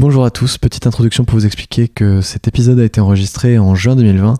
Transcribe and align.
Bonjour 0.00 0.24
à 0.24 0.30
tous, 0.30 0.58
petite 0.58 0.86
introduction 0.86 1.24
pour 1.24 1.40
vous 1.40 1.44
expliquer 1.44 1.88
que 1.88 2.20
cet 2.20 2.46
épisode 2.46 2.78
a 2.78 2.84
été 2.84 3.00
enregistré 3.00 3.58
en 3.58 3.74
juin 3.74 3.96
2020. 3.96 4.34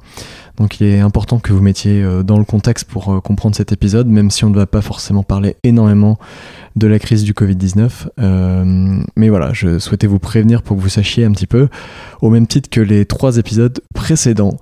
Donc 0.56 0.78
il 0.78 0.86
est 0.86 1.00
important 1.00 1.40
que 1.40 1.52
vous 1.52 1.60
mettiez 1.60 2.00
euh, 2.00 2.22
dans 2.22 2.38
le 2.38 2.44
contexte 2.44 2.88
pour 2.88 3.12
euh, 3.12 3.20
comprendre 3.20 3.56
cet 3.56 3.72
épisode, 3.72 4.06
même 4.06 4.30
si 4.30 4.44
on 4.44 4.50
ne 4.50 4.54
va 4.54 4.66
pas 4.66 4.82
forcément 4.82 5.24
parler 5.24 5.56
énormément 5.64 6.16
de 6.76 6.86
la 6.86 7.00
crise 7.00 7.24
du 7.24 7.32
Covid-19. 7.32 8.06
Euh, 8.20 9.00
mais 9.16 9.30
voilà, 9.30 9.52
je 9.52 9.80
souhaitais 9.80 10.06
vous 10.06 10.20
prévenir 10.20 10.62
pour 10.62 10.76
que 10.76 10.80
vous 10.80 10.88
sachiez 10.88 11.24
un 11.24 11.32
petit 11.32 11.48
peu, 11.48 11.66
au 12.22 12.30
même 12.30 12.46
titre 12.46 12.70
que 12.70 12.80
les 12.80 13.04
trois 13.04 13.36
épisodes 13.36 13.80
précédents. 13.92 14.58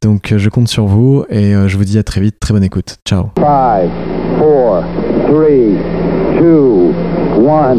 Donc 0.00 0.32
je 0.34 0.48
compte 0.48 0.68
sur 0.68 0.86
vous 0.86 1.26
et 1.28 1.52
je 1.66 1.76
vous 1.76 1.84
dis 1.84 1.98
à 1.98 2.02
très 2.02 2.22
vite, 2.22 2.40
très 2.40 2.54
bonne 2.54 2.64
écoute. 2.64 2.96
Ciao. 3.04 3.32
5, 3.36 3.42
4, 3.42 3.90
3, 4.38 4.84
2, 6.40 6.94
1, 7.36 7.76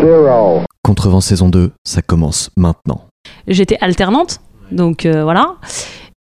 0. 0.00 0.64
Contrevent 0.84 1.22
saison 1.22 1.48
2, 1.48 1.72
ça 1.82 2.02
commence 2.02 2.50
maintenant. 2.58 3.06
J'étais 3.48 3.78
alternante, 3.80 4.42
donc 4.70 5.06
euh, 5.06 5.24
voilà. 5.24 5.56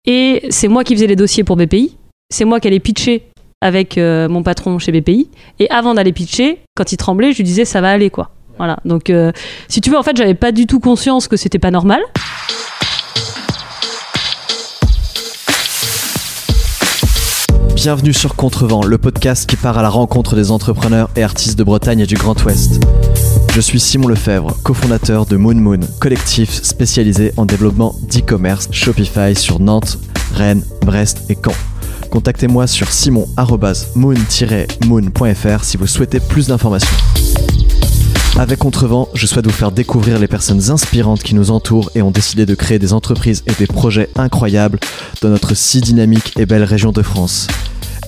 Et 0.06 0.46
c'est 0.52 0.70
moi 0.70 0.86
qui 0.86 0.96
faisais 0.96 1.08
les 1.08 1.18
dossiers 1.18 1.44
pour 1.44 1.58
BPI. 1.58 1.98
C'est 2.30 2.46
moi 2.46 2.62
qui 2.62 2.70
allais 2.70 2.80
pitcher 2.80 3.30
avec 3.60 3.98
euh, 3.98 4.30
mon 4.30 4.42
patron 4.42 4.80
chez 4.80 4.94
BPI. 4.94 5.30
Et 5.60 5.70
avant 5.70 5.94
d'aller 5.94 6.14
pitcher, 6.14 6.62
quand 6.78 6.94
il 6.94 6.98
tremblait, 6.98 7.34
je 7.34 7.38
lui 7.38 7.44
disais 7.44 7.66
ça 7.66 7.82
va 7.82 7.92
aller 7.92 8.10
quoi. 8.10 8.32
Voilà. 8.58 8.80
Donc 8.86 9.10
euh, 9.10 9.34
si 9.68 9.82
tu 9.82 9.90
veux, 9.90 9.98
en 9.98 10.04
fait, 10.04 10.16
j'avais 10.16 10.34
pas 10.34 10.54
du 10.54 10.66
tout 10.66 10.80
conscience 10.80 11.28
que 11.28 11.36
c'était 11.36 11.60
pas 11.60 11.72
normal. 11.72 12.02
Bienvenue 17.84 18.14
sur 18.14 18.38
Contrevent, 18.38 18.86
le 18.86 18.98
podcast 18.98 19.46
qui 19.46 19.58
part 19.58 19.78
à 19.78 19.82
la 19.82 19.90
rencontre 19.90 20.38
des 20.38 20.52
entrepreneurs 20.52 21.10
et 21.18 21.24
artistes 21.24 21.60
de 21.60 21.66
Bretagne 21.66 22.00
et 22.00 22.06
du 22.06 22.16
Grand 22.16 22.42
Ouest. 22.46 22.80
Je 23.54 23.60
suis 23.60 23.82
Simon 23.82 24.08
Lefebvre, 24.08 24.56
cofondateur 24.64 25.26
de 25.26 25.36
Moon 25.36 25.56
Moon, 25.56 25.82
collectif 26.00 26.50
spécialisé 26.50 27.34
en 27.36 27.46
développement 27.46 27.94
d'e-commerce 28.04 28.70
Shopify 28.72 29.36
sur 29.36 29.60
Nantes, 29.60 30.00
Rennes, 30.34 30.64
Brest 30.86 31.30
et 31.30 31.36
Caen. 31.36 31.52
Contactez-moi 32.10 32.68
sur 32.68 32.90
simon-moon-moon.fr 32.90 35.64
si 35.66 35.76
vous 35.76 35.88
souhaitez 35.88 36.22
plus 36.22 36.48
d'informations. 36.48 36.96
Avec 38.36 38.58
Contrevent, 38.58 39.10
je 39.14 39.28
souhaite 39.28 39.46
vous 39.46 39.52
faire 39.52 39.72
découvrir 39.72 40.18
les 40.18 40.28
personnes 40.28 40.72
inspirantes 40.72 41.22
qui 41.22 41.36
nous 41.36 41.52
entourent 41.52 41.92
et 41.94 42.02
ont 42.02 42.10
décidé 42.10 42.48
de 42.48 42.56
créer 42.56 42.80
des 42.80 42.92
entreprises 42.92 43.44
et 43.46 43.54
des 43.54 43.68
projets 43.68 44.10
incroyables 44.16 44.80
dans 45.22 45.30
notre 45.30 45.54
si 45.54 45.82
dynamique 45.82 46.34
et 46.40 46.48
belle 46.48 46.64
région 46.64 46.92
de 46.92 47.04
France. 47.04 47.48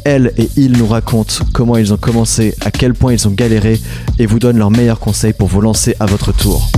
Elles 0.04 0.34
et 0.38 0.50
ils 0.58 0.78
nous 0.78 0.88
racontent 0.88 1.46
comment 1.54 1.78
ils 1.78 1.94
ont 1.94 1.98
commencé, 1.98 2.56
à 2.62 2.72
quel 2.72 2.96
point 2.96 3.14
ils 3.14 3.28
ont 3.28 3.32
galéré 3.32 3.80
et 4.18 4.26
vous 4.26 4.40
donnent 4.40 4.58
leurs 4.58 4.72
meilleurs 4.72 5.00
conseils 5.00 5.34
pour 5.34 5.48
vous 5.48 5.62
lancer 5.62 5.96
à 6.00 6.08
votre 6.08 6.32
tour. 6.36 6.72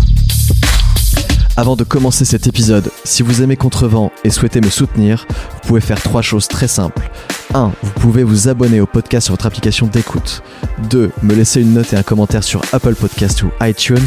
Avant 1.59 1.75
de 1.75 1.83
commencer 1.83 2.23
cet 2.23 2.45
épisode, 2.45 2.91
si 3.03 3.23
vous 3.23 3.41
aimez 3.41 3.55
Contrevent 3.55 4.11
et 4.23 4.29
souhaitez 4.29 4.61
me 4.61 4.69
soutenir, 4.69 5.25
vous 5.29 5.67
pouvez 5.67 5.81
faire 5.81 5.99
trois 5.99 6.21
choses 6.21 6.47
très 6.47 6.67
simples. 6.67 7.09
1. 7.55 7.71
Vous 7.81 7.91
pouvez 7.99 8.23
vous 8.23 8.47
abonner 8.47 8.79
au 8.79 8.85
podcast 8.85 9.25
sur 9.25 9.33
votre 9.33 9.47
application 9.47 9.87
d'écoute. 9.87 10.43
2. 10.91 11.09
Me 11.23 11.33
laisser 11.33 11.61
une 11.61 11.73
note 11.73 11.93
et 11.93 11.95
un 11.95 12.03
commentaire 12.03 12.43
sur 12.43 12.61
Apple 12.73 12.93
Podcast 12.93 13.41
ou 13.41 13.49
iTunes. 13.61 13.97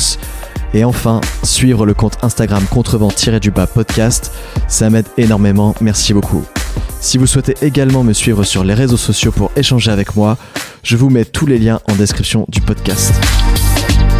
Et 0.74 0.84
enfin, 0.84 1.20
suivre 1.42 1.86
le 1.86 1.94
compte 1.94 2.18
Instagram 2.22 2.64
contrevent-du-bas 2.70 3.66
podcast. 3.66 4.30
Ça 4.68 4.88
m'aide 4.88 5.08
énormément, 5.16 5.74
merci 5.80 6.14
beaucoup. 6.14 6.44
Si 7.00 7.18
vous 7.18 7.26
souhaitez 7.26 7.56
également 7.62 8.04
me 8.04 8.12
suivre 8.12 8.44
sur 8.44 8.62
les 8.62 8.74
réseaux 8.74 8.96
sociaux 8.96 9.32
pour 9.32 9.50
échanger 9.56 9.90
avec 9.90 10.14
moi, 10.14 10.38
je 10.84 10.96
vous 10.96 11.10
mets 11.10 11.24
tous 11.24 11.46
les 11.46 11.58
liens 11.58 11.80
en 11.90 11.96
description 11.96 12.46
du 12.48 12.60
podcast. 12.60 13.12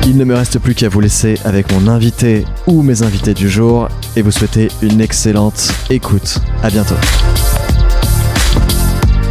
Il 0.07 0.17
ne 0.17 0.25
me 0.25 0.35
reste 0.35 0.59
plus 0.59 0.75
qu'à 0.75 0.89
vous 0.89 1.01
laisser 1.01 1.39
avec 1.45 1.73
mon 1.73 1.87
invité 1.87 2.45
ou 2.67 2.83
mes 2.83 3.03
invités 3.03 3.35
du 3.35 3.49
jour 3.49 3.89
et 4.17 4.23
vous 4.23 4.31
souhaiter 4.31 4.69
une 4.83 5.01
excellente 5.01 5.73
écoute. 5.89 6.39
À 6.63 6.71
bientôt. 6.71 6.95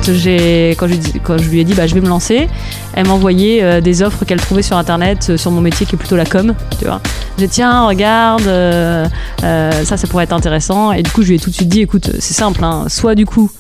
Quand, 0.06 0.14
je, 0.16 0.88
lui 0.88 0.98
dis- 0.98 1.20
quand 1.24 1.38
je 1.38 1.50
lui 1.50 1.60
ai 1.60 1.64
dit 1.64 1.74
bah, 1.76 1.86
je 1.86 1.94
vais 1.94 2.02
me 2.02 2.08
lancer, 2.08 2.48
elle 2.96 3.06
m'a 3.06 3.14
envoyé 3.14 3.62
euh, 3.64 3.80
des 3.82 4.02
offres 4.02 4.26
qu'elle 4.26 4.40
trouvait 4.42 4.64
sur 4.64 4.76
internet 4.78 5.28
euh, 5.30 5.38
sur 5.38 5.52
mon 5.52 5.62
métier 5.62 5.86
qui 5.86 5.96
est 5.96 5.98
plutôt 6.00 6.16
la 6.16 6.26
com. 6.26 6.56
Tu 6.80 6.86
vois. 6.86 7.00
J'ai 7.38 7.46
dit 7.46 7.54
tiens, 7.54 7.86
regarde, 7.86 8.42
euh, 8.48 9.08
euh, 9.44 9.84
ça, 9.84 9.98
ça 9.98 10.08
pourrait 10.08 10.24
être 10.24 10.34
intéressant. 10.34 10.94
Et 10.94 11.04
du 11.04 11.12
coup, 11.12 11.22
je 11.22 11.28
lui 11.30 11.36
ai 11.36 11.40
tout 11.40 11.52
de 11.52 11.56
suite 11.56 11.70
dit 11.70 11.82
écoute, 11.82 12.10
c'est 12.20 12.34
simple, 12.34 12.64
hein, 12.64 12.86
soit 12.88 13.14
du 13.16 13.26
coup 13.26 13.52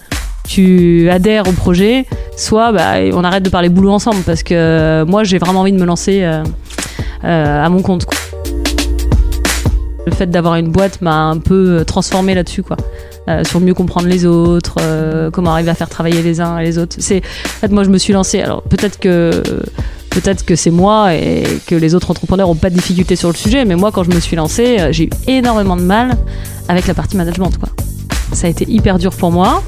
tu 0.47 1.07
adhères 1.11 1.47
au 1.47 1.51
projet, 1.51 2.07
soit 2.35 2.71
bah, 2.71 2.93
on 3.13 3.23
arrête 3.23 3.43
de 3.43 3.49
parler 3.49 3.69
boulot 3.69 3.91
ensemble 3.91 4.23
parce 4.25 4.41
que 4.41 5.03
moi 5.07 5.23
j'ai 5.23 5.37
vraiment 5.37 5.59
envie 5.59 5.71
de 5.73 5.77
me 5.77 5.85
lancer 5.85 6.27
à 7.23 7.69
mon 7.69 7.81
compte. 7.81 8.05
Le 10.05 10.13
fait 10.13 10.27
d'avoir 10.27 10.55
une 10.55 10.69
boîte 10.69 11.01
m'a 11.01 11.25
un 11.25 11.37
peu 11.37 11.83
transformé 11.85 12.33
là-dessus, 12.33 12.63
quoi. 12.63 12.77
Euh, 13.29 13.43
sur 13.43 13.59
mieux 13.59 13.75
comprendre 13.75 14.07
les 14.07 14.25
autres, 14.25 14.75
euh, 14.81 15.29
comment 15.29 15.51
arriver 15.51 15.69
à 15.69 15.75
faire 15.75 15.89
travailler 15.89 16.23
les 16.23 16.41
uns 16.41 16.57
et 16.57 16.63
les 16.63 16.79
autres. 16.79 16.95
C'est, 16.97 17.17
en 17.17 17.59
fait, 17.59 17.71
moi, 17.71 17.83
je 17.83 17.89
me 17.89 17.99
suis 17.99 18.11
lancée. 18.11 18.41
Alors, 18.41 18.63
peut-être 18.63 18.97
que, 18.97 19.43
peut-être 20.09 20.45
que 20.45 20.55
c'est 20.55 20.71
moi 20.71 21.13
et 21.13 21.43
que 21.67 21.75
les 21.75 21.93
autres 21.93 22.09
entrepreneurs 22.09 22.49
ont 22.49 22.55
pas 22.55 22.71
de 22.71 22.75
difficultés 22.75 23.15
sur 23.15 23.29
le 23.29 23.35
sujet, 23.35 23.65
mais 23.65 23.75
moi, 23.75 23.91
quand 23.91 24.03
je 24.03 24.09
me 24.09 24.19
suis 24.19 24.35
lancée, 24.35 24.77
euh, 24.79 24.91
j'ai 24.91 25.05
eu 25.05 25.09
énormément 25.27 25.75
de 25.75 25.83
mal 25.83 26.17
avec 26.67 26.87
la 26.87 26.95
partie 26.95 27.17
management, 27.17 27.51
quoi. 27.59 27.69
Ça 28.33 28.47
a 28.47 28.49
été 28.49 28.65
hyper 28.67 28.97
dur 28.97 29.11
pour 29.11 29.31
moi. 29.31 29.61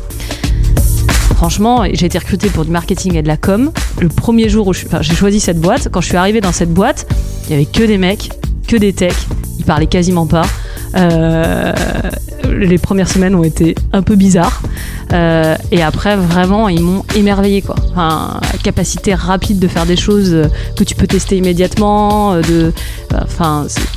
Franchement, 1.42 1.86
j'ai 1.92 2.06
été 2.06 2.20
recrutée 2.20 2.50
pour 2.50 2.66
du 2.66 2.70
marketing 2.70 3.16
et 3.16 3.24
de 3.24 3.28
la 3.28 3.36
com. 3.36 3.72
Le 4.00 4.10
premier 4.10 4.48
jour 4.48 4.68
où 4.68 4.74
j'ai 4.74 5.16
choisi 5.16 5.40
cette 5.40 5.60
boîte, 5.60 5.90
quand 5.92 6.00
je 6.00 6.10
suis 6.10 6.16
arrivée 6.16 6.40
dans 6.40 6.52
cette 6.52 6.72
boîte, 6.72 7.08
il 7.46 7.52
y 7.52 7.56
avait 7.56 7.66
que 7.66 7.82
des 7.82 7.98
mecs, 7.98 8.30
que 8.68 8.78
des 8.78 8.94
techs. 8.94 9.28
Ils 9.58 9.66
parlaient 9.66 9.88
quasiment 9.88 10.28
pas. 10.28 10.46
Euh, 10.96 11.74
les 12.48 12.78
premières 12.78 13.08
semaines 13.08 13.34
ont 13.34 13.44
été 13.44 13.74
un 13.92 14.04
peu 14.04 14.16
bizarres. 14.16 14.62
Euh, 15.14 15.56
et 15.72 15.82
après, 15.82 16.16
vraiment, 16.16 16.70
ils 16.70 16.84
m'ont 16.84 17.04
émerveillé. 17.16 17.64
Capacité 18.64 19.16
rapide 19.16 19.58
de 19.58 19.68
faire 19.68 19.88
des 19.88 19.96
choses 19.96 20.36
euh, 20.36 20.46
que 20.78 20.84
tu 20.84 20.94
peux 20.94 21.08
tester 21.08 21.38
immédiatement. 21.38 22.40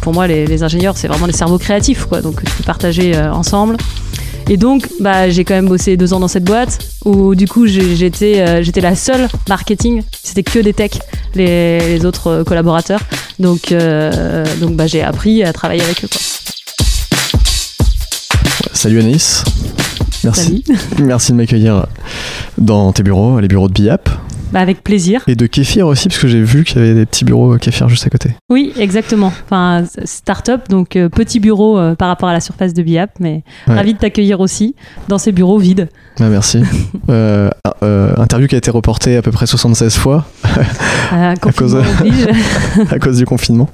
pour 0.01 0.15
moi, 0.15 0.27
les, 0.27 0.47
les 0.47 0.63
ingénieurs, 0.63 0.97
c'est 0.97 1.09
vraiment 1.09 1.27
des 1.27 1.35
cerveaux 1.35 1.59
créatifs. 1.59 2.09
Donc, 2.09 2.43
tu 2.43 2.51
peux 2.53 2.65
partager 2.65 3.15
ensemble. 3.19 3.77
Et 4.49 4.57
donc, 4.57 4.89
bah, 5.01 5.31
j'ai 5.31 5.45
quand 5.45 5.55
même 5.55 5.69
bossé 5.69 5.97
deux 5.97 6.13
ans 6.13 6.21
dans 6.21 6.29
cette 6.29 6.45
boîte 6.45 6.79
où 7.05 7.35
du 7.35 7.49
coup 7.49 7.67
j'étais 7.67 8.41
euh, 8.41 8.63
j'étais 8.63 8.81
la 8.81 8.95
seule 8.95 9.29
marketing. 9.49 10.03
C'était 10.23 10.43
que 10.43 10.59
des 10.59 10.75
techs, 10.75 11.01
les, 11.35 11.81
les 11.81 12.05
autres 12.05 12.29
euh, 12.29 12.45
collaborateurs. 12.45 13.01
Donc, 13.39 13.73
euh, 13.73 14.45
donc 14.61 14.77
bah, 14.77 14.87
j'ai 14.87 15.03
appris 15.03 15.43
à 15.43 15.53
travailler 15.53 15.83
avec 15.83 16.05
eux. 16.05 16.09
Quoi. 16.09 16.21
Salut 18.73 19.01
Anaïs. 19.01 19.45
Merci. 20.25 20.63
Salut. 20.67 20.81
Merci 21.01 21.33
de 21.33 21.37
m'accueillir 21.37 21.87
dans 22.59 22.93
tes 22.93 23.03
bureaux, 23.03 23.41
les 23.41 23.49
bureaux 23.49 23.69
de 23.69 23.73
BIAP. 23.73 24.09
Bah, 24.55 24.61
avec 24.61 24.83
plaisir. 24.85 25.23
Et 25.27 25.35
de 25.35 25.47
Kéfir 25.47 25.87
aussi, 25.89 26.09
parce 26.09 26.21
que 26.21 26.29
j'ai 26.29 26.41
vu 26.41 26.65
qu'il 26.65 26.77
y 26.81 26.85
avait 26.85 26.95
des 26.95 27.05
petits 27.07 27.25
bureaux 27.25 27.59
Kéfir 27.59 27.89
juste 27.89 28.07
à 28.07 28.11
côté. 28.11 28.31
Oui, 28.49 28.73
exactement. 28.79 29.33
Enfin, 29.47 29.85
start-up, 30.05 30.69
donc 30.71 30.95
euh, 30.97 31.09
petit 31.09 31.41
bureau 31.41 31.77
euh, 31.77 31.95
par 31.97 32.07
rapport 32.09 32.29
à 32.29 32.33
la 32.33 32.41
surface 32.41 32.73
de 32.73 32.83
BIAP, 32.83 33.11
mais 33.21 33.43
Ouais. 33.67 33.75
ravi 33.75 33.95
de 33.95 33.99
t'accueillir 33.99 34.39
aussi 34.41 34.77
dans 35.09 35.19
ces 35.19 35.33
bureaux 35.33 35.59
vides. 35.59 35.89
Ah, 36.21 36.29
merci. 36.29 36.63
Euh, 37.11 37.51
euh, 37.83 38.15
interview 38.17 38.47
qui 38.49 38.55
a 38.55 38.59
été 38.59 38.71
reportée 38.71 39.17
à 39.17 39.23
peu 39.23 39.31
près 39.31 39.47
76 39.47 39.97
fois 39.99 40.25
Euh, 41.13 41.35
cause- 41.41 41.77
à 42.91 42.99
cause 42.99 43.19
du 43.19 43.27
confinement. 43.27 43.69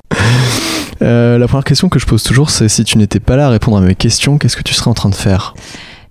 Euh, 1.03 1.39
la 1.39 1.47
première 1.49 1.65
question 1.65 1.89
que 1.89 1.99
je 1.99 2.07
pose 2.07 2.23
toujours, 2.23 2.51
c'est 2.51 2.69
si 2.69 2.85
tu 2.85 2.99
n'étais 2.99 3.21
pas 3.21 3.37
là 3.37 3.47
à 3.47 3.51
répondre 3.51 3.77
à 3.77 3.81
mes 3.81 3.95
questions, 3.95 4.37
qu'est-ce 4.39 4.57
que 4.57 4.63
tu 4.63 4.75
serais 4.75 4.89
en 4.91 4.95
train 4.95 5.09
de 5.11 5.15
faire? 5.15 5.55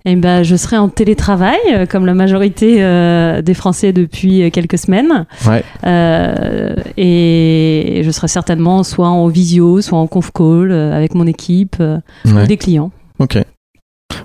Eh 0.06 0.16
ben, 0.16 0.42
je 0.42 0.56
serai 0.56 0.78
en 0.78 0.88
télétravail, 0.88 1.58
euh, 1.74 1.84
comme 1.86 2.06
la 2.06 2.14
majorité 2.14 2.82
euh, 2.82 3.42
des 3.42 3.52
Français 3.54 3.92
depuis 3.92 4.42
euh, 4.42 4.50
quelques 4.50 4.78
semaines. 4.78 5.26
Ouais. 5.46 5.62
Euh, 5.86 6.74
et 6.96 8.00
je 8.04 8.10
serai 8.10 8.28
certainement 8.28 8.82
soit 8.82 9.08
en 9.08 9.28
visio, 9.28 9.80
soit 9.82 9.98
en 9.98 10.06
conf 10.06 10.30
call 10.32 10.72
avec 10.72 11.14
mon 11.14 11.26
équipe 11.26 11.76
Ouais. 11.80 12.00
ou 12.44 12.46
des 12.46 12.56
clients. 12.56 12.90
Ok. 13.18 13.38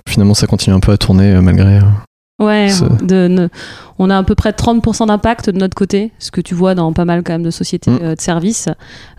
Finalement, 0.07 0.33
ça 0.33 0.47
continue 0.47 0.75
un 0.75 0.79
peu 0.79 0.91
à 0.94 0.97
tourner 0.97 1.39
malgré. 1.41 1.79
Ouais, 2.41 2.67
Ce- 2.69 2.83
de, 3.03 3.27
ne- 3.29 3.47
on 3.97 4.09
a 4.09 4.17
à 4.17 4.23
peu 4.23 4.35
près 4.35 4.51
30% 4.51 5.07
d'impact 5.07 5.50
de 5.50 5.57
notre 5.57 5.73
côté, 5.75 6.11
ce 6.19 6.31
que 6.31 6.41
tu 6.41 6.53
vois 6.53 6.75
dans 6.75 6.91
pas 6.91 7.05
mal 7.05 7.23
quand 7.23 7.31
même 7.33 7.44
de 7.44 7.51
sociétés 7.51 7.91
Mm. 7.91 8.00
euh, 8.01 8.15
de 8.15 8.19
services. 8.21 8.67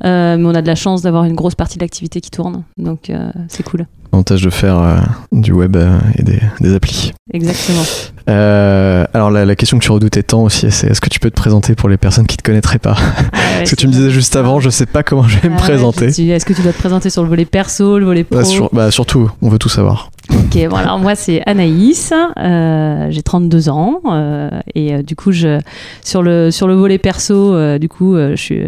Euh, 0.04 0.36
mais 0.36 0.44
on 0.46 0.54
a 0.54 0.60
de 0.60 0.66
la 0.66 0.74
chance 0.74 1.00
d'avoir 1.02 1.24
une 1.24 1.34
grosse 1.34 1.54
partie 1.54 1.78
de 1.78 1.82
l'activité 1.82 2.20
qui 2.20 2.30
tourne, 2.30 2.64
donc 2.76 3.08
euh, 3.10 3.30
c'est 3.48 3.62
cool. 3.62 3.86
Avantage 4.12 4.42
de 4.42 4.50
faire 4.50 4.78
euh, 4.78 4.96
du 5.32 5.52
web 5.52 5.76
euh, 5.76 5.98
et 6.16 6.22
des, 6.22 6.40
des 6.60 6.74
applis. 6.74 7.12
Exactement. 7.32 7.82
Euh, 8.28 9.04
alors 9.14 9.30
la, 9.30 9.44
la 9.44 9.54
question 9.56 9.78
que 9.78 9.84
tu 9.84 9.92
redoutais 9.92 10.22
tant 10.22 10.42
aussi, 10.44 10.70
c'est 10.70 10.88
est-ce 10.88 11.00
que 11.00 11.08
tu 11.08 11.20
peux 11.20 11.30
te 11.30 11.34
présenter 11.36 11.74
pour 11.74 11.88
les 11.88 11.96
personnes 11.96 12.26
qui 12.26 12.36
te 12.36 12.42
connaîtraient 12.42 12.78
pas? 12.78 12.96
Parce 13.58 13.70
que 13.70 13.76
tu 13.76 13.86
me 13.86 13.92
disais 13.92 14.10
juste 14.10 14.34
avant, 14.36 14.58
je 14.60 14.70
sais 14.70 14.86
pas 14.86 15.02
comment 15.02 15.24
je 15.24 15.38
vais 15.38 15.48
me 15.48 15.54
Ah 15.56 15.58
présenter. 15.58 16.06
Est-ce 16.06 16.44
que 16.46 16.52
tu 16.52 16.62
dois 16.62 16.72
te 16.72 16.78
présenter 16.78 17.10
sur 17.10 17.22
le 17.22 17.28
volet 17.28 17.44
perso, 17.44 17.98
le 17.98 18.04
volet 18.06 18.24
pro? 18.24 18.38
Bah, 18.38 18.44
sur- 18.44 18.70
bah, 18.72 18.90
surtout, 18.90 19.30
on 19.42 19.48
veut 19.48 19.58
tout 19.58 19.68
savoir. 19.68 20.10
Ok. 20.32 20.58
Bon, 20.68 20.76
alors 20.76 20.98
moi 20.98 21.14
c'est 21.14 21.40
Anaïs, 21.46 22.12
euh, 22.38 23.06
j'ai 23.10 23.22
32 23.22 23.68
ans 23.68 24.00
euh, 24.10 24.50
et 24.74 24.94
euh, 24.94 25.02
du 25.02 25.14
coup 25.14 25.30
je 25.30 25.60
sur 26.02 26.20
le 26.20 26.50
sur 26.50 26.66
le 26.66 26.74
volet 26.74 26.98
perso, 26.98 27.78
du 27.78 27.88
coup 27.88 28.16
je 28.16 28.34
suis 28.34 28.62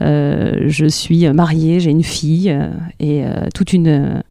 je 0.00 0.86
suis 0.88 1.28
mariée, 1.30 1.78
j'ai 1.78 1.90
une 1.90 2.02
fille 2.02 2.56
et 2.98 3.22
toute 3.54 3.72
une 3.72 4.22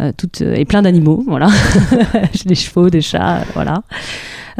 euh, 0.00 0.12
toute 0.16 0.40
et 0.42 0.64
plein 0.64 0.82
d'animaux, 0.82 1.24
voilà, 1.26 1.48
j'ai 2.32 2.44
des 2.48 2.54
chevaux, 2.54 2.90
des 2.90 3.00
chats, 3.00 3.38
euh, 3.38 3.42
voilà. 3.54 3.82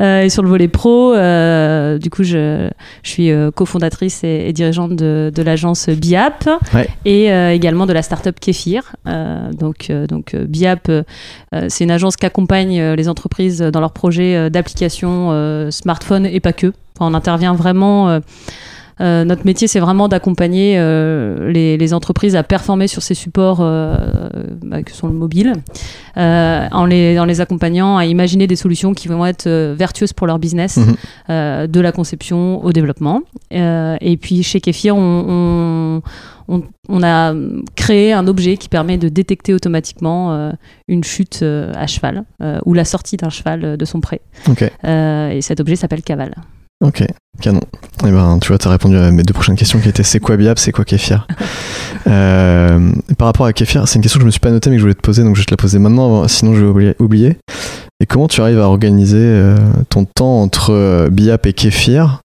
Euh, 0.00 0.22
et 0.22 0.28
sur 0.28 0.44
le 0.44 0.48
volet 0.48 0.68
pro, 0.68 1.12
euh, 1.12 1.98
du 1.98 2.08
coup 2.08 2.22
je 2.22 2.68
je 3.02 3.10
suis 3.10 3.32
euh, 3.32 3.50
cofondatrice 3.50 4.22
et, 4.22 4.44
et 4.46 4.52
dirigeante 4.52 4.94
de, 4.94 5.32
de 5.34 5.42
l'agence 5.42 5.88
BIAP 5.88 6.48
Ouais. 6.72 6.88
et 7.04 7.32
euh, 7.32 7.52
également 7.52 7.84
de 7.84 7.92
la 7.92 8.02
startup 8.02 8.38
Kéfir. 8.38 8.94
Euh, 9.08 9.52
donc 9.52 9.90
euh, 9.90 10.06
donc 10.06 10.34
euh, 10.34 10.44
BIAP 10.44 10.88
euh, 10.88 11.02
euh, 11.52 11.66
c'est 11.68 11.82
une 11.82 11.90
agence 11.90 12.14
qui 12.16 12.26
accompagne 12.26 12.78
euh, 12.80 12.94
les 12.94 13.08
entreprises 13.08 13.58
dans 13.58 13.80
leurs 13.80 13.92
projets 13.92 14.36
euh, 14.36 14.50
d'applications 14.50 15.30
euh, 15.32 15.72
smartphone 15.72 16.26
et 16.26 16.38
pas 16.38 16.52
que. 16.52 16.68
Enfin, 16.96 17.10
on 17.10 17.14
intervient 17.14 17.54
vraiment. 17.54 18.20
Euh, 19.00 19.24
notre 19.24 19.44
métier, 19.46 19.68
c'est 19.68 19.80
vraiment 19.80 20.08
d'accompagner 20.08 20.76
euh, 20.78 21.50
les, 21.50 21.76
les 21.76 21.94
entreprises 21.94 22.34
à 22.36 22.42
performer 22.42 22.88
sur 22.88 23.02
ces 23.02 23.14
supports 23.14 23.58
euh, 23.60 23.96
bah, 24.62 24.82
que 24.82 24.92
sont 24.92 25.06
le 25.08 25.14
mobile, 25.14 25.52
en, 26.16 26.84
les, 26.86 27.18
en 27.18 27.24
les 27.24 27.40
accompagnant 27.40 27.96
à 27.96 28.04
imaginer 28.06 28.46
des 28.46 28.56
solutions 28.56 28.92
qui 28.94 29.08
vont 29.08 29.24
être 29.24 29.48
vertueuses 29.74 30.12
pour 30.12 30.26
leur 30.26 30.38
business, 30.38 30.78
Mhm. 30.78 31.66
de 31.68 31.80
la 31.80 31.92
conception 31.92 32.64
au 32.64 32.72
développement. 32.72 33.22
Et 33.50 34.18
puis 34.20 34.42
chez 34.42 34.60
Kefir, 34.60 34.96
on, 34.96 36.02
on, 36.48 36.56
on- 36.56 36.62
on 36.88 37.02
a 37.02 37.34
créé 37.76 38.12
un 38.14 38.26
objet 38.26 38.56
qui 38.56 38.68
permet 38.70 38.96
de 38.96 39.08
détecter 39.10 39.52
automatiquement 39.52 40.32
euh, 40.32 40.52
une 40.88 41.04
chute 41.04 41.40
euh, 41.42 41.72
à 41.76 41.86
cheval 41.86 42.24
euh, 42.42 42.58
ou 42.64 42.72
la 42.72 42.86
sortie 42.86 43.18
d'un 43.18 43.28
cheval 43.28 43.76
de 43.76 43.84
son 43.84 44.00
pré. 44.00 44.22
Et 44.84 45.40
cet 45.42 45.60
objet 45.60 45.76
s'appelle 45.76 46.02
Cavale. 46.02 46.34
Ok, 46.84 47.04
canon. 47.40 47.60
Et 48.06 48.10
ben, 48.10 48.38
tu 48.40 48.48
vois, 48.48 48.58
t'as 48.58 48.70
répondu 48.70 48.96
à 48.96 49.10
mes 49.10 49.22
deux 49.22 49.34
prochaines 49.34 49.56
questions 49.56 49.80
qui 49.80 49.88
étaient 49.88 50.02
c'est 50.02 50.20
quoi 50.20 50.36
Biap, 50.36 50.58
c'est 50.58 50.72
quoi 50.72 50.84
Kéfir? 50.84 51.26
Euh, 52.06 52.90
Par 53.18 53.26
rapport 53.26 53.44
à 53.44 53.52
Kéfir, 53.52 53.86
c'est 53.86 53.96
une 53.96 54.02
question 54.02 54.18
que 54.18 54.22
je 54.22 54.26
me 54.26 54.30
suis 54.30 54.40
pas 54.40 54.50
notée 54.50 54.70
mais 54.70 54.76
que 54.76 54.80
je 54.80 54.84
voulais 54.84 54.94
te 54.94 55.02
poser, 55.02 55.24
donc 55.24 55.36
je 55.36 55.40
vais 55.40 55.44
te 55.44 55.50
la 55.50 55.58
poser 55.58 55.78
maintenant, 55.78 56.26
sinon 56.26 56.54
je 56.54 56.64
vais 56.64 56.94
oublier. 57.00 57.36
Et 58.00 58.06
comment 58.06 58.28
tu 58.28 58.40
arrives 58.40 58.60
à 58.60 58.66
organiser 58.66 59.18
euh, 59.18 59.56
ton 59.90 60.06
temps 60.06 60.40
entre 60.40 60.72
euh, 60.72 61.10
Biap 61.10 61.44
et 61.46 61.52
Kéfir? 61.52 62.20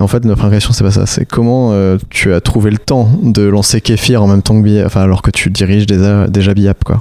En 0.00 0.06
fait, 0.06 0.24
ma 0.24 0.36
première 0.36 0.52
question, 0.52 0.72
c'est 0.72 0.84
pas 0.84 0.92
ça. 0.92 1.06
C'est 1.06 1.24
comment 1.24 1.72
tu 2.10 2.32
as 2.32 2.40
trouvé 2.40 2.70
le 2.70 2.78
temps 2.78 3.10
de 3.22 3.42
lancer 3.42 3.80
Kéfir 3.80 4.22
en 4.22 4.28
même 4.28 4.42
temps 4.42 4.56
que 4.56 4.62
Biap, 4.62 4.86
enfin, 4.86 5.00
alors 5.00 5.22
que 5.22 5.32
tu 5.32 5.50
diriges 5.50 5.86
déjà, 5.86 6.28
déjà 6.28 6.54
Biap, 6.54 6.84
quoi? 6.84 7.00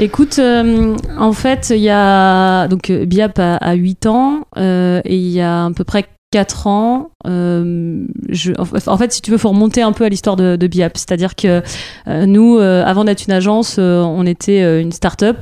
Écoute, 0.00 0.40
euh, 0.40 0.96
en 1.16 1.32
fait, 1.32 1.70
il 1.70 1.80
y 1.80 1.88
a 1.90 2.66
donc 2.66 2.90
euh, 2.90 3.04
Biap 3.04 3.38
a, 3.38 3.56
a 3.56 3.74
8 3.74 4.06
ans 4.06 4.46
euh, 4.56 5.00
et 5.04 5.16
il 5.16 5.30
y 5.30 5.40
a 5.40 5.66
à 5.66 5.70
peu 5.70 5.84
près 5.84 6.04
4 6.32 6.66
ans, 6.66 7.10
euh, 7.26 8.04
je, 8.28 8.52
en 8.58 8.96
fait- 8.96 9.12
si 9.12 9.22
tu 9.22 9.30
veux, 9.30 9.38
faut 9.38 9.48
remonter 9.50 9.82
un 9.82 9.92
peu 9.92 10.04
à 10.04 10.08
l'histoire 10.08 10.36
de, 10.36 10.56
de 10.56 10.66
Biap. 10.66 10.96
C'est-à-dire 10.96 11.34
que 11.34 11.62
euh, 12.08 12.26
nous, 12.26 12.58
euh, 12.58 12.84
avant 12.84 13.04
d'être 13.04 13.26
une 13.26 13.32
agence, 13.32 13.78
on 13.78 14.26
était 14.26 14.80
une 14.80 14.92
start-up, 14.92 15.38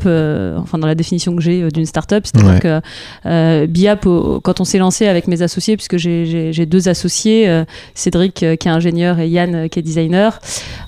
enfin 0.58 0.78
dans 0.78 0.86
la 0.86 0.94
définition 0.94 1.34
que 1.36 1.42
j'ai 1.42 1.68
d'une 1.70 1.86
start-up. 1.86 2.24
C'est-à-dire 2.26 2.52
Ouais. 2.54 2.82
que 3.24 3.66
Biap, 3.66 4.06
au- 4.06 4.40
quand 4.40 4.60
on 4.60 4.64
s'est 4.64 4.78
lancé 4.78 5.06
avec 5.06 5.28
mes 5.28 5.42
associés, 5.42 5.76
puisque 5.76 5.96
j'ai- 5.96 6.66
deux 6.66 6.88
associés, 6.88 7.62
Cédric 7.94 8.34
qui 8.34 8.44
est 8.44 8.66
ingénieur 8.68 9.18
et 9.18 9.28
Yann 9.28 9.68
qui 9.68 9.78
est 9.78 9.82
designer, 9.82 10.38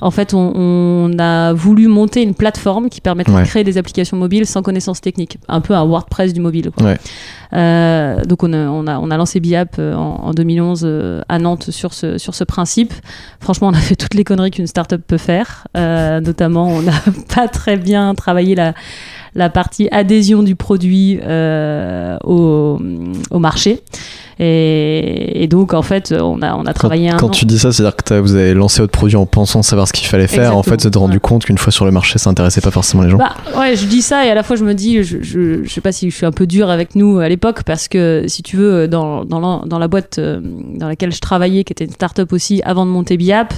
en 0.00 0.10
fait, 0.10 0.34
on, 0.34 0.52
on 0.54 1.18
a 1.18 1.52
voulu 1.52 1.88
monter 1.88 2.22
une 2.22 2.34
plateforme 2.34 2.88
qui 2.88 3.00
permettrait 3.00 3.34
Ouais. 3.34 3.42
de 3.42 3.46
créer 3.46 3.64
des 3.64 3.78
applications 3.78 4.16
mobiles 4.16 4.46
sans 4.46 4.62
connaissance 4.62 5.00
technique, 5.00 5.38
un 5.48 5.60
peu 5.60 5.74
un 5.74 5.84
WordPress 5.84 6.32
du 6.32 6.40
mobile. 6.40 6.70
quoi. 6.76 6.86
Ouais. 6.86 6.96
Donc 8.28 8.42
on 8.42 8.52
a, 8.52 8.66
on, 8.68 8.86
a, 8.86 8.98
on 8.98 9.10
a 9.10 9.16
lancé 9.16 9.40
Biap 9.40 9.78
en, 9.78 10.20
en 10.24 10.30
2011 10.32 10.83
euh, 10.84 11.22
à 11.28 11.38
Nantes 11.38 11.70
sur 11.70 11.92
ce, 11.92 12.44
principe. 12.44 12.92
Franchement, 13.40 13.68
on 13.68 13.74
a 13.74 13.80
fait 13.80 13.96
toutes 13.96 14.14
les 14.14 14.24
conneries 14.24 14.50
qu'une 14.50 14.66
startup 14.66 15.02
peut 15.06 15.18
faire. 15.18 15.66
Euh, 15.76 16.20
notamment, 16.20 16.68
on 16.68 16.82
n'a 16.82 16.92
pas 17.34 17.48
très 17.48 17.76
bien 17.76 18.14
travaillé 18.14 18.54
la, 18.54 19.50
partie 19.50 19.88
adhésion 19.90 20.42
du 20.42 20.56
produit 20.56 21.18
euh, 21.22 22.16
au 22.24 22.78
marché. 23.38 23.82
Et, 24.38 25.42
et 25.42 25.46
donc, 25.48 25.74
en 25.74 25.82
fait, 25.82 26.12
on 26.12 26.42
a, 26.42 26.54
on 26.54 26.62
a 26.62 26.66
Quand, 26.66 26.72
travaillé 26.72 27.10
un 27.10 27.16
quand 27.16 27.26
an. 27.26 27.30
tu 27.30 27.44
dis 27.44 27.58
ça, 27.58 27.72
c'est-à-dire 27.72 27.96
que 27.96 28.14
vous 28.14 28.34
avez 28.34 28.54
lancé 28.54 28.80
votre 28.80 28.92
produit 28.92 29.16
en 29.16 29.26
pensant 29.26 29.62
savoir 29.62 29.88
ce 29.88 29.92
qu'il 29.92 30.06
fallait 30.06 30.26
faire. 30.26 30.56
En 30.56 30.62
fait, 30.62 30.80
vous 30.80 30.86
êtes 30.86 30.96
rendu 30.96 31.14
ouais. 31.14 31.20
compte 31.20 31.44
qu'une 31.44 31.58
fois 31.58 31.72
sur 31.72 31.84
le 31.84 31.90
marché, 31.90 32.18
ça 32.18 32.30
intéressait 32.30 32.60
pas 32.60 32.70
forcément 32.70 33.02
les 33.02 33.10
gens. 33.10 33.18
Bah 33.18 33.34
ouais, 33.58 33.76
je 33.76 33.86
dis 33.86 34.02
ça 34.02 34.26
et 34.26 34.30
à 34.30 34.34
la 34.34 34.42
fois 34.42 34.56
je 34.56 34.64
me 34.64 34.74
dis, 34.74 35.02
je, 35.02 35.18
je, 35.22 35.64
je 35.64 35.68
sais 35.72 35.80
pas 35.80 35.92
si 35.92 36.10
je 36.10 36.16
suis 36.16 36.26
un 36.26 36.32
peu 36.32 36.46
dur 36.46 36.70
avec 36.70 36.94
nous 36.94 37.18
à 37.18 37.28
l'époque 37.28 37.62
parce 37.64 37.88
que 37.88 38.24
si 38.26 38.42
tu 38.42 38.56
veux, 38.56 38.88
dans, 38.88 39.24
dans, 39.24 39.40
la, 39.40 39.66
dans 39.66 39.78
la 39.78 39.88
boîte 39.88 40.18
euh, 40.18 40.40
dans 40.42 40.88
laquelle 40.88 41.12
je 41.12 41.20
travaillais, 41.20 41.64
qui 41.64 41.72
était 41.72 41.84
une 41.84 41.92
start-up 41.92 42.32
aussi 42.32 42.62
avant 42.64 42.86
de 42.86 42.90
monter 42.90 43.16
Biap, 43.16 43.54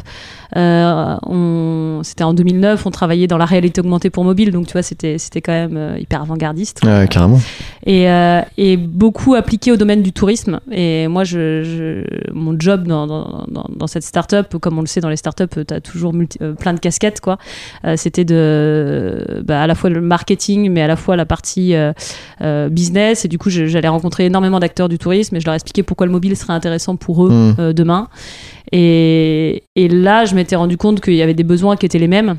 euh, 0.57 2.01
c'était 2.03 2.25
en 2.25 2.35
2009, 2.35 2.87
on 2.87 2.91
travaillait 2.91 3.27
dans 3.27 3.39
la 3.39 3.45
réalité 3.45 3.81
augmentée 3.81 4.11
pour 4.11 4.25
mobile, 4.25 4.53
donc 4.53 4.67
tu 4.67 4.73
vois, 4.73 4.83
c'était, 4.83 5.17
quand 5.41 5.53
même 5.53 5.77
euh, 5.77 5.99
hyper 5.99 6.23
avant-gardiste. 6.23 6.81
Ouais, 6.85 7.07
carrément. 7.11 7.41
Et, 7.85 8.09
euh, 8.09 8.41
et 8.57 8.77
beaucoup 8.77 9.35
appliqué 9.35 9.73
au 9.73 9.77
domaine 9.77 10.03
du 10.03 10.13
tourisme. 10.13 10.61
Et 10.73 11.07
moi, 11.09 11.23
je, 11.25 11.63
je- 11.63 12.33
mon 12.33 12.57
job 12.59 12.87
dans, 12.89 13.07
dans, 13.07 13.45
dans, 13.49 13.67
dans 13.75 13.87
cette 13.87 14.03
start-up, 14.03 14.57
comme 14.61 14.77
on 14.79 14.81
le 14.81 14.87
sait 14.87 15.01
dans 15.01 15.09
les 15.09 15.17
start-up, 15.17 15.55
tu 15.67 15.73
as 15.75 15.81
toujours 15.81 16.13
multi- 16.13 16.39
euh, 16.43 16.55
plein 16.55 16.75
de 16.75 16.81
casquettes, 16.81 17.21
quoi. 17.21 17.39
Euh, 17.85 17.95
C'était 17.97 18.25
de, 18.25 19.43
bah, 19.45 19.63
à 19.63 19.67
la 19.67 19.75
fois 19.75 19.91
le 19.91 20.01
marketing, 20.01 20.71
mais 20.73 20.83
à 20.83 20.87
la 20.89 20.97
fois 20.97 21.15
la 21.17 21.25
partie 21.27 21.75
euh, 21.75 21.93
euh, 22.41 22.69
business. 22.69 23.25
Et 23.25 23.29
du 23.29 23.39
coup, 23.39 23.49
j'allais 23.51 23.89
rencontrer 23.89 24.25
énormément 24.27 24.59
d'acteurs 24.59 24.89
du 24.89 24.99
tourisme 24.99 25.37
et 25.37 25.41
je 25.41 25.47
leur 25.47 25.55
expliquais 25.55 25.83
pourquoi 25.85 26.07
le 26.07 26.13
mobile 26.13 26.37
serait 26.37 26.53
intéressant 26.53 26.97
pour 26.97 27.27
eux 27.27 27.31
Mm. 27.31 27.55
euh, 27.61 27.73
demain. 27.73 28.09
Et, 28.73 29.63
et 29.77 29.89
là, 29.89 30.25
je 30.25 30.35
m'étais 30.35 30.57
rendu 30.57 30.77
compte 30.77 31.01
qu'il 31.01 31.15
y 31.15 31.23
avait 31.23 31.35
des 31.35 31.45
besoins 31.45 31.77
qui 31.77 31.87
étaient 31.87 31.99
les 31.99 32.09
mêmes. 32.09 32.37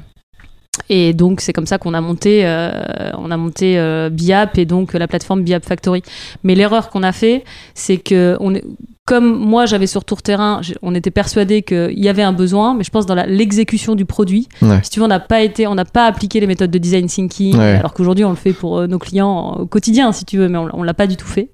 Et 0.89 1.13
donc 1.13 1.41
c'est 1.41 1.53
comme 1.53 1.65
ça 1.65 1.77
qu'on 1.77 1.93
a 1.93 2.01
monté, 2.01 2.45
euh, 2.45 2.71
on 3.17 3.29
a 3.31 3.37
monté 3.37 3.77
euh, 3.77 4.09
Biap 4.09 4.57
et 4.57 4.65
donc 4.65 4.93
la 4.93 5.07
plateforme 5.07 5.43
Biap 5.43 5.65
Factory. 5.65 6.01
Mais 6.43 6.55
l'erreur 6.55 6.89
qu'on 6.89 7.03
a 7.03 7.11
fait, 7.11 7.43
c'est 7.73 7.97
que 7.97 8.37
on 8.39 8.55
est, 8.55 8.63
comme 9.03 9.37
moi 9.37 9.65
j'avais 9.65 9.87
sur 9.87 10.03
tour 10.05 10.21
terrain, 10.21 10.61
on 10.81 10.95
était 10.95 11.11
persuadé 11.11 11.61
qu'il 11.61 11.99
y 11.99 12.07
avait 12.09 12.23
un 12.23 12.33
besoin, 12.33 12.73
mais 12.73 12.83
je 12.83 12.89
pense 12.91 13.05
dans 13.05 13.15
l'exécution 13.15 13.95
du 13.95 14.05
produit, 14.05 14.47
Ouais. 14.61 14.79
si 14.83 14.89
tu 14.89 14.99
veux, 14.99 15.05
on 15.05 15.09
n'a 15.09 15.19
pas 15.19 15.41
été, 15.41 15.67
on 15.67 15.75
n'a 15.75 15.85
pas 15.85 16.05
appliqué 16.05 16.39
les 16.39 16.47
méthodes 16.47 16.71
de 16.71 16.77
design 16.77 17.07
thinking, 17.07 17.57
Ouais. 17.57 17.75
alors 17.79 17.93
qu'aujourd'hui 17.93 18.23
on 18.25 18.29
le 18.29 18.35
fait 18.35 18.53
pour 18.53 18.79
euh, 18.79 18.87
nos 18.87 18.99
clients 18.99 19.55
au 19.59 19.65
quotidien, 19.65 20.11
si 20.13 20.23
tu 20.25 20.37
veux, 20.37 20.47
mais 20.49 20.57
on, 20.57 20.69
on 20.73 20.83
l'a 20.83 20.93
pas 20.93 21.07
du 21.07 21.15
tout 21.17 21.27
fait. 21.27 21.49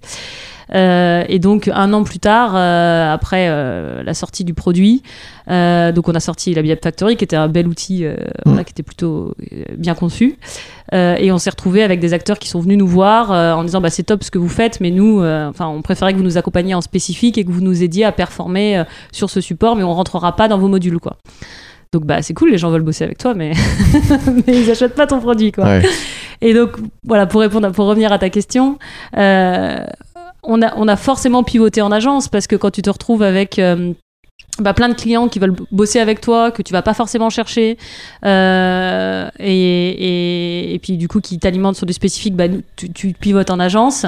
Euh, 0.74 1.24
et 1.27 1.39
donc 1.39 1.69
un 1.74 1.94
an 1.94 2.04
plus 2.04 2.19
tard, 2.19 2.54
euh, 2.56 3.13
après 3.13 3.48
euh, 3.50 4.04
la 4.04 4.13
sortie 4.13 4.44
du 4.44 4.54
produit, 4.54 5.04
donc 5.48 6.07
on 6.07 6.15
a 6.15 6.19
sorti 6.19 6.54
la 6.54 6.62
Biap 6.62 6.81
Factory, 6.83 7.18
qui 7.18 7.24
était 7.24 7.36
un 7.36 7.48
bel 7.50 7.68
outil, 7.68 8.06
voilà, 8.45 8.63
qui 8.63 8.71
était 8.71 8.83
plutôt 8.83 9.36
bien 9.77 9.94
conçu. 9.94 10.38
Et 10.94 11.32
on 11.32 11.38
s'est 11.38 11.50
retrouvé 11.50 11.84
avec 11.84 12.00
des 12.00 12.13
acteurs 12.13 12.39
qui 12.39 12.48
sont 12.48 12.62
venus 12.62 12.77
nous 12.77 12.88
voir 12.88 13.32
en 13.32 13.63
disant 13.63 13.82
bah, 13.82 13.89
c'est 13.89 14.03
top 14.03 14.24
ce 14.24 14.32
que 14.32 14.38
vous 14.38 14.50
faites, 14.50 14.79
mais 14.79 14.89
nous, 14.89 15.22
enfin, 15.22 15.67
on 15.67 15.82
préférait 15.82 16.13
que 16.13 16.17
vous 16.17 16.24
nous 16.24 16.38
accompagniez 16.38 16.75
en 16.75 16.82
spécifique 16.82 17.38
et 17.38 17.43
que 17.43 17.51
vous 17.51 17.62
nous 17.62 17.84
aidiez 17.84 18.05
à 18.05 18.12
performer 18.12 18.84
sur 19.12 19.29
ce 19.29 19.41
support, 19.41 19.75
mais 19.75 19.84
on 19.84 19.93
rentrera 19.93 20.36
pas 20.36 20.48
dans 20.48 20.58
vos 20.58 20.70
modules, 20.70 21.00
quoi. 21.00 21.17
Donc 21.91 22.05
bah 22.05 22.24
c'est 22.24 22.34
cool, 22.34 22.50
les 22.50 22.58
gens 22.58 22.72
veulent 22.72 22.82
bosser 22.82 23.03
avec 23.03 23.20
toi, 23.20 23.36
mais, 23.36 23.51
mais 24.48 24.62
ils 24.62 24.72
achètent 24.72 24.96
pas 24.96 25.05
ton 25.05 25.20
produit, 25.20 25.51
quoi. 25.51 25.65
Ouais. 25.65 25.84
Et 26.43 26.53
donc, 26.53 26.72
voilà, 27.05 27.25
pour 27.25 27.39
répondre, 27.39 27.72
pour 27.72 27.86
revenir 27.86 28.12
à 28.12 28.20
ta 28.20 28.29
question, 28.29 28.77
euh, 29.17 29.77
on, 30.44 30.62
a, 30.62 30.74
on 30.78 30.88
a 30.88 30.96
forcément 30.96 31.44
pivoté 31.44 31.82
en 31.82 31.92
agence 31.92 32.28
parce 32.28 32.48
que 32.48 32.56
quand 32.56 32.72
tu 32.72 32.82
te 32.82 32.90
retrouves 32.90 33.24
avec 33.24 33.60
euh, 33.60 33.94
bah, 34.60 34.74
plein 34.74 34.90
de 34.90 34.94
clients 34.94 35.28
qui 35.30 35.40
veulent 35.40 35.56
bosser 35.72 36.00
avec 36.00 36.22
toi, 36.22 36.52
que 36.52 36.62
tu 36.62 36.74
vas 36.74 36.82
pas 36.84 36.94
forcément 36.94 37.30
chercher, 37.32 37.78
euh, 38.26 39.28
et, 39.40 39.90
et, 40.70 40.74
et 40.76 40.80
puis 40.80 40.98
du 40.98 41.08
coup 41.08 41.22
qui 41.22 41.40
t'alimentent 41.40 41.76
sur 41.76 41.86
du 41.86 41.94
spécifique, 41.94 42.36
bah, 42.36 42.46
tu, 42.76 42.92
tu 42.92 43.14
pivotes 43.14 43.50
en 43.50 43.60
agence. 43.60 44.06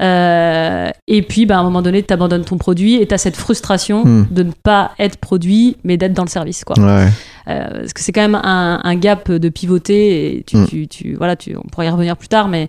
Euh, 0.00 0.90
et 1.08 1.22
puis 1.22 1.46
bah, 1.46 1.56
à 1.56 1.60
un 1.60 1.64
moment 1.64 1.82
donné, 1.82 2.02
tu 2.02 2.12
abandonnes 2.12 2.44
ton 2.44 2.58
produit 2.58 2.96
et 2.96 3.06
tu 3.06 3.14
as 3.14 3.18
cette 3.18 3.36
frustration 3.36 4.04
Hmm. 4.04 4.26
de 4.30 4.42
ne 4.44 4.52
pas 4.52 4.92
être 4.98 5.16
produit, 5.18 5.76
mais 5.84 5.96
d'être 5.96 6.12
dans 6.14 6.24
le 6.24 6.28
service. 6.28 6.64
Quoi. 6.64 6.78
Ouais. 6.78 7.08
Euh, 7.48 7.68
parce 7.80 7.92
que 7.92 8.00
c'est 8.00 8.12
quand 8.12 8.22
même 8.22 8.34
un, 8.42 8.80
un 8.82 8.94
gap 8.96 9.30
de 9.30 9.48
pivoter 9.48 10.38
et 10.38 10.42
tu, 10.44 10.56
Mm. 10.56 10.66
tu, 10.68 10.88
tu- 10.88 11.14
voilà, 11.14 11.36
tu, 11.36 11.56
on 11.56 11.62
pourrait 11.68 11.86
y 11.86 11.90
revenir 11.90 12.16
plus 12.16 12.28
tard, 12.28 12.48
mais 12.48 12.68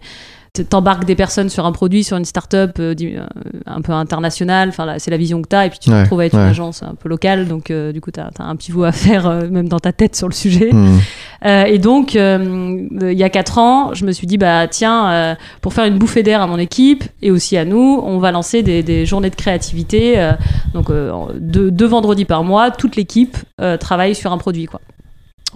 t'embarques 0.62 1.06
des 1.06 1.16
personnes 1.16 1.50
sur 1.50 1.66
un 1.66 1.72
produit, 1.72 2.04
sur 2.04 2.16
une 2.16 2.26
start-up 2.26 2.74
euh, 2.80 2.94
euh, 3.02 3.26
un 3.66 3.82
peu 3.82 3.92
internationale, 3.92 4.70
enfin 4.70 5.00
c'est 5.00 5.10
la 5.10 5.18
vision 5.18 5.42
que 5.42 5.48
tu 5.50 5.56
as 5.56 5.66
et 5.66 5.70
puis 5.72 5.80
tu 5.80 5.90
te 5.90 5.96
Ouais, 5.96 6.02
retrouves 6.04 6.20
avec 6.20 6.34
une 6.34 6.40
ouais. 6.40 6.46
agence 6.46 6.84
un 6.84 6.94
peu 6.94 7.10
locale, 7.10 7.48
donc 7.48 7.72
euh, 7.72 7.92
du 7.92 8.02
coup 8.02 8.12
tu 8.12 8.20
as, 8.20 8.30
un 8.38 8.56
pivot 8.56 8.84
à 8.84 8.92
faire 8.92 9.26
euh, 9.26 9.50
même 9.50 9.68
dans 9.68 9.80
ta 9.80 9.92
tête 9.94 10.16
sur 10.16 10.28
le 10.28 10.34
sujet. 10.34 10.72
Hmm. 10.72 11.00
Et 11.46 11.78
donc, 11.78 12.14
il 12.14 12.88
y 13.02 13.24
a 13.24 13.30
quatre 13.30 13.58
ans, 13.58 13.94
je 13.94 14.06
me 14.06 14.14
suis 14.14 14.26
dit, 14.28 14.38
bah 14.38 14.66
tiens, 14.70 15.36
pour 15.60 15.74
faire 15.74 15.84
une 15.84 15.98
bouffée 15.98 16.24
d'air 16.24 16.42
à 16.42 16.48
mon 16.48 16.58
équipe 16.58 17.04
et 17.22 17.32
aussi 17.32 17.58
à 17.58 17.66
nous, 17.66 18.00
on 18.02 18.18
va 18.20 18.32
lancer 18.32 18.64
des, 18.64 18.82
des 18.82 19.06
journées 19.06 19.30
de 19.30 19.36
créativité. 19.36 20.32
donc, 20.74 20.90
deux, 20.90 21.70
deux 21.70 21.86
vendredis 21.86 22.24
par 22.24 22.46
mois, 22.46 22.72
toute 22.72 22.96
l'équipe 22.96 23.36
travaille 23.82 24.16
sur 24.16 24.32
un 24.32 24.38
produit, 24.38 24.68
quoi. 24.68 24.80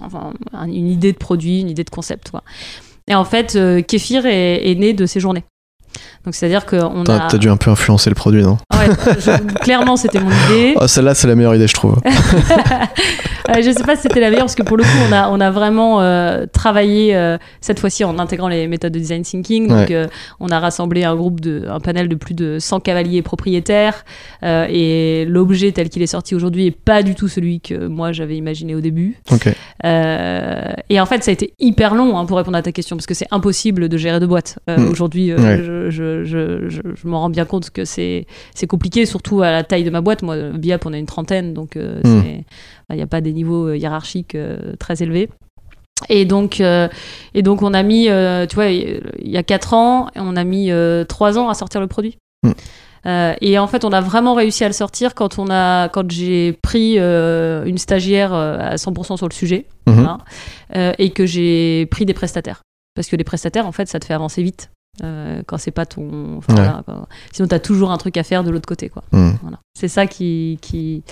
Enfin, 0.04 0.34
un- 0.52 0.66
une 0.68 0.88
idée 0.88 1.12
de 1.12 1.16
produit, 1.16 1.60
une 1.62 1.70
idée 1.70 1.84
de 1.84 1.90
concept, 1.90 2.30
quoi. 2.32 2.42
Et 3.08 3.14
en 3.14 3.24
fait, 3.24 3.56
euh, 3.56 3.80
Kéfir 3.80 4.26
est, 4.26 4.70
est 4.70 4.74
né 4.74 4.92
de 4.92 5.06
ces 5.06 5.20
journées. 5.20 5.44
Donc 6.24 6.34
c'est-à-dire 6.34 6.66
qu'on 6.66 7.02
a. 7.04 7.28
t'as 7.28 7.38
dû 7.38 7.48
un 7.48 7.56
peu 7.56 7.70
influencer 7.70 8.10
le 8.10 8.14
produit, 8.14 8.42
non? 8.42 8.58
Ouais, 8.74 8.88
je- 9.18 9.54
clairement, 9.60 9.96
c'était 9.96 10.20
mon 10.20 10.30
idée. 10.46 10.74
oh, 10.80 10.86
Celle-là, 10.86 11.14
c'est 11.14 11.26
la 11.28 11.34
meilleure 11.34 11.54
idée, 11.54 11.66
je 11.68 11.74
trouve. 11.74 11.96
Euh, 13.50 13.62
je 13.62 13.70
sais 13.70 13.82
pas 13.82 13.96
si 13.96 14.02
c'était 14.02 14.20
la 14.20 14.28
meilleure 14.28 14.44
parce 14.44 14.54
que 14.54 14.62
pour 14.62 14.76
le 14.76 14.82
coup, 14.84 14.90
on 15.08 15.12
a, 15.12 15.30
on 15.30 15.40
a 15.40 15.50
vraiment 15.50 16.02
euh, 16.02 16.44
travaillé 16.52 17.16
euh, 17.16 17.38
cette 17.62 17.80
fois-ci 17.80 18.04
en 18.04 18.18
intégrant 18.18 18.48
les 18.48 18.66
méthodes 18.68 18.92
de 18.92 18.98
design 18.98 19.22
thinking. 19.22 19.68
Donc, 19.68 19.88
Ouais. 19.88 19.94
euh, 19.94 20.06
on 20.38 20.48
a 20.48 20.58
rassemblé 20.60 21.04
un 21.04 21.16
groupe 21.16 21.40
de, 21.40 21.64
un 21.66 21.80
panel 21.80 22.08
de 22.10 22.14
plus 22.14 22.34
de 22.34 22.58
100 22.58 22.80
cavaliers 22.80 23.22
propriétaires. 23.22 24.04
et 24.42 25.24
l'objet 25.26 25.72
tel 25.72 25.88
qu'il 25.88 26.02
est 26.02 26.06
sorti 26.08 26.34
aujourd'hui 26.34 26.66
est 26.66 26.70
pas 26.78 27.02
du 27.02 27.14
tout 27.14 27.26
celui 27.28 27.60
que 27.62 27.86
moi 27.86 28.12
j'avais 28.12 28.36
imaginé 28.36 28.74
au 28.74 28.82
début. 28.82 29.16
Ok. 29.32 29.48
Euh, 29.86 30.62
et 30.90 31.00
en 31.00 31.06
fait, 31.06 31.24
ça 31.24 31.30
a 31.30 31.32
été 31.32 31.54
hyper 31.58 31.94
long 31.94 32.18
hein, 32.18 32.26
pour 32.26 32.36
répondre 32.36 32.58
à 32.58 32.62
ta 32.62 32.72
question 32.72 32.96
parce 32.96 33.06
que 33.06 33.14
c'est 33.14 33.28
impossible 33.30 33.88
de 33.88 33.96
gérer 33.96 34.20
deux 34.20 34.26
boîtes. 34.26 34.58
Mm. 34.68 34.88
Aujourd'hui, 34.90 35.32
Ouais. 35.32 35.62
je, 35.64 35.77
je, 35.90 36.24
je, 36.24 36.68
je, 36.68 36.80
je 36.94 37.08
m'en 37.08 37.20
rends 37.20 37.30
bien 37.30 37.44
compte 37.44 37.70
que 37.70 37.84
c'est 37.84 38.26
compliqué, 38.68 39.06
surtout 39.06 39.42
à 39.42 39.50
la 39.50 39.64
taille 39.64 39.84
de 39.84 39.90
ma 39.90 40.00
boîte. 40.00 40.22
Moi, 40.22 40.36
Biap, 40.52 40.84
on 40.86 40.92
a 40.92 40.98
une 40.98 41.06
trentaine, 41.06 41.54
donc 41.54 41.76
euh, 41.76 42.00
Mm. 42.04 42.22
c'est- 42.22 42.44
il 42.90 42.96
n'y 42.96 43.02
a 43.02 43.06
pas 43.06 43.20
des 43.20 43.32
niveaux 43.32 43.68
euh, 43.68 43.76
hiérarchiques 43.76 44.34
euh, 44.34 44.74
très 44.78 45.02
élevés. 45.02 45.28
Et 46.08 46.24
donc, 46.24 46.60
euh, 46.60 46.88
et 47.34 47.42
donc, 47.42 47.62
on 47.62 47.74
a 47.74 47.82
mis, 47.82 48.08
euh, 48.08 48.46
tu 48.46 48.54
vois, 48.54 48.66
il 48.70 49.00
y 49.22 49.36
a 49.36 49.42
4 49.42 49.74
ans, 49.74 50.08
on 50.14 50.36
a 50.36 50.44
mis 50.44 50.70
3 51.08 51.38
ans 51.38 51.48
à 51.48 51.54
sortir 51.54 51.80
le 51.80 51.86
produit. 51.88 52.16
Mm. 52.44 52.50
Euh, 53.06 53.34
et 53.40 53.58
en 53.58 53.66
fait, 53.68 53.84
on 53.84 53.92
a 53.92 54.00
vraiment 54.00 54.34
réussi 54.34 54.64
à 54.64 54.66
le 54.66 54.72
sortir 54.74 55.14
quand, 55.14 55.38
on 55.38 55.46
a, 55.50 55.88
quand 55.88 56.10
j'ai 56.10 56.52
pris 56.62 56.94
euh, 56.98 57.64
une 57.64 57.78
stagiaire 57.78 58.34
euh, 58.34 58.58
à 58.58 58.76
100% 58.76 59.16
sur 59.16 59.28
le 59.28 59.32
sujet 59.34 59.66
Mhm. 59.86 60.18
euh, 60.76 60.92
et 60.98 61.10
que 61.10 61.24
j'ai 61.24 61.86
pris 61.86 62.04
des 62.04 62.12
prestataires. 62.14 62.60
Parce 62.94 63.08
que 63.08 63.16
les 63.16 63.24
prestataires, 63.24 63.66
en 63.66 63.72
fait, 63.72 63.88
ça 63.88 63.98
te 64.00 64.04
fait 64.04 64.14
avancer 64.14 64.42
vite. 64.42 64.70
Euh, 65.02 65.42
quand 65.46 65.58
c'est 65.58 65.70
pas 65.70 65.86
ton. 65.86 66.38
enfin, 66.38 66.54
Ouais. 66.54 66.68
voilà. 66.86 67.06
Sinon, 67.32 67.48
t'as 67.48 67.58
toujours 67.58 67.90
un 67.90 67.98
truc 67.98 68.16
à 68.16 68.22
faire 68.22 68.44
de 68.44 68.50
l'autre 68.50 68.66
côté. 68.68 68.88
Quoi. 68.88 69.02
Hmm. 69.12 69.32
Voilà. 69.42 69.58
C'est 69.78 69.88
ça 69.88 70.06
qui. 70.06 70.58
qui... 70.60 71.04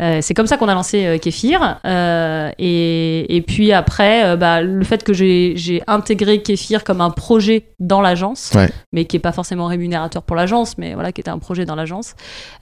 euh, 0.00 0.18
c'est 0.20 0.34
comme 0.34 0.46
ça 0.48 0.56
qu'on 0.56 0.66
a 0.68 0.74
lancé 0.74 1.06
euh, 1.06 1.18
Kéfir. 1.18 1.78
euh, 1.84 2.50
et, 2.58 3.36
et 3.36 3.42
puis 3.42 3.72
après, 3.72 4.36
bah, 4.36 4.60
le 4.62 4.82
fait 4.84 5.04
que 5.04 5.12
j'ai 5.12 5.82
intégré 5.86 6.42
Kéfir 6.42 6.82
comme 6.82 7.00
un 7.00 7.10
projet 7.10 7.66
dans 7.78 8.00
l'agence, 8.00 8.50
Ouais. 8.54 8.68
mais 8.92 9.04
qui 9.04 9.16
est 9.16 9.20
pas 9.20 9.32
forcément 9.32 9.66
rémunérateur 9.66 10.22
pour 10.22 10.34
l'agence, 10.36 10.76
mais 10.78 10.94
voilà, 10.94 11.12
qui 11.12 11.20
était 11.20 11.30
un 11.30 11.38
projet 11.38 11.64
dans 11.64 11.76
l'agence. 11.76 12.14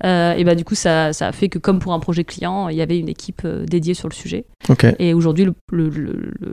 et 0.05 0.45
bah, 0.45 0.55
du 0.55 0.65
coup, 0.65 0.75
ça, 0.75 1.13
ça 1.13 1.29
a 1.29 1.33
fait 1.33 1.49
que, 1.49 1.59
comme 1.59 1.79
pour 1.79 1.93
un 1.95 2.01
projet 2.01 2.25
client, 2.25 2.69
il 2.69 2.77
y 2.77 2.83
avait 2.83 2.99
une 2.99 3.09
équipe 3.09 3.47
dédiée 3.47 3.95
sur 3.95 4.09
le 4.09 4.15
sujet. 4.15 4.45
Et 4.99 5.15
aujourd'hui, 5.15 5.47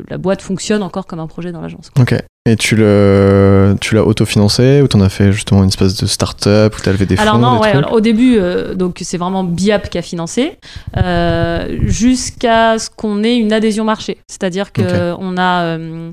la 0.09 0.17
boîte 0.17 0.41
fonctionne 0.41 0.83
encore 0.83 1.05
comme 1.05 1.19
un 1.19 1.27
projet 1.27 1.51
dans 1.51 1.61
l'agence. 1.61 1.91
Ok. 1.99 2.15
Et 2.49 2.55
tu 2.55 2.75
le, 2.75 3.75
tu 3.79 3.93
l'as 3.93 4.03
autofinancé 4.03 4.81
ou 4.81 4.87
t'en 4.87 5.01
as 5.01 5.09
fait 5.09 5.31
justement 5.31 5.61
une 5.61 5.69
espèce 5.69 5.95
de 5.95 6.07
start-up 6.07 6.75
où 6.75 6.81
t'as 6.81 6.91
levé 6.91 7.05
des 7.05 7.15
fonds 7.15 7.21
Alors 7.21 7.37
non, 7.37 7.57
des 7.57 7.59
ouais, 7.59 7.69
trucs 7.69 7.83
alors, 7.83 7.93
au 7.93 8.01
début, 8.01 8.37
euh, 8.39 8.73
donc 8.73 8.97
c'est 9.03 9.17
vraiment 9.17 9.43
Biap 9.43 9.87
qui 9.89 9.99
a 9.99 10.01
financé, 10.01 10.57
euh, 10.97 11.77
jusqu'à 11.83 12.79
ce 12.79 12.89
qu'on 12.89 13.23
ait 13.23 13.37
une 13.37 13.53
adhésion 13.53 13.83
marché. 13.83 14.17
C'est-à-dire 14.27 14.71
que 14.71 15.11
Ok. 15.13 15.19
on 15.21 15.37
a 15.37 15.61
euh, 15.63 16.09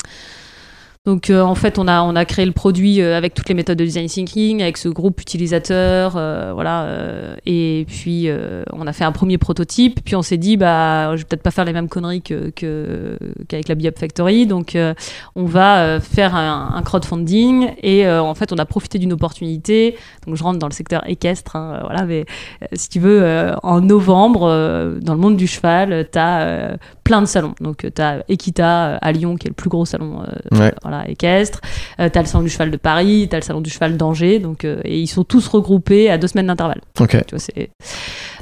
donc 1.07 1.31
euh, 1.31 1.41
en 1.41 1.55
fait 1.55 1.79
on 1.79 1.89
a 1.89 2.03
on 2.03 2.15
a 2.17 2.25
créé 2.25 2.45
le 2.45 2.53
produit 2.53 3.01
euh, 3.01 3.17
avec 3.17 3.33
toutes 3.33 3.49
les 3.49 3.55
méthodes 3.55 3.79
de 3.79 3.85
design 3.85 4.07
thinking, 4.09 4.61
avec 4.61 4.77
ce 4.77 4.89
groupe 4.89 5.21
utilisateur, 5.21 6.15
euh, 6.17 6.51
voilà, 6.53 6.83
euh, 6.83 7.37
et 7.47 7.87
puis 7.89 8.29
euh, 8.29 8.65
on 8.73 8.87
a 8.87 8.93
fait 8.93 9.05
un 9.05 9.13
premier 9.13 9.39
prototype, 9.39 10.01
puis 10.05 10.17
on 10.17 10.23
s'est 10.23 10.37
dit 10.37 10.57
bah 10.57 11.13
je 11.17 11.23
vais 11.23 11.25
peut-être 11.25 11.43
pas 11.43 11.51
faire 11.51 11.65
les 11.65 11.73
mêmes 11.73 11.89
conneries 11.89 12.23
que 12.23 12.51
que- 12.51 13.17
qu'avec 13.49 13.69
la 13.69 13.75
Biap 13.77 13.99
Factory, 13.99 14.47
donc 14.47 14.75
euh, 14.77 14.93
on 15.37 15.45
va 15.45 15.79
euh, 15.79 16.01
faire 16.01 16.35
un, 16.35 16.73
un 16.75 16.83
crowdfunding 16.83 17.71
et 17.83 18.07
euh, 18.07 18.21
en 18.23 18.35
fait 18.35 18.53
on 18.53 18.57
a 18.59 18.67
profité 18.67 18.99
d'une 18.99 19.13
opportunité 19.13 19.97
donc 20.27 20.37
je 20.37 20.43
rentre 20.43 20.59
dans 20.59 20.67
le 20.69 20.73
secteur 20.73 21.09
équestre, 21.09 21.55
hein, 21.57 21.81
voilà, 21.85 22.05
mais 22.05 22.25
si 22.73 22.89
tu 22.89 22.99
veux, 22.99 23.23
euh, 23.23 23.55
en 23.63 23.81
novembre, 23.81 24.43
euh, 24.49 24.99
dans 25.01 25.15
le 25.15 25.21
monde 25.21 25.37
du 25.37 25.47
cheval, 25.47 26.09
tu 26.11 26.19
as 26.19 26.77
plein 27.05 27.21
de 27.21 27.27
salons. 27.27 27.55
Donc 27.61 27.87
tu 27.95 28.03
as 28.03 28.25
Equita 28.29 28.97
à 28.97 29.13
Lyon, 29.13 29.37
qui 29.37 29.47
est 29.47 29.51
le 29.51 29.55
plus 29.55 29.69
gros 29.71 29.85
salon 29.85 30.23
euh, 30.23 30.59
Ouais. 30.59 30.75
voilà, 30.83 30.96
équestre. 31.07 31.61
tu 31.99 32.03
as 32.03 32.11
le 32.21 32.27
salon 32.27 32.45
du 32.45 32.51
cheval 32.51 32.71
de 32.71 32.77
Paris, 32.77 33.27
tu 33.31 33.37
as 33.37 33.39
le 33.39 33.45
salon 33.45 33.61
du 33.61 33.71
cheval 33.71 33.97
d'Angers. 33.97 34.39
Donc, 34.39 34.65
euh, 34.65 34.81
et 34.85 34.99
ils 35.01 35.07
sont 35.07 35.25
tous 35.25 35.47
regroupés 35.49 36.11
à 36.11 36.19
deux 36.19 36.27
semaines 36.29 36.47
d'intervalle. 36.47 36.81
Ok. 37.01 37.11
Tu 37.11 37.17
vois, 37.31 37.39
c'est 37.39 37.71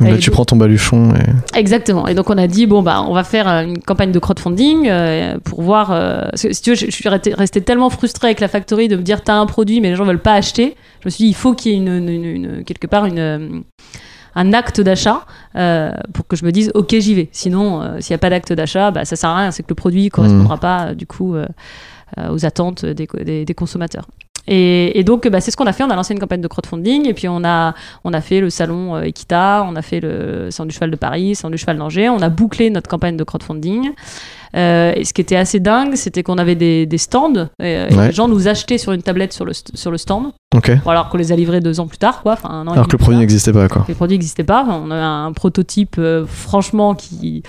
Donc 0.00 0.08
là, 0.10 0.18
tu 0.18 0.30
prends 0.30 0.44
ton 0.44 0.56
baluchon 0.56 1.14
et. 1.14 1.58
Exactement. 1.58 2.06
Et 2.06 2.14
donc 2.14 2.30
on 2.30 2.38
a 2.38 2.46
dit 2.46 2.66
bon 2.66 2.82
bah 2.82 3.02
on 3.06 3.14
va 3.14 3.24
faire 3.24 3.48
euh, 3.48 3.62
une 3.62 3.78
campagne 3.78 4.12
de 4.12 4.18
crowdfunding 4.18 4.88
euh, 4.88 5.38
pour 5.44 5.62
voir. 5.62 5.90
euh, 5.92 6.22
parce 6.30 6.42
que, 6.42 6.52
si 6.52 6.62
tu 6.62 6.70
veux, 6.70 6.76
je, 6.76 6.86
je 6.86 6.90
suis 6.90 7.08
restée 7.08 7.60
tellement 7.62 7.90
frustrée 7.90 8.28
avec 8.28 8.40
la 8.40 8.48
factory 8.48 8.88
de 8.88 8.96
me 8.96 9.02
dire 9.02 9.22
t'as 9.22 9.34
un 9.34 9.46
produit 9.46 9.80
mais 9.80 9.90
les 9.90 9.96
gens 9.96 10.04
veulent 10.04 10.18
pas 10.18 10.34
acheter. 10.34 10.76
Je 11.00 11.08
me 11.08 11.10
suis 11.10 11.24
dit 11.24 11.30
il 11.30 11.34
faut 11.34 11.54
qu'il 11.54 11.72
y 11.72 11.74
ait 11.74 11.78
une, 11.78 11.88
une- 11.88 12.08
une- 12.08 12.24
une- 12.24 12.64
quelque 12.64 12.86
part 12.86 13.04
une 13.06 13.18
euh, 13.18 13.48
un 14.36 14.52
acte 14.52 14.80
d'achat 14.80 15.26
euh, 15.54 15.92
pour 16.12 16.26
que 16.26 16.34
je 16.34 16.44
me 16.44 16.50
dise 16.50 16.72
ok 16.74 16.96
j'y 16.98 17.14
vais. 17.14 17.28
Sinon 17.30 17.82
euh, 17.82 18.00
s'il 18.00 18.12
n'y 18.12 18.16
a 18.16 18.18
pas 18.18 18.30
d'acte 18.30 18.52
d'achat 18.52 18.90
bah 18.90 19.04
ça 19.04 19.14
sert 19.16 19.30
à 19.30 19.36
rien. 19.38 19.50
C'est 19.52 19.62
que 19.62 19.68
le 19.68 19.74
produit 19.76 20.08
correspondra 20.08 20.56
pas 20.58 20.86
euh, 20.88 20.94
du 20.94 21.06
coup 21.06 21.34
euh, 21.36 21.42
euh, 21.44 21.46
aux 22.30 22.44
attentes 22.46 22.84
des, 22.84 23.06
co- 23.06 23.18
des- 23.18 23.44
des 23.44 23.54
consommateurs. 23.54 24.06
Et, 24.46 24.98
et 24.98 25.04
donc, 25.04 25.26
bah, 25.28 25.40
c'est 25.40 25.50
ce 25.50 25.56
qu'on 25.56 25.64
a 25.66 25.72
fait. 25.72 25.84
On 25.84 25.88
a 25.90 25.96
lancé 25.96 26.12
une 26.12 26.20
campagne 26.20 26.42
de 26.42 26.48
crowdfunding 26.48 27.08
et 27.08 27.14
puis 27.14 27.28
on 27.28 27.42
a, 27.44 27.74
on 28.04 28.12
a 28.12 28.20
fait 28.20 28.40
le 28.40 28.50
salon 28.50 28.94
euh, 28.94 29.00
Equita, 29.04 29.64
on 29.66 29.74
a 29.74 29.80
fait 29.80 30.00
le 30.00 30.50
salon 30.50 30.66
du 30.68 30.74
cheval 30.74 30.90
de 30.90 30.96
Paris, 30.96 31.30
le 31.30 31.34
salon 31.34 31.50
du 31.52 31.56
cheval 31.56 31.78
d'Angers. 31.78 32.10
On 32.10 32.20
a 32.20 32.28
bouclé 32.28 32.68
notre 32.68 32.90
campagne 32.90 33.16
de 33.16 33.24
crowdfunding. 33.24 33.92
Euh, 34.54 34.92
et 34.94 35.04
ce 35.06 35.14
qui 35.14 35.22
était 35.22 35.36
assez 35.36 35.60
dingue, 35.60 35.94
c'était 35.96 36.22
qu'on 36.22 36.36
avait 36.36 36.56
des, 36.56 36.84
des 36.84 36.98
stands 36.98 37.48
et, 37.58 37.72
et 37.90 37.94
Ouais. 37.96 38.08
les 38.08 38.12
gens 38.12 38.28
nous 38.28 38.46
achetaient 38.46 38.76
sur 38.78 38.92
une 38.92 39.02
tablette 39.02 39.32
sur 39.32 39.46
le, 39.46 39.52
sur 39.54 39.90
le 39.90 39.96
stand, 39.98 40.26
alors 40.86 41.08
qu'on 41.08 41.16
les 41.18 41.32
a 41.32 41.36
livrés 41.36 41.60
deux 41.60 41.80
ans 41.80 41.86
plus 41.88 41.98
tard, 41.98 42.22
quoi. 42.22 42.34
Enfin, 42.34 42.50
un 42.50 42.66
an 42.66 42.72
et 42.72 42.74
Alors 42.74 42.86
que 42.86 42.92
le 42.92 42.98
produit 42.98 43.18
n'existait 43.18 43.52
pas, 43.52 43.66
quoi. 43.68 43.86
Les 43.88 43.94
produits 43.94 44.16
n'existaient 44.18 44.44
pas. 44.44 44.62
Enfin, 44.62 44.80
on 44.84 44.90
avait 44.90 45.00
un 45.00 45.32
prototype, 45.32 45.96
euh, 45.98 46.24
franchement, 46.26 46.94
qui 46.94 47.42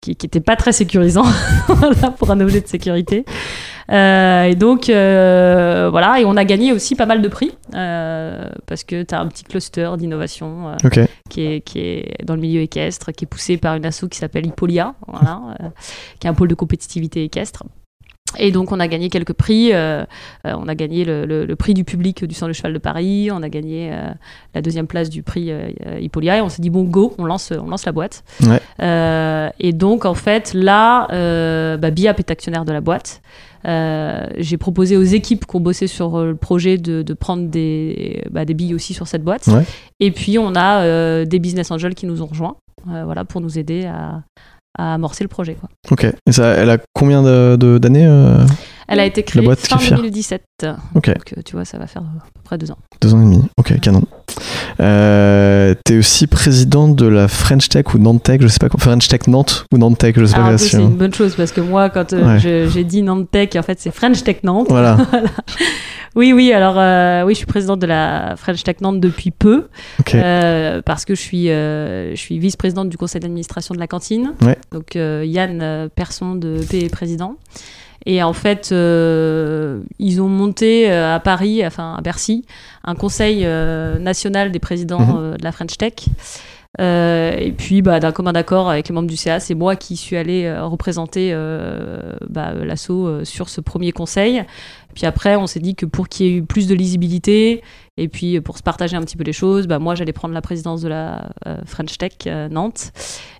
qui 0.00 0.14
qui 0.14 0.26
était 0.26 0.38
pas 0.40 0.54
très 0.54 0.70
sécurisant 0.72 1.24
voilà, 1.66 2.10
pour 2.12 2.30
un 2.30 2.38
objet 2.40 2.60
de 2.60 2.68
sécurité. 2.68 3.24
Euh, 3.90 4.42
et 4.44 4.54
donc, 4.54 4.90
euh, 4.90 5.88
voilà, 5.90 6.20
et 6.20 6.24
on 6.24 6.36
a 6.36 6.44
gagné 6.44 6.72
aussi 6.72 6.94
pas 6.94 7.06
mal 7.06 7.22
de 7.22 7.28
prix, 7.28 7.52
euh, 7.74 8.48
parce 8.66 8.84
que 8.84 9.02
tu 9.02 9.14
as 9.14 9.20
un 9.20 9.26
petit 9.28 9.44
cluster 9.44 9.90
d'innovation 9.96 10.72
qui, 11.30 11.40
est, 11.46 11.60
qui 11.62 11.78
est 11.80 12.24
dans 12.24 12.34
le 12.34 12.40
milieu 12.40 12.60
équestre, 12.60 13.12
qui 13.12 13.24
est 13.24 13.28
poussé 13.28 13.56
par 13.56 13.76
une 13.76 13.86
asso 13.86 14.04
qui 14.10 14.18
s'appelle 14.18 14.46
Hippolia, 14.46 14.94
voilà, 15.06 15.40
qui 16.20 16.26
est 16.26 16.30
un 16.30 16.34
pôle 16.34 16.48
de 16.48 16.54
compétitivité 16.54 17.24
équestre. 17.24 17.64
Et 18.38 18.52
donc 18.52 18.72
on 18.72 18.78
a 18.78 18.86
gagné 18.88 19.08
quelques 19.08 19.32
prix. 19.32 19.72
euh, 19.72 20.04
euh, 20.46 20.52
on 20.58 20.68
a 20.68 20.74
gagné 20.74 21.06
le, 21.06 21.24
le- 21.24 21.46
le 21.46 21.56
prix 21.56 21.72
du 21.72 21.84
public 21.84 22.26
du 22.26 22.34
Centre 22.34 22.52
du 22.52 22.58
Cheval 22.58 22.74
de 22.74 22.78
Paris. 22.78 23.30
On 23.32 23.42
a 23.42 23.48
gagné 23.48 23.88
euh, 23.90 24.10
la 24.54 24.60
deuxième 24.60 24.86
place 24.86 25.08
du 25.08 25.22
prix 25.22 25.50
Hippolia. 25.98 26.36
Et 26.36 26.40
on 26.42 26.50
s'est 26.50 26.60
dit 26.60 26.68
bon 26.68 26.84
go, 26.84 27.14
on 27.16 27.24
lance, 27.24 27.54
on 27.58 27.70
lance 27.70 27.86
la 27.86 27.92
boîte. 27.92 28.24
Ouais. 28.42 29.50
Et 29.58 29.72
donc 29.72 30.04
en 30.04 30.12
fait 30.12 30.52
là, 30.52 31.06
bah, 31.78 31.90
Biap 31.90 32.18
est 32.18 32.30
actionnaire 32.30 32.66
de 32.66 32.72
la 32.74 32.82
boîte. 32.82 33.22
Euh, 33.66 34.26
J'ai 34.36 34.56
proposé 34.56 34.96
aux 34.96 35.02
équipes 35.02 35.46
qui 35.46 35.56
ont 35.56 35.60
bossé 35.60 35.86
sur 35.86 36.16
euh, 36.16 36.26
le 36.28 36.36
projet 36.36 36.78
de, 36.78 37.02
de 37.02 37.14
prendre 37.14 37.48
des, 37.48 38.22
bah, 38.30 38.44
des 38.44 38.54
billes 38.54 38.74
aussi 38.74 38.94
sur 38.94 39.06
cette 39.08 39.24
boîte. 39.24 39.46
Ouais. 39.48 39.64
Et 40.00 40.10
puis 40.10 40.38
on 40.38 40.54
a 40.54 40.82
euh, 40.82 41.24
des 41.24 41.38
business 41.38 41.70
angels 41.70 41.94
qui 41.94 42.06
nous 42.06 42.22
ont 42.22 42.26
rejoints, 42.26 42.56
voilà, 42.86 43.24
pour 43.24 43.40
nous 43.40 43.58
aider 43.58 43.84
à, 43.84 44.22
à 44.78 44.94
amorcer 44.94 45.24
le 45.24 45.28
projet. 45.28 45.54
Quoi. 45.54 45.68
Ok. 45.90 46.06
Et 46.26 46.32
ça, 46.32 46.48
elle 46.54 46.70
a 46.70 46.78
combien 46.94 47.22
d'années 47.56 48.06
Elle 48.88 49.00
a 49.00 49.04
été 49.04 49.22
créée 49.22 49.42
boîte 49.44 49.60
fin 49.60 49.76
Kéfir. 49.76 49.96
2017. 49.98 50.42
Ok. 50.94 51.06
Donc 51.08 51.34
euh, 51.36 51.42
tu 51.44 51.52
vois, 51.56 51.64
ça 51.64 51.78
va 51.78 51.86
faire 51.86 52.02
à 52.02 52.24
peu 52.34 52.40
près 52.42 52.58
deux 52.58 52.70
ans. 52.70 52.78
Deux 53.00 53.14
ans 53.14 53.20
et 53.20 53.24
demi. 53.24 53.42
Ok, 53.58 53.78
canon. 53.80 54.02
Euh, 54.80 55.74
T'es 55.84 55.96
aussi 55.98 56.26
président 56.26 56.88
de 56.88 57.06
la 57.06 57.28
French 57.28 57.68
Tech 57.68 57.94
ou 57.94 57.98
Nantes 57.98 58.22
Tech, 58.22 58.40
je 58.40 58.48
sais 58.48 58.58
pas 58.58 58.68
quoi. 58.68 58.80
French 58.80 59.06
Tech 59.08 59.26
Nantes 59.26 59.66
ou 59.72 59.78
Nantes 59.78 59.98
Tech, 59.98 60.14
je 60.16 60.24
sais 60.24 60.34
Alors, 60.34 60.48
pas 60.50 60.58
si. 60.58 60.70
c'est 60.70 60.82
une 60.82 60.96
bonne 60.96 61.12
chose 61.14 61.34
parce 61.36 61.52
que 61.52 61.60
moi, 61.60 61.90
quand 61.90 62.12
euh, 62.12 62.34
Ouais. 62.38 62.68
j'ai 62.70 62.84
dit 62.84 63.02
Nantes 63.02 63.30
Tech, 63.30 63.50
en 63.56 63.62
fait, 63.62 63.78
c'est 63.80 63.90
French 63.94 64.22
Tech 64.24 64.38
Nantes. 64.42 64.68
Voilà. 64.78 64.96
Oui, 66.16 66.32
oui, 66.32 66.52
alors 66.52 66.76
euh, 66.78 67.22
oui, 67.24 67.34
je 67.34 67.38
suis 67.38 67.46
présidente 67.46 67.80
de 67.80 67.86
la 67.86 68.34
French 68.36 68.62
Tech 68.62 68.76
Nantes 68.80 68.98
depuis 69.00 69.30
peu 69.30 69.68
Ok. 70.00 70.14
euh, 70.14 70.80
parce 70.84 71.04
que 71.04 71.14
je 71.14 71.20
suis, 71.20 71.50
euh, 71.50 72.10
je 72.14 72.16
suis 72.20 72.38
vice-présidente 72.38 72.88
du 72.88 72.96
conseil 72.96 73.20
d'administration 73.20 73.74
de 73.74 73.78
la 73.78 73.86
cantine. 73.86 74.32
Ouais. 74.42 74.56
Donc 74.72 74.96
euh, 74.96 75.22
Yann 75.26 75.60
euh, 75.62 75.88
Persson 75.94 76.34
de 76.34 76.56
P 76.68 76.84
est 76.84 76.88
président. 76.92 77.36
Et 78.10 78.22
en 78.22 78.32
fait, 78.32 78.70
euh, 78.72 79.80
ils 79.98 80.22
ont 80.22 80.30
monté 80.30 80.90
euh, 80.90 81.14
à 81.14 81.20
Paris, 81.20 81.60
enfin 81.66 81.94
à 81.98 82.00
Bercy, 82.00 82.42
un 82.82 82.94
conseil 82.94 83.42
euh, 83.44 83.98
national 83.98 84.50
des 84.50 84.58
présidents 84.58 84.98
Mhm. 85.00 85.16
euh, 85.18 85.36
de 85.36 85.44
la 85.44 85.52
French 85.52 85.76
Tech. 85.76 85.92
Et 86.80 87.52
puis, 87.56 87.82
bah, 87.82 88.00
d'un 88.00 88.12
commun 88.12 88.34
accord 88.34 88.70
avec 88.70 88.88
les 88.88 88.94
membres 88.94 89.08
du 89.08 89.16
CA, 89.16 89.40
c'est 89.40 89.54
moi 89.54 89.74
qui 89.76 89.96
suis 89.96 90.16
allée 90.16 90.50
représenter 90.60 91.34
bah, 92.30 92.52
l'assaut 92.52 93.24
sur 93.24 93.48
ce 93.48 93.60
premier 93.60 93.90
conseil. 93.90 94.44
Puis 94.98 95.06
après, 95.06 95.36
on 95.36 95.46
s'est 95.46 95.60
dit 95.60 95.76
que 95.76 95.86
pour 95.86 96.08
qu'il 96.08 96.26
y 96.26 96.28
ait 96.28 96.32
eu 96.38 96.42
plus 96.42 96.66
de 96.66 96.74
lisibilité 96.74 97.62
et 97.98 98.08
puis 98.08 98.40
pour 98.40 98.58
se 98.58 98.64
partager 98.64 98.96
un 98.96 99.00
petit 99.02 99.16
peu 99.16 99.22
les 99.22 99.32
choses, 99.32 99.68
bah, 99.68 99.78
moi 99.78 99.94
j'allais 99.94 100.12
prendre 100.12 100.34
la 100.34 100.42
présidence 100.42 100.80
de 100.80 100.88
la 100.88 101.30
euh, 101.46 101.58
French 101.66 101.96
Tech 101.98 102.14
euh, 102.26 102.48
Nantes 102.48 102.90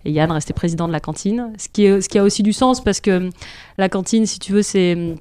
et 0.04 0.12
Yann 0.12 0.30
restait 0.30 0.52
président 0.52 0.86
de 0.86 0.92
la 0.92 1.00
cantine. 1.00 1.52
Ce 1.58 1.68
qui, 1.68 1.82
ce 2.00 2.08
qui 2.08 2.16
a 2.16 2.22
aussi 2.22 2.44
du 2.44 2.52
sens 2.52 2.80
parce 2.80 3.00
que 3.00 3.30
la 3.76 3.88
cantine, 3.88 4.24
si 4.24 4.38
tu 4.38 4.52
veux, 4.52 4.62
c'est 4.62 5.16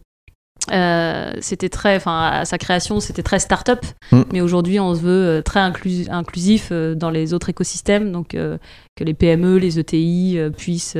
euh, 0.72 1.32
c'était 1.42 1.70
très, 1.70 1.96
enfin, 1.96 2.30
à 2.34 2.46
sa 2.46 2.58
création, 2.58 3.00
c'était 3.00 3.24
très 3.24 3.40
start-up, 3.40 3.86
Mm. 4.12 4.22
mais 4.34 4.42
aujourd'hui, 4.42 4.80
on 4.80 4.94
se 4.96 5.02
veut 5.02 5.10
euh, 5.28 5.42
très 5.42 5.60
inclus- 5.60 6.08
inclusif 6.10 6.70
euh, 6.72 6.96
dans 6.96 7.10
les 7.10 7.34
autres 7.34 7.50
écosystèmes, 7.50 8.12
donc 8.12 8.36
euh, 8.36 8.58
que 8.96 9.04
les 9.04 9.14
PME, 9.14 9.58
les 9.58 9.80
ETI 9.80 10.36
euh, 10.38 10.50
puissent 10.50 10.98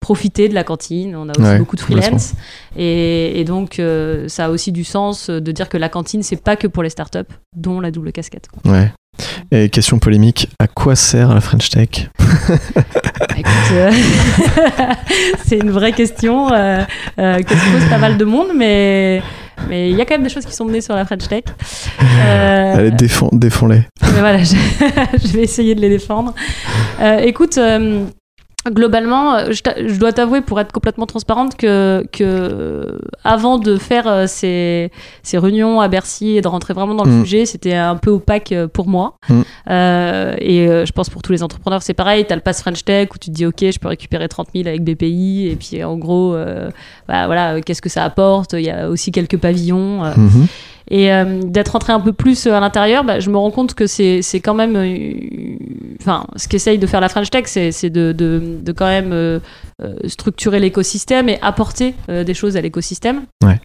profiter 0.00 0.48
de 0.48 0.54
la 0.54 0.64
cantine. 0.64 1.16
On 1.16 1.28
a 1.28 1.32
aussi 1.32 1.40
Ouais, 1.40 1.58
beaucoup 1.58 1.76
de 1.76 1.80
freelance, 1.80 2.34
et, 2.76 3.40
et 3.40 3.44
donc 3.44 3.78
euh, 3.78 4.28
ça 4.28 4.46
a 4.46 4.50
aussi 4.50 4.72
du 4.72 4.84
sens 4.84 5.28
de 5.30 5.52
dire 5.52 5.68
que 5.68 5.76
la 5.76 5.88
cantine, 5.88 6.22
c'est 6.22 6.36
pas 6.42 6.56
que 6.56 6.66
pour 6.66 6.82
les 6.82 6.90
start-up, 6.90 7.32
dont 7.56 7.80
la 7.80 7.90
double 7.90 8.12
casquette. 8.12 8.48
quoi. 8.48 8.72
Ouais. 8.72 8.90
Et 9.50 9.68
question 9.68 9.98
polémique, 9.98 10.48
à 10.58 10.66
quoi 10.66 10.96
sert 10.96 11.32
la 11.34 11.40
French 11.40 11.68
Tech? 11.70 11.88
Euh, 13.72 13.90
c'est 15.46 15.58
une 15.58 15.70
vraie 15.70 15.92
question 15.92 16.52
euh, 16.52 16.82
euh, 17.18 17.38
que 17.42 17.54
se 17.54 17.70
pose 17.72 17.88
pas 17.88 17.98
mal 17.98 18.16
de 18.16 18.24
monde, 18.24 18.48
mais 18.56 19.22
mais 19.68 19.90
il 19.90 19.96
y 19.96 20.00
a 20.00 20.04
quand 20.04 20.14
même 20.14 20.22
des 20.22 20.28
choses 20.28 20.44
qui 20.44 20.52
sont 20.54 20.64
menées 20.64 20.80
sur 20.82 20.94
la 20.94 21.04
French 21.04 21.26
Tech. 21.28 21.44
Euh, 22.02 22.76
Allez, 22.76 22.90
défends- 22.90 23.30
défends-les. 23.32 23.82
voilà, 24.02 24.38
je, 24.44 24.54
je 25.22 25.28
vais 25.32 25.42
essayer 25.42 25.74
de 25.74 25.80
les 25.80 25.88
défendre. 25.88 26.34
Écoute, 27.22 27.58
globalement, 28.70 29.34
euh, 29.36 29.52
je, 29.52 29.98
dois 29.98 30.12
t'avouer, 30.12 30.40
pour 30.40 30.60
être 30.60 30.72
complètement 30.72 31.06
transparente, 31.06 31.56
que, 31.56 32.06
que 32.12 32.98
avant 33.24 33.58
de 33.58 33.76
faire 33.76 34.06
euh, 34.08 34.24
ces, 34.26 34.90
ces 35.22 35.38
réunions 35.38 35.80
à 35.80 35.88
Bercy 35.88 36.36
et 36.36 36.40
de 36.40 36.48
rentrer 36.48 36.74
vraiment 36.74 36.94
dans 36.94 37.04
le 37.04 37.10
Mm. 37.12 37.24
sujet, 37.24 37.46
c'était 37.46 37.74
un 37.74 37.96
peu 37.96 38.10
opaque 38.10 38.52
euh, 38.52 38.66
pour 38.68 38.88
moi. 38.88 39.14
Mm. 39.28 39.40
Euh, 39.70 40.34
et 40.38 40.68
euh, 40.68 40.84
je 40.86 40.92
pense 40.92 41.08
pour 41.10 41.22
tous 41.22 41.32
les 41.32 41.42
entrepreneurs, 41.42 41.82
c'est 41.82 41.94
pareil. 41.94 42.24
Tu 42.26 42.32
as 42.32 42.36
le 42.36 42.42
pass 42.42 42.60
French 42.60 42.84
Tech 42.84 43.08
où 43.14 43.18
tu 43.18 43.30
te 43.30 43.34
dis, 43.34 43.46
OK, 43.46 43.60
je 43.60 43.78
peux 43.78 43.88
récupérer 43.88 44.28
30 44.28 44.48
000 44.54 44.68
avec 44.68 44.82
BPI. 44.84 45.48
Et 45.50 45.56
puis, 45.56 45.82
en 45.84 45.96
gros, 45.96 46.34
euh, 46.34 46.70
bah, 47.08 47.26
voilà, 47.26 47.54
euh, 47.54 47.60
qu'est-ce 47.64 47.82
que 47.82 47.88
ça 47.88 48.04
apporte? 48.04 48.52
Il 48.54 48.60
y 48.64 48.70
a 48.70 48.88
aussi 48.88 49.12
quelques 49.12 49.38
pavillons. 49.38 50.04
euh, 50.04 50.12
Mhm. 50.16 50.46
Et 50.90 51.12
euh, 51.12 51.40
d'être 51.42 51.70
rentré 51.70 51.92
un 51.92 52.00
peu 52.00 52.12
plus 52.12 52.46
à 52.46 52.60
l'intérieur, 52.60 53.04
bah, 53.04 53.20
je 53.20 53.30
me 53.30 53.36
rends 53.36 53.50
compte 53.50 53.74
que 53.74 53.86
c'est 53.86 54.22
quand 54.42 54.54
même. 54.54 54.76
euh, 54.76 55.56
Enfin, 56.00 56.26
ce 56.36 56.46
qu'essaye 56.46 56.78
de 56.78 56.86
faire 56.86 57.00
la 57.00 57.08
French 57.08 57.30
Tech, 57.30 57.46
c'est 57.46 57.90
de, 57.90 58.12
de, 58.12 58.58
de 58.62 58.72
quand 58.72 58.86
même 58.86 59.12
euh, 59.12 59.40
euh, 59.82 59.94
structurer 60.06 60.60
l'écosystème 60.60 61.28
et 61.28 61.38
apporter 61.42 61.94
euh, 62.08 62.22
des 62.22 62.34
choses 62.34 62.56
à 62.56 62.60
l'écosystème. 62.60 63.22
Ouais. 63.42 63.58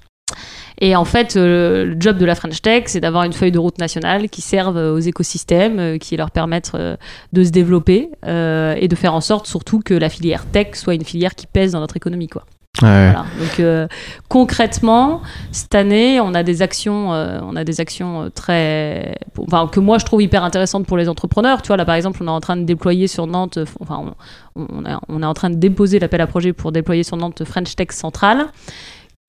Et 0.80 0.96
en 0.96 1.06
fait, 1.06 1.36
euh, 1.36 1.86
le 1.86 1.96
job 2.00 2.18
de 2.18 2.25
la 2.25 2.34
French 2.34 2.60
Tech, 2.63 2.86
c'est 2.88 3.01
d'avoir 3.01 3.25
une 3.25 3.34
feuille 3.34 3.51
de 3.51 3.60
route 3.60 3.78
nationale 3.78 4.28
qui 4.30 4.42
serve 4.42 4.78
aux 4.78 4.98
écosystèmes, 5.00 5.78
euh, 5.80 5.98
qui 6.00 6.18
leur 6.18 6.32
permettent 6.32 6.72
euh, 6.74 6.96
de 7.34 7.44
se 7.44 7.51
développer 7.51 8.10
euh, 8.25 8.74
et 8.80 8.88
de 8.88 8.96
faire 8.96 9.13
en 9.13 9.22
sorte 9.22 9.46
surtout 9.46 9.82
que 9.82 9.94
la 9.94 10.10
filière 10.10 10.46
tech 10.48 10.70
soit 10.74 10.96
une 10.96 11.06
filière 11.06 11.36
qui 11.36 11.46
pèse 11.46 11.74
dans 11.74 11.80
notre 11.82 11.98
économie. 11.98 12.30
Quoi. 12.30 12.46
Donc 12.82 13.60
euh, 13.60 13.88
concrètement, 14.28 15.22
cette 15.52 15.76
année, 15.76 16.20
on 16.20 16.34
a 16.34 16.44
des 16.44 16.62
actions, 16.62 17.14
euh, 17.14 17.40
on 17.44 17.56
a 17.56 17.64
des 17.64 17.80
actions 17.82 18.24
euh, 18.24 18.30
très, 18.30 19.16
enfin 19.40 19.68
que 19.68 19.80
moi 19.80 19.98
je 19.98 20.06
trouve 20.06 20.22
hyper 20.22 20.44
intéressantes 20.44 20.86
pour 20.86 20.98
les 20.98 21.10
entrepreneurs. 21.10 21.62
Tu 21.62 21.68
vois 21.68 21.78
là 21.78 21.86
par 21.86 21.96
exemple, 21.96 22.20
on 22.22 22.28
est 22.28 22.32
en 22.32 22.42
train 22.42 22.58
de 22.58 22.64
déployer 22.64 23.08
sur 23.08 23.28
Nantes, 23.28 23.60
enfin 23.80 24.14
on, 24.56 24.84
on 25.08 25.22
est 25.22 25.26
en 25.26 25.34
train 25.34 25.50
de 25.50 25.56
déposer 25.56 26.00
l'appel 26.00 26.22
à 26.22 26.28
projet 26.28 26.54
pour 26.54 26.72
déployer 26.72 27.04
sur 27.04 27.18
Nantes 27.18 27.44
French 27.44 27.76
Tech 27.76 27.92
Central 27.92 28.48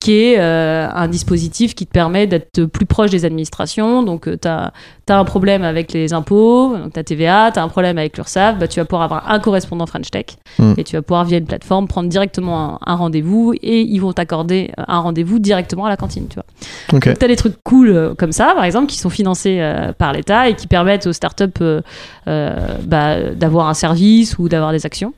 qui 0.03 0.13
est 0.15 0.35
euh, 0.37 0.87
un 0.93 1.07
dispositif 1.07 1.75
qui 1.75 1.85
te 1.85 1.91
permet 1.91 2.27
d'être 2.27 2.65
plus 2.65 2.85
proche 2.85 3.09
des 3.09 3.23
administrations. 3.25 4.03
Donc, 4.03 4.29
tu 4.39 4.47
as, 4.47 4.73
un 5.09 5.25
problème 5.25 5.63
avec 5.63 5.93
les 5.93 6.13
impôts, 6.13 6.75
donc 6.77 6.93
tu 6.93 6.99
as 6.99 7.03
TVA, 7.03 7.51
tu 7.53 7.59
as 7.59 7.63
un 7.63 7.67
problème 7.69 7.97
avec 7.97 8.17
l'URSSAF, 8.17 8.57
bah, 8.57 8.67
tu 8.67 8.79
vas 8.79 8.85
pouvoir 8.85 9.03
avoir 9.03 9.31
un 9.31 9.39
correspondant 9.39 9.85
French 9.85 10.09
Tech 10.11 10.25
Mm. 10.59 10.73
et 10.77 10.83
tu 10.83 10.95
vas 10.95 11.01
pouvoir, 11.01 11.25
via 11.25 11.37
une 11.37 11.45
plateforme, 11.45 11.87
prendre 11.87 12.09
directement 12.09 12.75
un, 12.75 12.79
un 12.85 12.95
rendez-vous 12.95 13.53
et 13.61 13.81
ils 13.81 13.99
vont 13.99 14.13
t'accorder 14.13 14.71
un 14.77 14.99
rendez-vous 14.99 15.39
directement 15.39 15.85
à 15.85 15.89
la 15.89 15.97
cantine. 15.97 16.27
Tu 16.27 16.35
vois. 16.35 16.45
Donc, 16.89 17.03
tu 17.03 17.25
as 17.25 17.27
des 17.27 17.35
trucs 17.35 17.55
cool 17.63 17.89
euh, 17.89 18.13
comme 18.15 18.31
ça, 18.31 18.53
par 18.55 18.63
exemple, 18.63 18.87
qui 18.87 18.97
sont 18.97 19.09
financés 19.09 19.57
euh, 19.59 19.93
par 19.93 20.13
l'État 20.13 20.49
et 20.49 20.55
qui 20.55 20.67
permettent 20.67 21.07
aux 21.07 21.13
startups 21.13 21.43
euh, 21.61 21.81
euh, 22.27 22.77
bah, 22.83 23.31
d'avoir 23.31 23.67
un 23.67 23.73
service 23.73 24.37
ou 24.37 24.49
d'avoir 24.49 24.71
des 24.71 24.85
actions. 24.85 25.13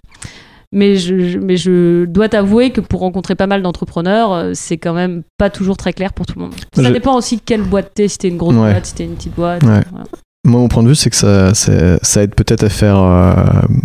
Mais 0.75 0.97
je, 0.97 1.37
mais 1.39 1.55
je 1.55 2.03
dois 2.05 2.27
t'avouer 2.27 2.71
que 2.71 2.81
pour 2.81 2.99
rencontrer 2.99 3.33
pas 3.35 3.47
mal 3.47 3.61
d'entrepreneurs, 3.63 4.33
euh, 4.33 4.51
c'est 4.53 4.77
quand 4.77 4.93
même 4.93 5.23
pas 5.37 5.49
toujours 5.49 5.77
très 5.77 5.93
clair 5.93 6.11
pour 6.13 6.25
tout 6.25 6.33
le 6.37 6.43
monde. 6.45 6.53
Ça 6.75 6.83
Je- 6.83 6.89
dépend 6.91 7.15
aussi 7.15 7.37
de 7.37 7.41
quelle 7.45 7.61
boîte 7.63 7.91
t'es, 7.95 8.07
si 8.09 8.17
t'es 8.17 8.27
une 8.27 8.35
grosse 8.37 8.55
Ouais. 8.55 8.71
boîte, 8.73 8.85
si 8.85 8.93
t'es 8.93 9.05
une 9.05 9.15
petite 9.15 9.35
boîte. 9.35 9.63
Ouais. 9.63 9.81
voilà. 9.89 10.05
Moi, 10.45 10.59
mon 10.59 10.67
point 10.67 10.83
de 10.83 10.89
vue, 10.89 10.95
c'est 10.95 11.09
que 11.09 11.15
ça, 11.15 11.53
ça 11.55 12.21
aide 12.21 12.35
peut-être 12.35 12.63
à 12.63 12.69
faire 12.69 12.97
euh, 12.99 13.33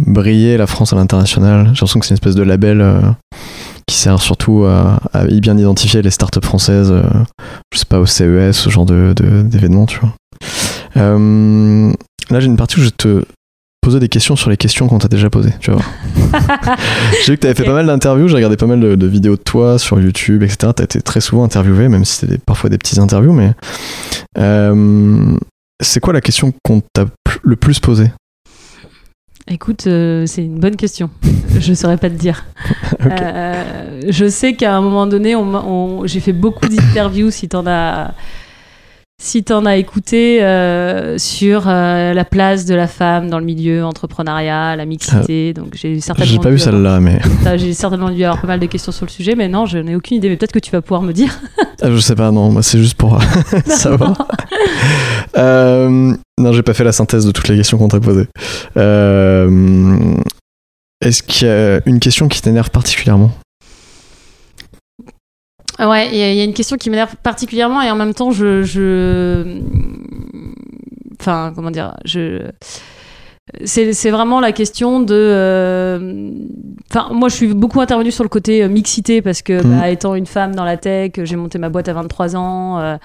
briller 0.06 0.56
la 0.58 0.66
France 0.66 0.92
à 0.92 0.96
l'international. 0.96 1.62
J'ai 1.66 1.70
l'impression 1.70 2.00
que 2.00 2.06
c'est 2.06 2.10
une 2.10 2.16
espèce 2.16 2.34
de 2.34 2.42
label 2.42 2.80
euh, 2.82 3.00
qui 3.86 3.96
sert 3.96 4.20
surtout 4.20 4.64
à, 4.64 4.98
bien 5.40 5.56
identifier 5.56 6.02
les 6.02 6.10
startups 6.10 6.44
françaises, 6.44 6.90
euh, 6.92 7.02
je 7.72 7.78
sais 7.78 7.86
pas, 7.86 7.98
au 8.00 8.04
CES, 8.06 8.52
ce 8.52 8.68
genre 8.68 8.84
de, 8.84 9.14
de- 9.16 9.40
d'événements, 9.42 9.86
tu 9.86 10.00
vois. 10.00 10.12
Là, 12.30 12.38
j'ai 12.40 12.46
une 12.46 12.56
partie 12.56 12.78
où 12.78 12.82
je 12.82 12.90
te 12.90 13.24
poser 13.80 14.00
des 14.00 14.08
questions 14.08 14.36
sur 14.36 14.50
les 14.50 14.56
questions 14.56 14.88
qu'on 14.88 14.98
t'a 14.98 15.08
déjà 15.08 15.30
posées, 15.30 15.54
tu 15.60 15.70
vois. 15.70 15.82
j'ai 17.24 17.32
vu 17.32 17.38
que 17.38 17.42
t'avais 17.42 17.54
fait 17.54 17.64
pas 17.64 17.72
mal 17.72 17.86
d'interviews, 17.86 18.28
j'ai 18.28 18.36
regardé 18.36 18.56
pas 18.56 18.66
mal 18.66 18.80
de, 18.80 18.94
de 18.94 19.06
vidéos 19.06 19.36
de 19.36 19.42
toi 19.42 19.78
sur 19.78 20.00
YouTube, 20.00 20.42
etc. 20.42 20.72
T'as 20.74 20.84
été 20.84 21.00
très 21.00 21.20
souvent 21.20 21.44
interviewé, 21.44 21.88
même 21.88 22.04
si 22.04 22.16
c'était 22.16 22.38
parfois 22.38 22.70
des 22.70 22.78
petites 22.78 22.98
interviews, 22.98 23.32
mais... 23.32 23.52
Euh, 24.38 25.36
c'est 25.82 26.00
quoi 26.00 26.12
la 26.12 26.20
question 26.20 26.52
qu'on 26.62 26.82
t'a 26.92 27.06
le 27.42 27.56
plus 27.56 27.80
posée? 27.80 28.10
Écoute, 29.48 29.86
euh, 29.88 30.26
c'est 30.26 30.44
une 30.44 30.60
bonne 30.60 30.76
question. 30.76 31.10
je 31.58 31.74
saurais 31.74 31.96
pas 31.96 32.10
te 32.10 32.14
dire. 32.14 32.44
Euh, 33.02 34.02
je 34.10 34.28
sais 34.28 34.52
qu'à 34.52 34.76
un 34.76 34.82
moment 34.82 35.06
donné, 35.06 35.34
j'ai 36.04 36.20
fait 36.20 36.34
beaucoup 36.34 36.68
d'interviews 36.68 37.30
si 37.30 37.48
t'en 37.48 37.66
as. 37.66 38.12
Si 39.22 39.44
t'en 39.44 39.66
as 39.66 39.76
écouté 39.76 40.42
euh, 40.42 41.18
sur 41.18 41.64
euh, 41.68 42.14
la 42.14 42.24
place 42.24 42.64
de 42.64 42.74
la 42.74 42.86
femme 42.86 43.28
dans 43.28 43.38
le 43.38 43.44
milieu 43.44 43.84
entrepreneuriat, 43.84 44.76
la 44.76 44.86
mixité, 44.86 45.52
donc 45.52 45.74
j'ai 45.74 46.00
certainement 46.00 46.30
J'ai 46.30 46.38
pas 46.38 46.48
avoir- 46.48 46.58
celle-là, 46.58 47.00
mais 47.00 47.20
J'ai 47.58 47.74
certainement 47.74 48.08
dû 48.10 48.24
avoir 48.24 48.40
pas 48.40 48.46
mal 48.46 48.60
de 48.60 48.64
questions 48.64 48.92
sur 48.92 49.04
le 49.04 49.10
sujet, 49.10 49.34
mais 49.34 49.46
non, 49.48 49.66
je 49.66 49.76
n'ai 49.76 49.94
aucune 49.94 50.16
idée. 50.16 50.30
Mais 50.30 50.36
peut-être 50.38 50.52
que 50.52 50.58
tu 50.58 50.70
vas 50.70 50.80
pouvoir 50.80 51.02
me 51.02 51.12
dire. 51.12 51.38
Ah, 51.82 51.90
je 51.90 51.98
sais 51.98 52.14
pas, 52.14 52.30
non, 52.30 52.50
moi, 52.50 52.62
c'est 52.62 52.78
juste 52.78 52.94
pour 52.96 53.16
euh, 53.16 53.20
savoir. 53.66 54.26
Euh, 55.36 56.14
non, 56.38 56.52
j'ai 56.52 56.62
pas 56.62 56.72
fait 56.72 56.84
la 56.84 56.92
synthèse 56.92 57.26
de 57.26 57.30
toutes 57.30 57.48
les 57.48 57.56
questions 57.58 57.76
qu'on 57.76 57.88
t'a 57.88 58.00
posées. 58.00 58.26
Euh, 58.78 60.14
Est-ce 61.04 61.22
qu'il 61.22 61.46
y 61.46 61.50
a 61.50 61.80
une 61.84 62.00
question 62.00 62.26
qui 62.26 62.40
t'énerve 62.40 62.70
particulièrement? 62.70 63.32
Ouais, 65.88 66.08
il 66.12 66.16
y, 66.18 66.22
a- 66.22 66.30
il 66.32 66.36
y 66.36 66.40
a 66.40 66.44
une 66.44 66.52
question 66.54 66.76
qui 66.76 66.90
m'énerve 66.90 67.14
particulièrement 67.22 67.80
et 67.82 67.90
en 67.90 67.96
même 67.96 68.12
temps, 68.14 68.30
je, 68.32 68.62
je... 68.62 69.60
enfin, 71.20 71.52
comment 71.54 71.70
dire, 71.70 71.94
je, 72.04 72.42
c'est, 73.64 74.10
vraiment 74.10 74.40
la 74.40 74.52
question 74.52 75.00
de, 75.00 75.14
euh, 75.14 76.30
enfin, 76.90 77.08
moi, 77.12 77.28
je 77.28 77.34
suis 77.34 77.48
beaucoup 77.54 77.80
intervenue 77.80 78.10
sur 78.12 78.22
le 78.24 78.28
côté 78.28 78.62
euh, 78.62 78.68
mixité 78.68 79.22
parce 79.22 79.42
que, 79.42 79.54
Mhm. 79.64 79.80
bah, 79.80 79.88
étant 79.90 80.14
une 80.14 80.26
femme 80.26 80.54
dans 80.54 80.64
la 80.64 80.76
tech, 80.76 81.12
j'ai 81.24 81.36
monté 81.36 81.58
ma 81.58 81.68
boîte 81.68 81.88
à 81.88 81.92
23 81.94 82.36
ans, 82.36 82.78
euh, 82.78 82.96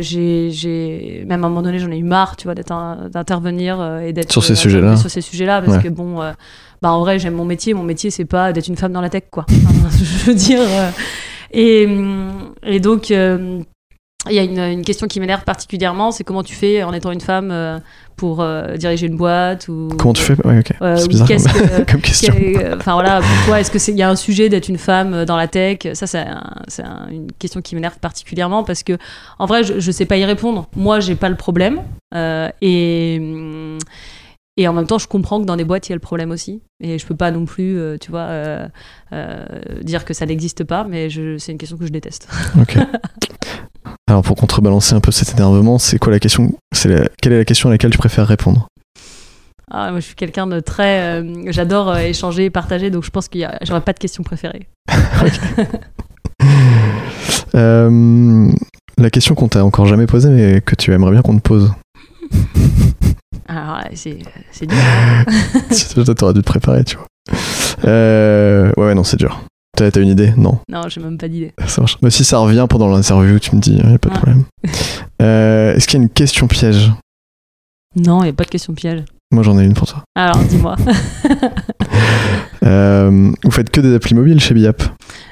j'ai, 0.00 1.24
même 1.26 1.42
à 1.44 1.46
un 1.46 1.48
moment 1.48 1.62
donné, 1.62 1.78
j'en 1.78 1.90
ai 1.90 1.98
eu 1.98 2.02
marre, 2.02 2.36
tu 2.36 2.44
vois, 2.46 2.54
d'intervenir 2.54 4.00
et 4.04 4.12
d'être 4.12 4.32
Sur 4.32 4.44
ces 4.44 4.54
sujets-là. 4.54 4.96
sur 4.96 5.10
ces 5.10 5.20
sujets-là 5.22 5.62
parce 5.62 5.76
Ouais. 5.78 5.82
que 5.84 5.88
bon. 5.88 6.20
euh, 6.22 6.32
bah 6.82 6.92
en 6.92 7.00
vrai 7.00 7.18
j'aime 7.18 7.32
mon 7.32 7.46
métier 7.46 7.72
mon 7.72 7.82
métier 7.84 8.10
c'est 8.10 8.26
pas 8.26 8.52
d'être 8.52 8.68
une 8.68 8.76
femme 8.76 8.92
dans 8.92 9.00
la 9.00 9.08
tech 9.08 9.22
quoi 9.30 9.46
Enfin, 9.50 9.88
je 9.98 10.26
veux 10.26 10.34
dire 10.34 10.60
et, 11.52 11.86
hum, 11.86 12.54
et 12.62 12.80
donc 12.80 13.10
euh, 13.10 13.60
il 14.28 14.34
y 14.34 14.38
a 14.40 14.42
une, 14.42 14.58
une 14.58 14.82
question 14.84 15.06
qui 15.06 15.20
m'énerve 15.20 15.44
particulièrement 15.44 16.10
c'est 16.10 16.24
comment 16.24 16.42
tu 16.42 16.54
fais 16.54 16.82
en 16.82 16.92
étant 16.92 17.12
une 17.12 17.20
femme 17.20 17.50
euh, 17.52 17.78
pour 18.16 18.40
euh, 18.40 18.76
diriger 18.76 19.06
une 19.06 19.16
boîte 19.16 19.68
ou 19.68 19.88
Comment 19.98 20.14
tu 20.14 20.22
fais? 20.22 20.34
Ouais, 20.46 20.58
ok. 20.60 20.72
euh, 20.82 20.96
c'est 20.96 21.06
bizarre 21.08 21.28
qu'est-ce 21.28 21.48
comme, 21.52 21.68
que- 21.84 21.90
comme 21.92 22.00
question. 22.00 22.34
Enfin 22.76 22.94
voilà, 22.94 23.20
pour 23.20 23.46
toi, 23.46 23.60
est-ce 23.60 23.70
que 23.70 23.78
c'est 23.78 23.92
il 23.92 23.98
y 23.98 24.02
a 24.02 24.08
un 24.08 24.16
sujet 24.16 24.48
d'être 24.48 24.68
une 24.68 24.78
femme 24.78 25.26
dans 25.26 25.36
la 25.36 25.46
tech? 25.48 25.80
Ça, 25.92 26.06
c'est 26.06 26.20
un- 26.20 26.54
c'est 26.66 26.82
un- 26.82 27.06
une 27.10 27.30
question 27.38 27.60
qui 27.60 27.74
m'énerve 27.74 27.98
particulièrement 27.98 28.64
parce 28.64 28.82
que 28.82 28.96
en 29.38 29.44
vrai, 29.46 29.64
je, 29.64 29.78
je 29.80 29.90
sais 29.90 30.06
pas 30.06 30.16
y 30.16 30.24
répondre. 30.24 30.66
Moi, 30.74 30.98
j'ai 31.00 31.14
pas 31.14 31.28
le 31.28 31.36
problème 31.36 31.82
euh, 32.14 32.48
et 32.62 33.18
hum, 33.20 33.78
et 34.56 34.66
en 34.68 34.72
même 34.72 34.86
temps, 34.86 34.98
je 34.98 35.06
comprends 35.06 35.40
que 35.40 35.44
dans 35.46 35.56
des 35.56 35.64
boîtes, 35.64 35.88
il 35.88 35.90
y 35.90 35.92
a 35.92 35.96
le 35.96 36.00
problème 36.00 36.30
aussi. 36.30 36.62
Et 36.82 36.98
je 36.98 37.06
peux 37.06 37.14
pas 37.16 37.30
non 37.30 37.44
plus, 37.44 37.78
euh, 37.78 37.96
tu 38.00 38.10
vois, 38.10 38.20
euh, 38.20 38.66
euh, 39.12 39.44
dire 39.82 40.04
que 40.04 40.14
ça 40.14 40.24
n'existe 40.26 40.64
pas, 40.64 40.84
mais 40.88 41.08
c'est 41.38 41.52
une 41.52 41.58
question 41.58 41.76
que 41.76 41.86
je 41.86 41.92
déteste. 41.92 42.28
Ok. 42.60 42.76
Alors 44.08 44.22
pour 44.22 44.36
contrebalancer 44.36 44.94
un 44.94 45.00
peu 45.00 45.10
cet 45.10 45.32
énervement, 45.34 45.78
c'est 45.78 45.98
quoi 45.98 46.12
la 46.12 46.20
question 46.20 46.52
la- 46.84 47.08
quelle 47.20 47.32
est 47.32 47.38
la 47.38 47.44
question 47.44 47.68
à 47.68 47.72
laquelle 47.72 47.90
tu 47.90 47.98
préfères 47.98 48.26
répondre? 48.26 48.68
Ah, 49.70 49.90
moi, 49.90 49.98
je 50.00 50.06
suis 50.06 50.14
quelqu'un 50.14 50.46
de 50.46 50.60
très. 50.60 51.24
J'adore 51.48 51.96
échanger, 51.98 52.50
partager, 52.50 52.90
donc 52.90 53.04
je 53.04 53.10
pense 53.10 53.26
qu'il 53.28 53.40
y 53.40 53.44
a, 53.44 53.58
j'aurais 53.62 53.80
pas 53.80 53.92
de 53.92 53.98
question 53.98 54.22
préférée. 54.22 54.68
La 58.98 59.10
question 59.10 59.34
qu'on 59.34 59.48
t'a 59.48 59.64
encore 59.64 59.86
jamais 59.86 60.06
posée, 60.06 60.30
mais 60.30 60.60
que 60.62 60.74
tu 60.74 60.92
aimerais 60.92 61.12
bien 61.12 61.20
qu'on 61.22 61.36
te 61.36 61.42
pose. 61.42 61.72
Alors, 63.48 63.80
c'est 63.94 64.18
dur. 64.66 64.76
hein. 64.76 65.24
Toi, 66.04 66.14
t'aurais 66.14 66.34
dû 66.34 66.40
te 66.40 66.44
préparer, 66.46 66.84
tu 66.84 66.96
vois. 66.96 67.06
Euh, 67.84 68.72
ouais, 68.76 68.86
ouais, 68.86 68.94
non, 68.94 69.04
c'est 69.04 69.16
dur. 69.18 69.40
T'as 69.76 69.90
une 70.00 70.08
idée? 70.08 70.32
Non. 70.36 70.58
Non, 70.70 70.82
j'ai 70.88 71.00
même 71.02 71.18
pas 71.18 71.28
d'idée. 71.28 71.52
Ça 71.66 71.82
marche. 71.82 71.98
Mais 72.02 72.08
si 72.10 72.24
ça 72.24 72.38
revient 72.38 72.66
pendant 72.68 72.88
l'interview, 72.88 73.38
tu 73.38 73.54
me 73.54 73.60
dis, 73.60 73.76
y 73.76 73.80
a 73.80 73.98
pas 73.98 74.08
de 74.10 74.14
problème. 74.14 74.44
Euh, 75.22 75.74
Est-ce 75.74 75.86
qu'il 75.86 75.98
y 75.98 76.02
a 76.02 76.04
une 76.04 76.10
question 76.10 76.46
piège? 76.46 76.92
Non, 77.96 78.20
il 78.20 78.24
n'y 78.24 78.30
a 78.30 78.32
pas 78.34 78.44
de 78.44 78.50
question 78.50 78.74
piège. 78.74 79.02
Moi, 79.32 79.42
j'en 79.42 79.58
ai 79.58 79.64
une 79.64 79.72
pour 79.72 79.86
toi. 79.88 80.02
Alors, 80.14 80.36
dis-moi. 80.44 80.76
Euh, 82.64 83.30
vous 83.44 83.50
faites 83.52 83.70
que 83.70 83.80
des 83.80 83.94
applis 83.94 84.14
mobiles 84.14 84.40
chez 84.40 84.52
Biap? 84.52 84.82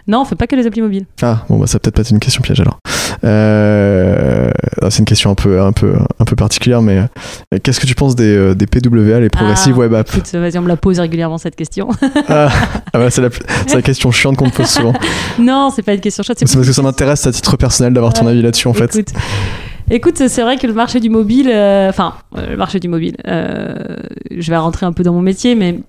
Non, 0.07 0.21
on 0.21 0.25
fait 0.25 0.37
pas 0.37 0.47
que 0.47 0.55
les 0.55 0.67
applis 0.67 0.83
mobiles. 0.83 1.07
Ah, 1.21 1.45
bon, 1.49 1.59
bah, 1.59 1.67
ça 1.67 1.81
peut-être 1.81 1.95
pas 1.97 2.03
être 2.03 2.11
une 2.11 2.21
question 2.21 2.43
piège 2.43 2.61
alors. 2.61 2.79
Euh, 3.25 4.51
ah, 4.83 4.91
c'est 4.91 4.99
une 4.99 5.05
question 5.05 5.31
un 5.31 5.35
peu, 5.35 5.61
un 5.61 5.73
peu, 5.73 5.95
un 6.19 6.25
peu 6.25 6.37
particulière, 6.37 6.83
mais 6.83 6.99
euh, 6.99 7.59
qu'est-ce 7.63 7.81
que 7.81 7.87
tu 7.87 7.95
penses 7.95 8.15
des, 8.17 8.37
euh, 8.37 8.55
des 8.55 8.67
PWA, 8.67 9.21
les 9.21 9.31
Progressive 9.31 9.75
Ah, 9.77 9.81
Web 9.81 9.95
Apps 9.95 10.15
Écoute, 10.15 10.33
vas-y, 10.35 10.59
on 10.59 10.63
me 10.63 10.69
la 10.69 10.77
pose 10.77 11.01
régulièrement 11.01 11.39
cette 11.39 11.57
question. 11.57 11.89
ah, 12.29 12.49
ah 12.93 12.99
bah, 12.99 13.11
c'est, 13.11 13.23
la, 13.23 13.83
question 13.83 14.11
chiante 14.11 14.37
qu'on 14.37 14.51
te 14.51 14.57
pose 14.57 14.69
souvent. 14.69 14.93
non, 15.39 15.71
c'est 15.75 15.83
pas 15.83 15.95
une 15.95 16.01
question 16.01 16.23
chaude. 16.23 16.37
C'est 16.39 16.53
parce 16.53 16.67
que 16.67 16.73
ça 16.73 16.83
m'intéresse 16.83 17.27
à 17.27 17.33
titre 17.33 17.57
personnel 17.57 17.95
d'avoir 17.95 18.13
ton 18.13 18.27
avis 18.27 18.43
là-dessus 18.43 18.69
en 18.69 18.75
fait. 18.75 19.03
Écoute, 19.91 20.17
c'est 20.17 20.43
vrai 20.43 20.57
que 20.57 20.67
le 20.67 20.73
marché 20.73 20.99
du 20.99 21.11
mobile, 21.11 21.51
euh, 21.51 21.91
enfin, 21.91 22.15
euh, 22.37 22.51
le 22.51 22.57
marché 22.57 22.81
du 22.81 22.89
mobile, 22.89 23.17
euh, 23.27 23.97
je 24.31 24.51
vais 24.51 24.57
rentrer 24.57 24.87
un 24.87 24.93
peu 24.93 25.03
dans 25.03 25.13
mon 25.13 25.21
métier, 25.21 25.55
mais 25.55 25.81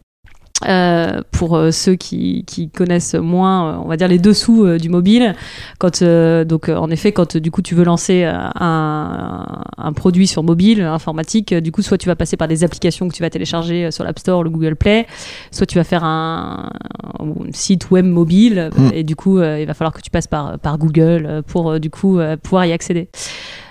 euh, 0.65 1.22
pour 1.32 1.58
euh, 1.58 1.72
ceux 1.72 1.96
qui, 1.96 2.46
qui 2.46 2.70
connaissent 2.70 3.13
moins, 3.15 3.74
euh, 3.74 3.82
on 3.84 3.89
va 3.89 3.98
dire 3.98 4.08
les 4.08 4.20
dessous 4.20 4.65
du 4.78 4.88
mobile, 4.88 5.36
quand 5.80 6.02
euh, 6.02 6.46
donc 6.46 6.70
en 6.70 6.89
effet, 6.89 7.12
quand 7.12 7.36
du 7.36 7.52
coup 7.52 7.62
tu 7.62 7.76
veux 7.76 7.84
lancer 7.84 8.24
un, 8.24 9.46
un 9.78 9.94
produit 9.94 10.28
sur 10.28 10.44
mobile 10.44 10.82
informatique, 10.82 11.54
du 11.54 11.72
coup 11.74 11.82
soit 11.82 11.98
tu 11.98 12.08
vas 12.08 12.15
passer 12.15 12.38
par 12.38 12.48
des 12.48 12.63
applications 12.63 13.10
que 13.10 13.13
tu 13.13 13.22
vas 13.22 13.30
télécharger 13.30 13.91
sur 13.91 14.06
l'App 14.06 14.18
Store, 14.18 14.44
le 14.44 14.50
Google 14.50 14.76
Play, 14.78 15.08
soit 15.52 15.65
tu 15.65 15.78
vas 15.78 15.84
faire 15.84 16.06
un, 16.06 16.70
un 17.20 17.26
site 17.52 17.91
web 17.91 18.06
mobile 18.06 18.70
Mm. 18.76 18.89
et 18.94 19.04
du 19.04 19.15
coup 19.15 19.39
il 19.39 19.65
va 19.65 19.74
falloir 19.74 19.94
que 19.94 20.02
tu 20.02 20.10
passes 20.10 20.28
par 20.28 20.58
par 20.60 20.78
Google 20.78 21.44
pour 21.48 21.80
du 21.80 21.89
coup 21.89 22.20
pouvoir 22.41 22.65
y 22.65 22.72
accéder. 22.72 23.10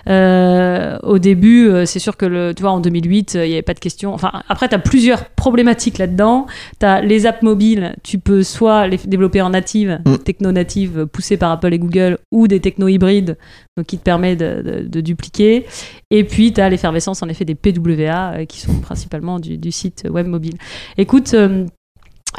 Euh, 0.09 0.99
au 1.03 1.19
début, 1.19 1.69
euh, 1.69 1.87
c'est 1.87 1.99
sûr 1.99 2.17
que 2.17 2.27
le, 2.27 2.53
tu 2.55 2.63
vois, 2.63 2.73
en 2.73 2.81
2008, 2.81 3.37
euh, 3.37 3.45
il 3.47 3.49
n'y 3.49 3.55
avait 3.55 3.63
pas 3.63 3.75
de 3.75 3.81
question. 3.81 4.13
Enfin, 4.15 4.31
après, 4.49 4.69
tu 4.69 4.75
as 4.75 4.79
plusieurs 4.79 5.25
problématiques 5.31 5.99
là-dedans. 5.99 6.47
Tu 6.81 6.87
as 6.87 7.01
les 7.01 7.27
apps 7.27 7.43
mobiles, 7.43 7.95
tu 8.03 8.19
peux 8.19 8.43
soit 8.43 8.87
les 8.87 8.99
développer 8.99 9.41
en 9.43 9.51
native, 9.51 10.01
Mm. 10.05 10.17
techno-native, 10.19 10.99
euh, 11.01 11.07
poussées 11.07 11.37
par 11.37 11.51
Apple 11.53 11.73
et 11.73 11.79
Google, 11.79 12.19
ou 12.33 12.49
des 12.49 12.61
techno-hybrides, 12.61 13.37
donc 13.77 13.87
qui 13.87 13.99
te 13.99 14.03
permet 14.03 14.37
de, 14.37 14.63
de- 14.63 14.89
de 14.89 15.01
dupliquer. 15.01 15.67
Et 16.11 16.25
puis, 16.25 16.53
tu 16.53 16.61
as 16.61 16.69
l'effervescence, 16.69 17.23
en 17.23 17.29
effet, 17.29 17.45
des 17.45 17.55
PWA, 17.55 18.45
qui 18.47 18.61
sont 18.61 18.75
principalement 18.81 19.39
du, 19.41 19.59
du 19.59 19.73
site 19.73 20.05
web 20.11 20.27
mobile. 20.27 20.55
Écoute, 20.99 21.35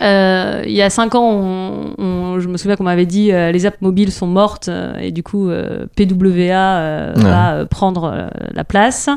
euh, 0.01 0.63
il 0.65 0.73
y 0.73 0.81
a 0.81 0.89
cinq 0.89 1.15
ans, 1.15 1.29
on- 1.31 1.93
on- 1.97 2.39
je 2.39 2.47
me 2.47 2.57
souviens 2.57 2.75
qu'on 2.75 2.83
m'avait 2.83 3.05
dit 3.05 3.31
euh, 3.31 3.51
les 3.51 3.65
apps 3.65 3.79
mobiles 3.81 4.11
sont 4.11 4.27
mortes 4.27 4.67
euh, 4.67 4.97
et 4.97 5.11
du 5.11 5.23
coup 5.23 5.49
euh, 5.49 5.85
PWA 5.95 6.77
euh, 6.77 7.13
Ouais. 7.15 7.23
va 7.23 7.53
euh, 7.53 7.65
prendre 7.65 8.29
la 8.53 8.63
place. 8.63 9.09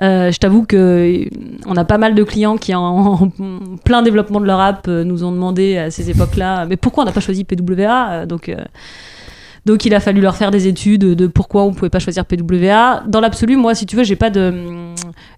Euh, 0.00 0.32
je 0.32 0.38
t'avoue 0.38 0.64
que 0.64 1.24
on 1.66 1.76
a 1.76 1.84
pas 1.84 1.98
mal 1.98 2.14
de 2.14 2.24
clients 2.24 2.56
qui 2.56 2.74
en, 2.74 2.82
en 2.82 3.30
plein 3.84 4.02
développement 4.02 4.40
de 4.40 4.46
leur 4.46 4.58
app 4.60 4.88
nous 4.88 5.22
ont 5.24 5.32
demandé 5.32 5.76
à 5.78 5.90
ces 5.90 6.10
époques-là 6.10 6.64
mais 6.66 6.76
pourquoi 6.76 7.04
on 7.04 7.06
n'a 7.06 7.12
pas 7.12 7.20
choisi 7.20 7.44
PWA 7.44 8.24
donc 8.26 8.48
euh, 8.48 8.56
donc 9.64 9.84
il 9.84 9.94
a 9.94 10.00
fallu 10.00 10.20
leur 10.20 10.36
faire 10.36 10.50
des 10.50 10.66
études 10.66 11.02
de 11.14 11.26
pourquoi 11.26 11.62
on 11.64 11.72
pouvait 11.72 11.88
pas 11.90 11.98
choisir 12.00 12.24
PWA. 12.24 13.02
Dans 13.06 13.20
l'absolu, 13.20 13.56
moi, 13.56 13.74
si 13.74 13.86
tu 13.86 13.94
veux, 13.96 14.04
j'ai 14.04 14.16
pas 14.16 14.30
de, 14.30 14.52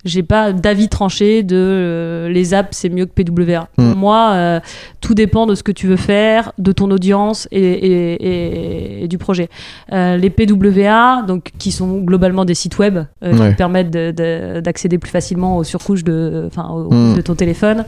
j'ai 0.04 0.22
pas 0.22 0.52
d'avis 0.52 0.88
tranché 0.88 1.42
de 1.42 1.56
euh, 1.56 2.28
les 2.28 2.54
apps 2.54 2.76
c'est 2.76 2.88
mieux 2.88 3.06
que 3.06 3.12
PWA. 3.22 3.68
Mm. 3.76 3.88
Pour 3.90 3.96
moi, 3.96 4.30
euh, 4.32 4.60
tout 5.00 5.14
dépend 5.14 5.46
de 5.46 5.54
ce 5.54 5.62
que 5.62 5.72
tu 5.72 5.86
veux 5.86 5.96
faire, 5.96 6.52
de 6.58 6.72
ton 6.72 6.90
audience 6.90 7.48
et, 7.52 7.60
et- 7.60 8.14
et- 8.14 9.04
et 9.04 9.08
du 9.08 9.18
projet. 9.18 9.48
Euh, 9.92 10.16
les 10.16 10.30
PWA, 10.30 11.22
donc 11.26 11.50
qui 11.58 11.70
sont 11.72 11.98
globalement 11.98 12.44
des 12.44 12.54
sites 12.54 12.78
web 12.78 13.00
qui 13.22 13.54
permettent 13.56 13.90
de- 13.90 14.10
de- 14.10 14.60
d'accéder 14.60 14.98
plus 14.98 15.10
facilement 15.10 15.58
aux 15.58 15.64
surcouches 15.64 16.04
de, 16.04 16.44
enfin, 16.46 16.68
aux 16.70 16.92
Mm. 16.92 17.14
de 17.16 17.20
ton 17.20 17.34
téléphone. 17.34 17.84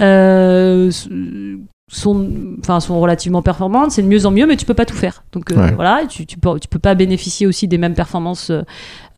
Euh, 0.00 0.90
sont, 1.90 2.28
enfin, 2.60 2.80
sont 2.80 2.98
relativement 3.00 3.42
performantes, 3.42 3.92
c'est 3.92 4.02
de 4.02 4.08
mieux 4.08 4.26
en 4.26 4.32
mieux, 4.32 4.46
mais 4.46 4.56
tu 4.56 4.66
peux 4.66 4.74
pas 4.74 4.86
tout 4.86 4.96
faire. 4.96 5.22
Donc 5.32 5.52
euh, 5.52 5.56
Ouais. 5.56 5.72
voilà, 5.74 6.04
tu, 6.08 6.26
tu, 6.26 6.36
peux, 6.38 6.58
tu 6.58 6.66
peux 6.68 6.80
pas 6.80 6.94
bénéficier 6.94 7.46
aussi 7.46 7.68
des 7.68 7.78
mêmes 7.78 7.94
performances 7.94 8.50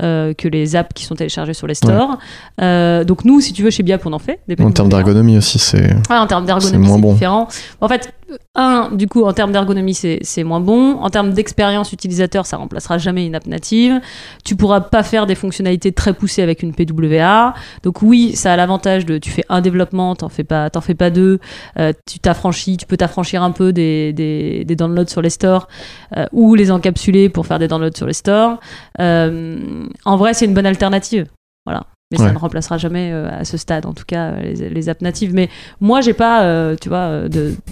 euh, 0.02 0.34
que 0.34 0.48
les 0.48 0.76
apps 0.76 0.90
qui 0.94 1.04
sont 1.04 1.14
téléchargées 1.14 1.54
sur 1.54 1.66
les 1.66 1.74
stores. 1.74 2.18
Euh, 2.60 3.04
donc 3.04 3.24
nous, 3.24 3.40
si 3.40 3.52
tu 3.52 3.62
veux, 3.62 3.70
chez 3.70 3.82
Biap, 3.82 4.06
on 4.06 4.12
en 4.12 4.18
fait. 4.18 4.40
Des 4.48 4.56
En 4.62 4.70
termes 4.70 4.88
d'ergonomie 4.88 5.38
aussi, 5.38 5.58
c'est. 5.58 5.94
Ouais, 6.10 6.16
en 6.16 6.26
termes 6.26 6.46
d'ergonomie, 6.46 6.86
moins 6.86 6.96
c'est 6.96 7.02
bon. 7.02 7.12
différent. 7.14 7.48
En 7.80 7.88
fait, 7.88 8.12
un, 8.54 8.90
du 8.92 9.08
coup, 9.08 9.24
en 9.24 9.32
termes 9.32 9.52
d'ergonomie, 9.52 9.94
c'est 9.94 10.18
c'est 10.22 10.44
moins 10.44 10.60
bon. 10.60 10.98
En 11.00 11.10
termes 11.10 11.32
d'expérience 11.32 11.92
utilisateur, 11.92 12.46
ça 12.46 12.56
remplacera 12.56 12.98
jamais 12.98 13.26
une 13.26 13.34
app 13.34 13.46
native. 13.46 14.00
Tu 14.44 14.56
pourras 14.56 14.80
pas 14.80 15.02
faire 15.02 15.26
des 15.26 15.34
fonctionnalités 15.34 15.92
très 15.92 16.12
poussées 16.12 16.42
avec 16.42 16.62
une 16.62 16.74
PWA. 16.74 17.54
Donc 17.82 18.02
oui, 18.02 18.36
ça 18.36 18.52
a 18.52 18.56
l'avantage 18.56 19.06
de 19.06 19.18
tu 19.18 19.30
fais 19.30 19.44
un 19.48 19.60
développement, 19.60 20.14
t'en 20.14 20.28
fais 20.28 20.44
pas, 20.44 20.70
t'en 20.70 20.80
fais 20.80 20.94
pas 20.94 21.10
deux. 21.10 21.38
Euh, 21.78 21.92
tu 22.06 22.18
t'affranchis, 22.18 22.76
tu 22.76 22.86
peux 22.86 22.96
t'affranchir 22.96 23.42
un 23.42 23.50
peu 23.50 23.72
des, 23.72 24.12
des, 24.12 24.64
des 24.64 24.76
downloads 24.76 25.08
sur 25.08 25.22
les 25.22 25.30
stores 25.30 25.68
euh, 26.16 26.26
ou 26.32 26.54
les 26.54 26.70
encapsuler 26.70 27.28
pour 27.28 27.46
faire 27.46 27.58
des 27.58 27.68
downloads 27.68 27.96
sur 27.96 28.06
les 28.06 28.12
stores. 28.12 28.58
Euh, 29.00 29.86
en 30.04 30.16
vrai, 30.16 30.34
c'est 30.34 30.44
une 30.44 30.54
bonne 30.54 30.66
alternative. 30.66 31.26
Voilà. 31.66 31.84
Mais 32.10 32.18
Ouais. 32.18 32.26
ça 32.26 32.32
ne 32.32 32.38
remplacera 32.38 32.78
jamais 32.78 33.10
euh, 33.12 33.28
à 33.30 33.44
ce 33.44 33.58
stade, 33.58 33.84
en 33.84 33.92
tout 33.92 34.04
cas, 34.06 34.30
euh, 34.30 34.40
les, 34.40 34.70
les 34.70 34.88
apps 34.88 35.02
natives. 35.02 35.34
Mais 35.34 35.50
moi, 35.82 36.00
j'ai 36.00 36.14
pas, 36.14 36.42
euh, 36.44 36.74
tu 36.80 36.88
vois, 36.88 37.24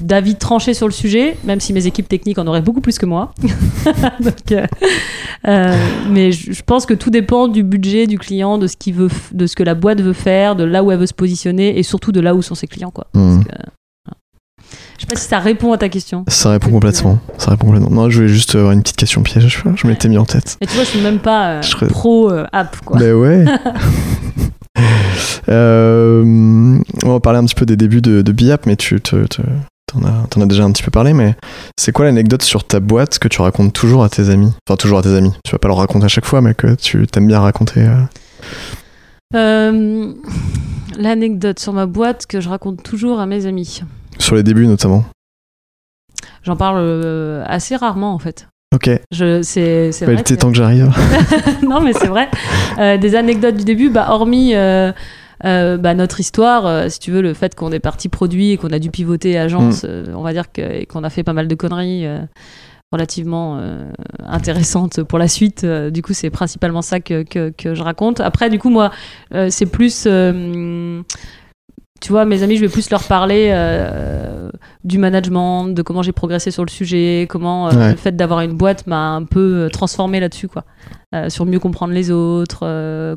d'avis 0.03 0.35
tranché 0.35 0.75
sur 0.75 0.87
le 0.87 0.93
sujet, 0.93 1.39
même 1.45 1.59
si 1.59 1.73
mes 1.73 1.87
équipes 1.87 2.07
techniques 2.07 2.37
en 2.39 2.47
auraient 2.47 2.61
beaucoup 2.61 2.83
plus 2.83 2.99
que 2.99 3.07
moi. 3.07 3.33
Donc, 4.21 4.53
euh, 5.47 5.77
mais 6.11 6.33
je 6.33 6.63
pense 6.63 6.85
que 6.85 6.93
tout 6.93 7.09
dépend 7.09 7.49
du 7.49 7.63
budget 7.63 8.07
du 8.07 8.19
client, 8.19 8.59
de 8.59 8.67
ce 8.67 8.77
qu'il 8.77 8.93
veut, 8.93 9.09
de 9.33 9.47
ce 9.47 9.57
que 9.57 9.63
la 9.63 9.75
boîte 9.75 10.03
veut 10.03 10.13
faire, 10.13 10.55
de 10.55 10.65
là 10.65 10.83
où 10.85 10.93
elle 10.93 10.99
veut 10.99 11.07
se 11.07 11.15
positionner 11.15 11.79
et 11.79 11.83
surtout 11.83 12.13
de 12.13 12.21
là 12.21 12.35
où 12.35 12.43
sont 12.43 12.55
ses 12.55 12.67
clients, 12.67 12.91
quoi. 12.91 13.07
Parce 13.15 13.39
que, 13.39 13.49
voilà. 13.49 13.65
Je 14.97 15.03
sais 15.03 15.07
pas 15.07 15.17
si 15.17 15.29
ça 15.29 15.39
répond 15.39 15.73
à 15.73 15.79
ta 15.79 15.89
question. 15.89 16.25
Ça 16.29 16.51
répond 16.51 16.71
complètement. 16.71 17.19
Ça 17.39 17.51
répond 17.51 17.67
complètement. 17.67 17.91
Non, 17.91 18.09
je 18.11 18.17
voulais 18.17 18.29
juste 18.33 18.55
avoir 18.55 18.73
une 18.73 18.83
petite 18.83 18.97
question 18.97 19.23
piège. 19.23 19.63
Je, 19.65 19.71
je 19.77 19.87
m'étais 19.87 20.09
mis 20.09 20.19
en 20.19 20.25
tête. 20.25 20.57
Et 20.61 20.67
tu 20.67 20.75
vois, 20.75 20.85
je 20.85 20.89
suis 20.91 21.01
même 21.01 21.19
pas 21.19 21.51
euh, 21.59 21.63
Je 21.63 21.85
pro 21.87 22.31
euh, 22.31 22.45
app, 22.53 22.77
quoi. 22.85 22.99
Ben 22.99 23.13
ouais. 23.15 23.45
Euh, 25.49 26.25
on 27.05 27.09
va 27.09 27.21
parler 27.21 27.39
un 27.39 27.45
petit 27.45 27.55
peu 27.55 27.67
des 27.67 27.77
débuts 27.77 28.01
de, 28.03 28.21
de 28.23 28.33
Biap, 28.33 28.67
mais 28.67 28.75
tu 28.77 29.01
te, 29.01 29.27
te- 29.27 29.41
t'en 29.87 30.03
as, 30.05 30.27
t'en 30.29 30.41
as 30.41 30.47
déjà 30.47 30.65
un 30.65 30.73
petit 30.73 30.83
peu 30.83 30.91
parlé. 30.91 31.13
Mais 31.13 31.37
c'est 31.79 31.93
quoi 31.93 32.05
l'anecdote 32.05 32.43
sur 32.43 32.65
ta 32.65 32.81
boîte 32.81 33.19
que 33.19 33.29
tu 33.29 33.41
racontes 33.41 33.73
toujours 33.73 34.03
à 34.05 34.09
tes 34.09 34.29
amis? 34.29 34.53
Enfin, 34.69 34.77
toujours 34.77 34.99
à 34.99 35.03
tes 35.03 35.15
amis. 35.15 35.33
Tu 35.45 35.53
vas 35.53 35.59
pas 35.59 35.69
leur 35.69 35.77
raconter 35.79 36.05
à 36.07 36.09
chaque 36.09 36.27
fois, 36.27 36.41
mais 36.41 36.55
que 36.55 36.75
tu 36.75 37.07
t'aimes 37.07 37.29
bien 37.29 37.41
raconter. 37.41 37.81
euh. 37.87 38.01
Euh, 39.37 40.13
L'anecdote 40.99 41.59
sur 41.61 41.73
ma 41.73 41.87
boîte 41.87 42.27
que 42.27 42.41
je 42.41 42.49
raconte 42.49 42.83
toujours 42.83 43.21
à 43.21 43.27
mes 43.27 43.47
amis. 43.47 43.83
Sur 44.19 44.35
les 44.37 44.43
débuts 44.43 44.67
notamment. 44.67 45.05
J'en 46.43 46.57
parle 46.57 46.79
euh, 46.81 47.43
assez 47.47 47.77
rarement 47.77 48.13
en 48.15 48.19
fait. 48.19 48.49
Ok. 48.75 48.91
Je, 49.13 49.43
c'est, 49.43 49.93
c'est 49.93 50.07
Bah, 50.07 50.13
vrai 50.15 50.23
que- 50.23 50.35
temps 50.35 50.51
que 50.51 50.57
j'arrive. 50.57 50.91
non, 51.63 51.81
mais 51.81 51.93
c'est 51.93 52.09
vrai. 52.09 52.29
Euh, 52.79 52.97
des 52.99 53.15
anecdotes 53.15 53.57
du 53.57 53.65
début, 53.65 53.91
bah, 53.91 54.07
hormis 54.11 54.55
euh, 54.55 54.93
euh, 55.45 55.77
bah, 55.77 55.95
notre 55.95 56.21
histoire, 56.21 56.91
si 56.91 56.99
tu 56.99 57.11
veux, 57.11 57.23
le 57.23 57.33
fait 57.35 57.55
qu'on 57.55 57.71
est 57.73 57.81
parti 57.81 58.09
produit 58.09 58.53
et 58.53 58.57
qu'on 58.57 58.69
a 58.71 58.79
dû 58.79 58.91
pivoter 58.91 59.39
agence, 59.39 59.85
Mm. 59.85 60.15
on 60.17 60.23
va 60.23 60.33
dire 60.33 60.53
que, 60.53 60.61
et 60.63 60.87
qu'on 60.87 61.05
a 61.05 61.11
fait 61.11 61.23
pas 61.23 61.33
mal 61.33 61.49
de 61.49 61.55
conneries 61.55 62.07
relativement 62.93 63.61
intéressantes 64.25 65.03
pour 65.03 65.19
la 65.19 65.29
suite. 65.29 65.65
Du 65.65 66.03
coup, 66.03 66.13
c'est 66.13 66.31
principalement 66.31 66.83
ça 66.83 67.01
que, 67.01 67.23
que, 67.23 67.53
que 67.57 67.75
je 67.75 67.83
raconte. 67.83 68.21
Après, 68.21 68.51
du 68.51 68.59
coup, 68.59 68.71
moi, 68.71 68.91
c'est 69.49 69.67
plus. 69.67 70.07
Tu 72.01 72.13
vois, 72.13 72.25
mes 72.25 72.43
amis, 72.43 72.57
je 72.57 72.61
vais 72.61 72.69
plus 72.69 72.91
leur 72.91 73.03
parler 73.05 73.49
euh, 73.53 74.51
du 74.85 74.99
management, 74.99 75.69
de 75.69 75.83
comment 75.83 76.03
j'ai 76.03 76.13
progressé 76.13 76.51
sur 76.51 76.65
le 76.65 76.71
sujet, 76.71 77.27
comment 77.29 77.69
euh, 77.69 77.73
Ouais. 77.73 77.91
le 77.93 77.97
fait 77.97 78.15
d'avoir 78.17 78.41
une 78.41 78.53
boîte 78.55 78.87
m'a 78.87 79.15
un 79.15 79.25
peu 79.25 79.65
euh, 79.65 79.69
transformé 79.69 80.21
là-dessus, 80.21 80.49
quoi. 80.49 80.65
Euh, 81.15 81.29
sur 81.31 81.47
mieux 81.47 81.59
comprendre 81.59 81.93
les 81.93 82.11
autres, 82.11 82.61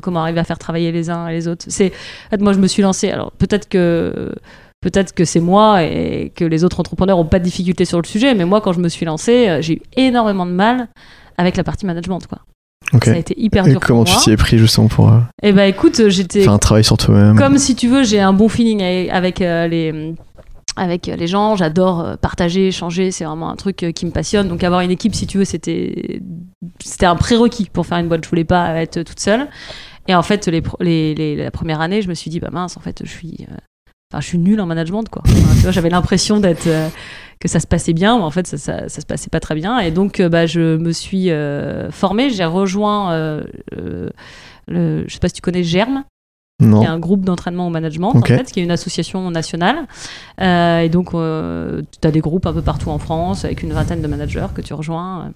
comment 0.00 0.22
arriver 0.22 0.40
à 0.40 0.44
faire 0.44 0.58
travailler 0.58 0.92
les 0.92 1.10
uns 1.10 1.28
et 1.28 1.32
les 1.32 1.48
autres. 1.48 1.64
C'est, 1.68 1.92
en 2.26 2.30
fait, 2.30 2.40
moi, 2.40 2.52
je 2.52 2.58
me 2.58 2.66
suis 2.66 2.82
lancée. 2.82 3.10
Alors, 3.10 3.32
peut-être 3.32 3.68
que 3.68 4.32
peut-être 4.80 5.12
que 5.12 5.24
c'est 5.26 5.40
moi 5.40 5.82
et 5.84 6.32
que 6.34 6.44
les 6.44 6.64
autres 6.64 6.80
entrepreneurs 6.80 7.18
ont 7.18 7.26
pas 7.26 7.38
de 7.38 7.44
difficultés 7.44 7.84
sur 7.84 8.00
le 8.00 8.06
sujet, 8.06 8.34
mais 8.34 8.44
moi, 8.46 8.60
quand 8.60 8.72
je 8.72 8.80
me 8.80 8.88
suis 8.88 9.04
lancée, 9.04 9.58
j'ai 9.60 9.74
eu 9.74 9.82
énormément 9.96 10.46
de 10.46 10.52
mal 10.52 10.88
avec 11.36 11.56
la 11.56 11.64
partie 11.64 11.84
management, 11.84 12.26
quoi. 12.26 12.38
Ça 13.04 13.12
a 13.12 13.16
été 13.16 13.34
hyper 13.40 13.66
Et 13.66 13.70
dur 13.70 13.80
comment 13.80 14.04
pour 14.04 14.12
tu 14.12 14.18
t'y 14.24 14.30
es 14.30 14.36
pris 14.36 14.58
justement 14.58 14.88
pour 14.88 15.12
euh, 15.12 15.18
Et 15.42 15.52
bah, 15.52 15.66
écoute, 15.66 16.08
j'étais 16.08 16.42
faire 16.42 16.52
un 16.52 16.58
travail 16.58 16.82
sur 16.84 16.96
toi-même 16.96 17.36
comme 17.36 17.56
si 17.58 17.74
tu 17.76 17.88
veux, 17.88 18.02
j'ai 18.02 18.20
un 18.20 18.32
bon 18.32 18.48
feeling 18.48 18.82
avec, 19.10 19.40
euh, 19.42 19.68
les 19.68 20.14
avec 20.76 21.06
les 21.06 21.26
gens, 21.26 21.56
j'adore 21.56 22.00
euh, 22.00 22.16
partager, 22.16 22.68
échanger, 22.68 23.10
c'est 23.10 23.24
vraiment 23.24 23.50
un 23.50 23.56
truc 23.56 23.82
euh, 23.82 23.92
qui 23.92 24.06
me 24.06 24.10
passionne. 24.10 24.48
Donc 24.48 24.64
avoir 24.64 24.80
une 24.80 24.90
équipe, 24.90 25.14
si 25.14 25.26
tu 25.26 25.38
veux, 25.38 25.44
c'était 25.44 26.20
c'était 26.82 27.06
un 27.06 27.16
prérequis 27.16 27.68
pour 27.72 27.86
faire 27.86 27.98
une 27.98 28.08
boîte. 28.08 28.24
Je 28.24 28.30
voulais 28.30 28.44
pas 28.44 28.74
être 28.82 29.02
toute 29.02 29.20
seule. 29.20 29.46
Et 30.08 30.14
en 30.14 30.22
fait, 30.22 30.48
les, 30.48 30.62
les, 30.80 31.14
les- 31.14 31.36
la 31.36 31.50
première 31.50 31.80
année, 31.80 32.02
je 32.02 32.08
me 32.08 32.14
suis 32.14 32.30
dit 32.30 32.40
bah 32.40 32.48
mince, 32.50 32.76
en 32.76 32.80
fait, 32.80 33.02
je 33.04 33.10
suis 33.10 33.46
euh, 33.50 33.54
enfin 34.12 34.20
je 34.20 34.26
suis 34.26 34.38
nulle 34.38 34.60
en 34.60 34.66
management 34.66 35.04
quoi. 35.08 35.22
Enfin, 35.26 35.54
tu 35.54 35.60
vois, 35.62 35.70
j'avais 35.70 35.90
l'impression 35.90 36.40
d'être 36.40 36.66
euh, 36.66 36.88
que 37.40 37.48
ça 37.48 37.58
se 37.58 37.66
passait 37.66 37.94
bien, 37.94 38.18
mais 38.18 38.24
en 38.24 38.30
fait, 38.30 38.46
ça, 38.46 38.58
ça, 38.58 38.88
ça 38.88 39.00
se 39.00 39.06
passait 39.06 39.30
pas 39.30 39.40
très 39.40 39.54
bien. 39.54 39.78
Et 39.78 39.90
donc, 39.90 40.20
euh, 40.20 40.28
bah, 40.28 40.44
je 40.46 40.76
me 40.76 40.92
suis 40.92 41.30
euh, 41.30 41.90
formée. 41.90 42.28
J'ai 42.30 42.44
rejoint, 42.44 43.12
euh, 43.12 43.44
euh, 43.78 44.10
le, 44.68 45.04
je 45.08 45.12
sais 45.14 45.18
pas 45.20 45.28
si 45.28 45.34
tu 45.34 45.40
connais 45.40 45.62
Germe, 45.64 46.04
Non. 46.60 46.80
qui 46.80 46.84
est 46.84 46.88
un 46.88 46.98
groupe 46.98 47.24
d'entraînement 47.24 47.66
au 47.66 47.70
management, 47.70 48.14
en 48.14 48.20
fait, 48.22 48.52
qui 48.52 48.60
est 48.60 48.62
une 48.62 48.70
association 48.70 49.30
nationale. 49.30 49.86
Euh, 50.42 50.80
et 50.80 50.90
donc, 50.90 51.12
tu 51.12 52.06
as 52.08 52.10
des 52.10 52.20
groupes 52.20 52.44
un 52.46 52.52
peu 52.52 52.62
partout 52.62 52.90
en 52.90 52.98
France, 52.98 53.44
avec 53.46 53.62
une 53.62 53.72
vingtaine 53.72 54.02
de 54.02 54.06
managers 54.06 54.48
que 54.54 54.60
tu 54.60 54.74
rejoins. 54.74 55.32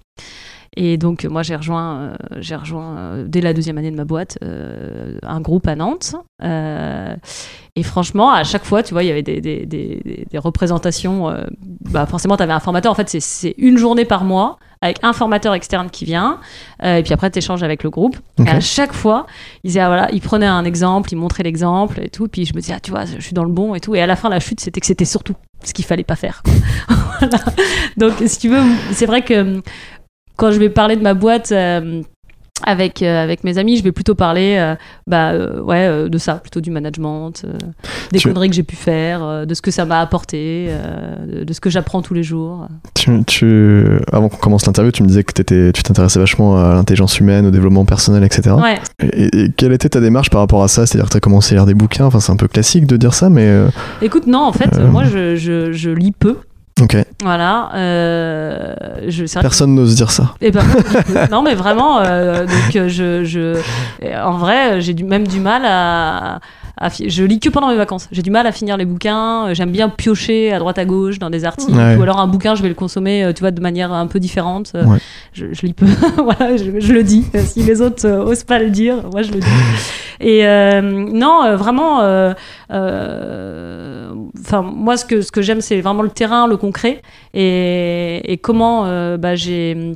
Et 0.76 0.96
donc, 0.96 1.24
moi, 1.24 1.42
j'ai 1.42 1.56
rejoint, 1.56 1.96
euh, 2.00 2.16
j'ai 2.40 2.56
rejoint 2.56 2.96
euh, 2.98 3.24
dès 3.28 3.40
la 3.40 3.52
deuxième 3.54 3.78
année 3.78 3.90
de 3.90 3.96
ma 3.96 4.04
boîte 4.04 4.38
euh, 4.42 5.18
un 5.22 5.40
groupe 5.40 5.66
à 5.68 5.76
Nantes. 5.76 6.14
Et 7.76 7.82
franchement, 7.82 8.30
à 8.30 8.44
chaque 8.44 8.64
fois, 8.64 8.82
tu 8.82 8.92
vois, 8.94 9.02
il 9.02 9.08
y 9.08 9.10
avait 9.10 9.22
des, 9.22 9.40
des, 9.40 9.66
des, 9.66 10.00
des- 10.04 10.26
des 10.30 10.38
représentations. 10.38 11.34
bah, 11.90 12.06
forcément, 12.06 12.36
tu 12.36 12.42
avais 12.44 12.52
un 12.52 12.60
formateur. 12.60 12.92
En 12.92 12.94
fait, 12.94 13.08
c'est- 13.08 13.20
c'est 13.20 13.54
une 13.58 13.78
journée 13.78 14.04
par 14.04 14.24
mois 14.24 14.58
avec 14.80 14.98
un 15.02 15.12
formateur 15.12 15.54
externe 15.54 15.88
qui 15.90 16.04
vient. 16.04 16.38
euh, 16.84 16.96
et 16.98 17.02
puis 17.02 17.12
après, 17.12 17.30
tu 17.30 17.38
échanges 17.38 17.62
avec 17.62 17.82
le 17.82 17.90
groupe. 17.90 18.16
Et 18.46 18.48
à 18.48 18.60
chaque 18.60 18.92
fois, 18.92 19.26
il, 19.64 19.68
disait, 19.68 19.80
ah, 19.80 19.88
voilà, 19.88 20.08
il 20.12 20.20
prenait 20.20 20.46
un 20.46 20.64
exemple, 20.64 21.08
il 21.12 21.16
montrait 21.16 21.42
l'exemple 21.42 22.00
et 22.02 22.08
tout. 22.10 22.28
Puis 22.28 22.44
je 22.44 22.54
me 22.54 22.60
disais, 22.60 22.74
ah, 22.76 22.80
tu 22.80 22.90
vois, 22.92 23.04
je 23.06 23.20
suis 23.20 23.32
dans 23.34 23.44
le 23.44 23.52
bon 23.52 23.74
et 23.74 23.80
tout. 23.80 23.94
Et 23.96 24.00
à 24.02 24.06
la 24.06 24.14
fin, 24.16 24.28
la 24.28 24.40
chute, 24.40 24.60
c'était 24.60 24.80
que 24.80 24.86
c'était 24.86 25.04
surtout 25.04 25.34
ce 25.64 25.72
qu'il 25.72 25.84
fallait 25.84 26.04
pas 26.04 26.16
faire. 26.16 26.42
Voilà. 27.20 27.38
Donc, 27.96 28.12
si 28.26 28.38
tu 28.40 28.48
veux, 28.48 28.60
c'est 28.90 29.06
vrai 29.06 29.22
que 29.22 29.62
quand 30.36 30.50
je 30.50 30.58
vais 30.58 30.68
parler 30.70 30.96
de 30.96 31.02
ma 31.02 31.14
boîte. 31.14 31.52
euh, 31.52 32.02
avec, 32.66 33.02
euh, 33.02 33.22
avec 33.22 33.42
mes 33.44 33.58
amis, 33.58 33.76
je 33.76 33.82
vais 33.82 33.90
plutôt 33.92 34.14
parler 34.14 34.54
euh, 34.58 34.74
bah, 35.08 35.32
euh, 35.32 35.60
ouais, 35.60 36.08
de 36.08 36.18
ça, 36.18 36.34
plutôt 36.36 36.60
du 36.60 36.70
management, 36.70 37.32
des 38.12 38.20
Tu- 38.20 38.28
conneries 38.28 38.48
que 38.48 38.54
j'ai 38.54 38.62
pu 38.62 38.76
faire, 38.76 39.44
de 39.44 39.52
ce 39.54 39.60
que 39.60 39.72
ça 39.72 39.84
m'a 39.84 40.00
apporté, 40.00 40.70
de, 41.28 41.42
de 41.44 41.52
ce 41.52 41.60
que 41.60 41.68
j'apprends 41.68 42.00
tous 42.00 42.14
les 42.14 42.22
jours. 42.22 42.68
Tu, 42.94 43.22
tu- 43.24 43.98
avant 44.12 44.28
qu'on 44.28 44.36
commence 44.38 44.64
l'interview, 44.66 44.92
tu 44.92 45.02
me 45.02 45.08
disais 45.08 45.24
que 45.24 45.32
t'étais- 45.32 45.72
tu 45.72 45.82
t'intéressais 45.82 46.20
vachement 46.20 46.56
à 46.56 46.74
l'intelligence 46.74 47.18
humaine, 47.18 47.44
au 47.44 47.50
développement 47.50 47.84
personnel, 47.84 48.22
etc. 48.22 48.54
Ouais, 48.54 48.78
Et, 49.02 49.44
et 49.46 49.50
quelle 49.50 49.72
était 49.72 49.88
ta 49.90 50.00
démarche 50.00 50.30
par 50.30 50.40
rapport 50.40 50.62
à 50.62 50.68
ça? 50.68 50.86
C'est-à-dire 50.86 51.06
que 51.06 51.12
tu 51.12 51.16
as 51.18 51.20
commencé 51.20 51.54
à 51.54 51.58
lire 51.58 51.66
des 51.66 51.74
bouquins, 51.74 52.06
enfin 52.06 52.20
c'est 52.20 52.32
un 52.32 52.36
peu 52.36 52.48
classique 52.48 52.86
de 52.86 52.96
dire 52.96 53.14
ça, 53.14 53.28
mais 53.28 53.52
écoute, 54.00 54.26
non, 54.28 54.38
en 54.44 54.52
fait, 54.52 54.78
moi, 54.78 55.04
je, 55.04 55.34
je, 55.34 55.72
je 55.72 55.90
lis 55.90 56.12
peu. 56.12 56.36
Ok. 56.80 56.96
Voilà. 57.22 57.70
euh, 57.74 58.74
je, 59.08 59.26
c'est 59.26 59.34
vrai 59.34 59.42
que- 59.42 59.48
Personne 59.48 59.74
n'ose 59.74 59.94
dire 59.94 60.10
ça. 60.10 60.34
Eh 60.40 60.50
ben, 60.50 60.62
non, 61.30 61.42
mais 61.42 61.54
vraiment, 61.54 62.00
euh, 62.00 62.46
donc 62.46 62.76
euh, 62.76 62.88
je, 62.88 63.24
je, 63.24 63.58
en 64.22 64.32
vrai, 64.38 64.80
j'ai 64.80 64.94
du, 64.94 65.04
même 65.04 65.26
du 65.26 65.40
mal 65.40 65.62
à, 65.64 66.40
à 66.76 66.90
fi- 66.90 67.08
je 67.08 67.22
lis 67.24 67.40
que 67.40 67.48
pendant 67.48 67.68
mes 67.68 67.76
vacances. 67.76 68.08
J'ai 68.12 68.22
du 68.22 68.30
mal 68.30 68.46
à 68.46 68.52
finir 68.52 68.76
les 68.76 68.84
bouquins. 68.84 69.48
Euh, 69.48 69.54
J'aime 69.54 69.70
bien 69.70 69.88
piocher 69.88 70.52
à 70.52 70.58
droite 70.58 70.78
à 70.78 70.84
gauche 70.84 71.18
dans 71.18 71.30
des 71.30 71.44
articles, 71.44 71.72
Ouais. 71.76 71.96
ou 71.96 72.02
alors 72.02 72.18
un 72.20 72.26
bouquin, 72.26 72.54
je 72.54 72.62
vais 72.62 72.68
le 72.68 72.74
consommer, 72.74 73.24
euh, 73.24 73.32
tu 73.32 73.40
vois, 73.40 73.50
de 73.52 73.60
manière 73.60 73.92
un 73.92 74.06
peu 74.06 74.18
différente. 74.20 74.72
Euh, 74.74 74.84
Ouais. 74.84 74.98
Je, 75.32 75.46
je 75.52 75.66
lis 75.66 75.72
peu. 75.72 75.86
voilà, 76.22 76.56
je, 76.56 76.80
je 76.80 76.92
le 76.92 77.02
dis. 77.02 77.24
Euh, 77.34 77.42
Si 77.44 77.62
les 77.62 77.80
autres 77.80 78.06
euh, 78.06 78.24
osent 78.24 78.44
pas 78.44 78.58
le 78.58 78.70
dire, 78.70 78.96
moi 79.12 79.22
je 79.22 79.32
le 79.32 79.40
dis. 79.40 79.46
Et 80.20 80.46
euh, 80.46 80.80
non, 80.80 81.42
euh, 81.44 81.56
vraiment, 81.56 82.00
euh, 82.02 82.32
euh, 82.70 84.14
enfin 84.40 84.62
moi 84.62 84.96
ce 84.96 85.04
que 85.04 85.20
ce 85.22 85.32
que 85.32 85.42
j'aime 85.42 85.60
c'est 85.60 85.80
vraiment 85.80 86.02
le 86.02 86.08
terrain, 86.10 86.46
le 86.46 86.56
concret 86.56 87.02
et, 87.34 88.32
et 88.32 88.38
comment 88.38 88.86
euh, 88.86 89.16
bah, 89.16 89.34
j'ai 89.34 89.94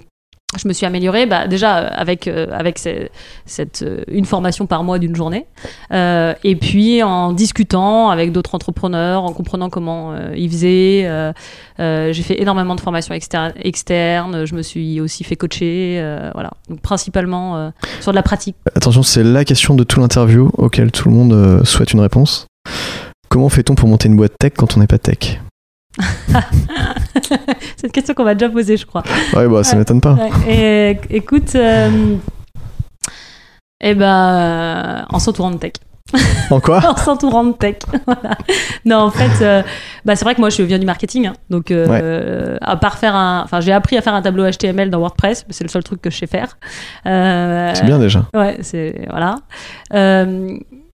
je 0.56 0.66
me 0.66 0.72
suis 0.72 0.86
améliorée 0.86 1.26
bah, 1.26 1.46
déjà 1.46 1.78
euh, 1.78 1.88
avec, 1.92 2.26
euh, 2.26 2.46
avec 2.50 2.80
euh, 2.86 4.04
une 4.08 4.24
formation 4.24 4.66
par 4.66 4.82
mois 4.82 4.98
d'une 4.98 5.14
journée 5.14 5.46
et 5.90 6.56
puis 6.56 7.02
en 7.02 7.32
discutant 7.32 8.08
avec 8.10 8.32
d'autres 8.32 8.54
entrepreneurs, 8.54 9.24
en 9.24 9.32
comprenant 9.32 9.68
comment 9.68 10.14
ils 10.34 10.50
faisaient. 10.50 11.32
j'ai 11.78 12.22
fait 12.22 12.40
énormément 12.40 12.74
de 12.74 12.80
formations 12.80 13.14
externes, 13.14 14.44
je 14.44 14.54
me 14.54 14.62
suis 14.62 15.00
aussi 15.00 15.24
fait 15.24 15.36
coacher. 15.36 16.02
voilà. 16.34 16.50
Donc 16.68 16.80
principalement 16.80 17.72
sur 18.00 18.12
de 18.12 18.16
la 18.16 18.22
pratique. 18.22 18.56
Attention, 18.74 19.02
c'est 19.02 19.24
la 19.24 19.44
question 19.44 19.74
de 19.74 19.84
tout 19.84 20.00
l'interview 20.00 20.50
auquel 20.56 20.90
tout 20.90 21.08
le 21.08 21.14
monde 21.14 21.64
souhaite 21.64 21.92
une 21.92 22.00
réponse. 22.00 22.46
Comment 23.28 23.48
fait-on 23.48 23.74
pour 23.74 23.88
monter 23.88 24.08
une 24.08 24.16
boîte 24.16 24.32
tech 24.38 24.52
quand 24.56 24.76
on 24.76 24.80
n'est 24.80 24.86
pas 24.86 24.98
tech? 24.98 25.40
C'est 27.76 27.86
une 27.86 27.92
question 27.92 28.14
qu'on 28.14 28.24
m'a 28.24 28.34
déjà 28.34 28.50
posée, 28.50 28.76
je 28.76 28.86
crois. 28.86 29.02
Ouais, 29.34 29.46
bah 29.48 29.62
ça 29.64 29.72
Ouais. 29.72 29.78
m'étonne 29.80 30.00
pas. 30.00 30.14
Ouais. 30.14 30.30
Et 30.48 30.94
euh, 30.94 30.94
écoute, 31.10 31.54
euh, 31.54 32.16
eh 33.80 33.94
ben, 33.94 34.06
euh, 34.28 35.02
en 35.10 35.18
s'entourant 35.18 35.50
de 35.50 35.56
tech. 35.58 35.72
En 36.50 36.58
quoi 36.60 36.80
en 36.88 36.96
s'entourant 36.96 37.44
de 37.44 37.52
tech. 37.52 37.76
Voilà. 38.06 38.36
Non, 38.86 38.96
en 39.00 39.10
fait, 39.10 39.44
euh, 39.44 39.62
bah, 40.06 40.16
c'est 40.16 40.24
vrai 40.24 40.34
que 40.34 40.40
moi, 40.40 40.48
je 40.48 40.62
viens 40.62 40.78
du 40.78 40.86
marketing. 40.86 41.26
hein. 41.26 41.34
donc, 41.50 41.70
euh, 41.70 42.56
à 42.62 42.76
part 42.76 42.96
faire 42.98 43.14
un. 43.14 43.42
Enfin, 43.44 43.60
j'ai 43.60 43.72
appris 43.72 43.98
à 43.98 44.00
faire 44.02 44.14
un 44.14 44.22
tableau 44.22 44.48
HTML 44.50 44.88
dans 44.90 44.98
WordPress. 45.00 45.44
C'est 45.50 45.64
le 45.64 45.68
seul 45.68 45.84
truc 45.84 46.00
que 46.00 46.08
je 46.10 46.16
sais 46.16 46.26
faire. 46.26 46.56
C'est 47.04 47.84
bien 47.84 47.98
déjà. 47.98 48.24
Ouais, 48.34 48.56
c'est. 48.62 49.06
Voilà. 49.10 49.34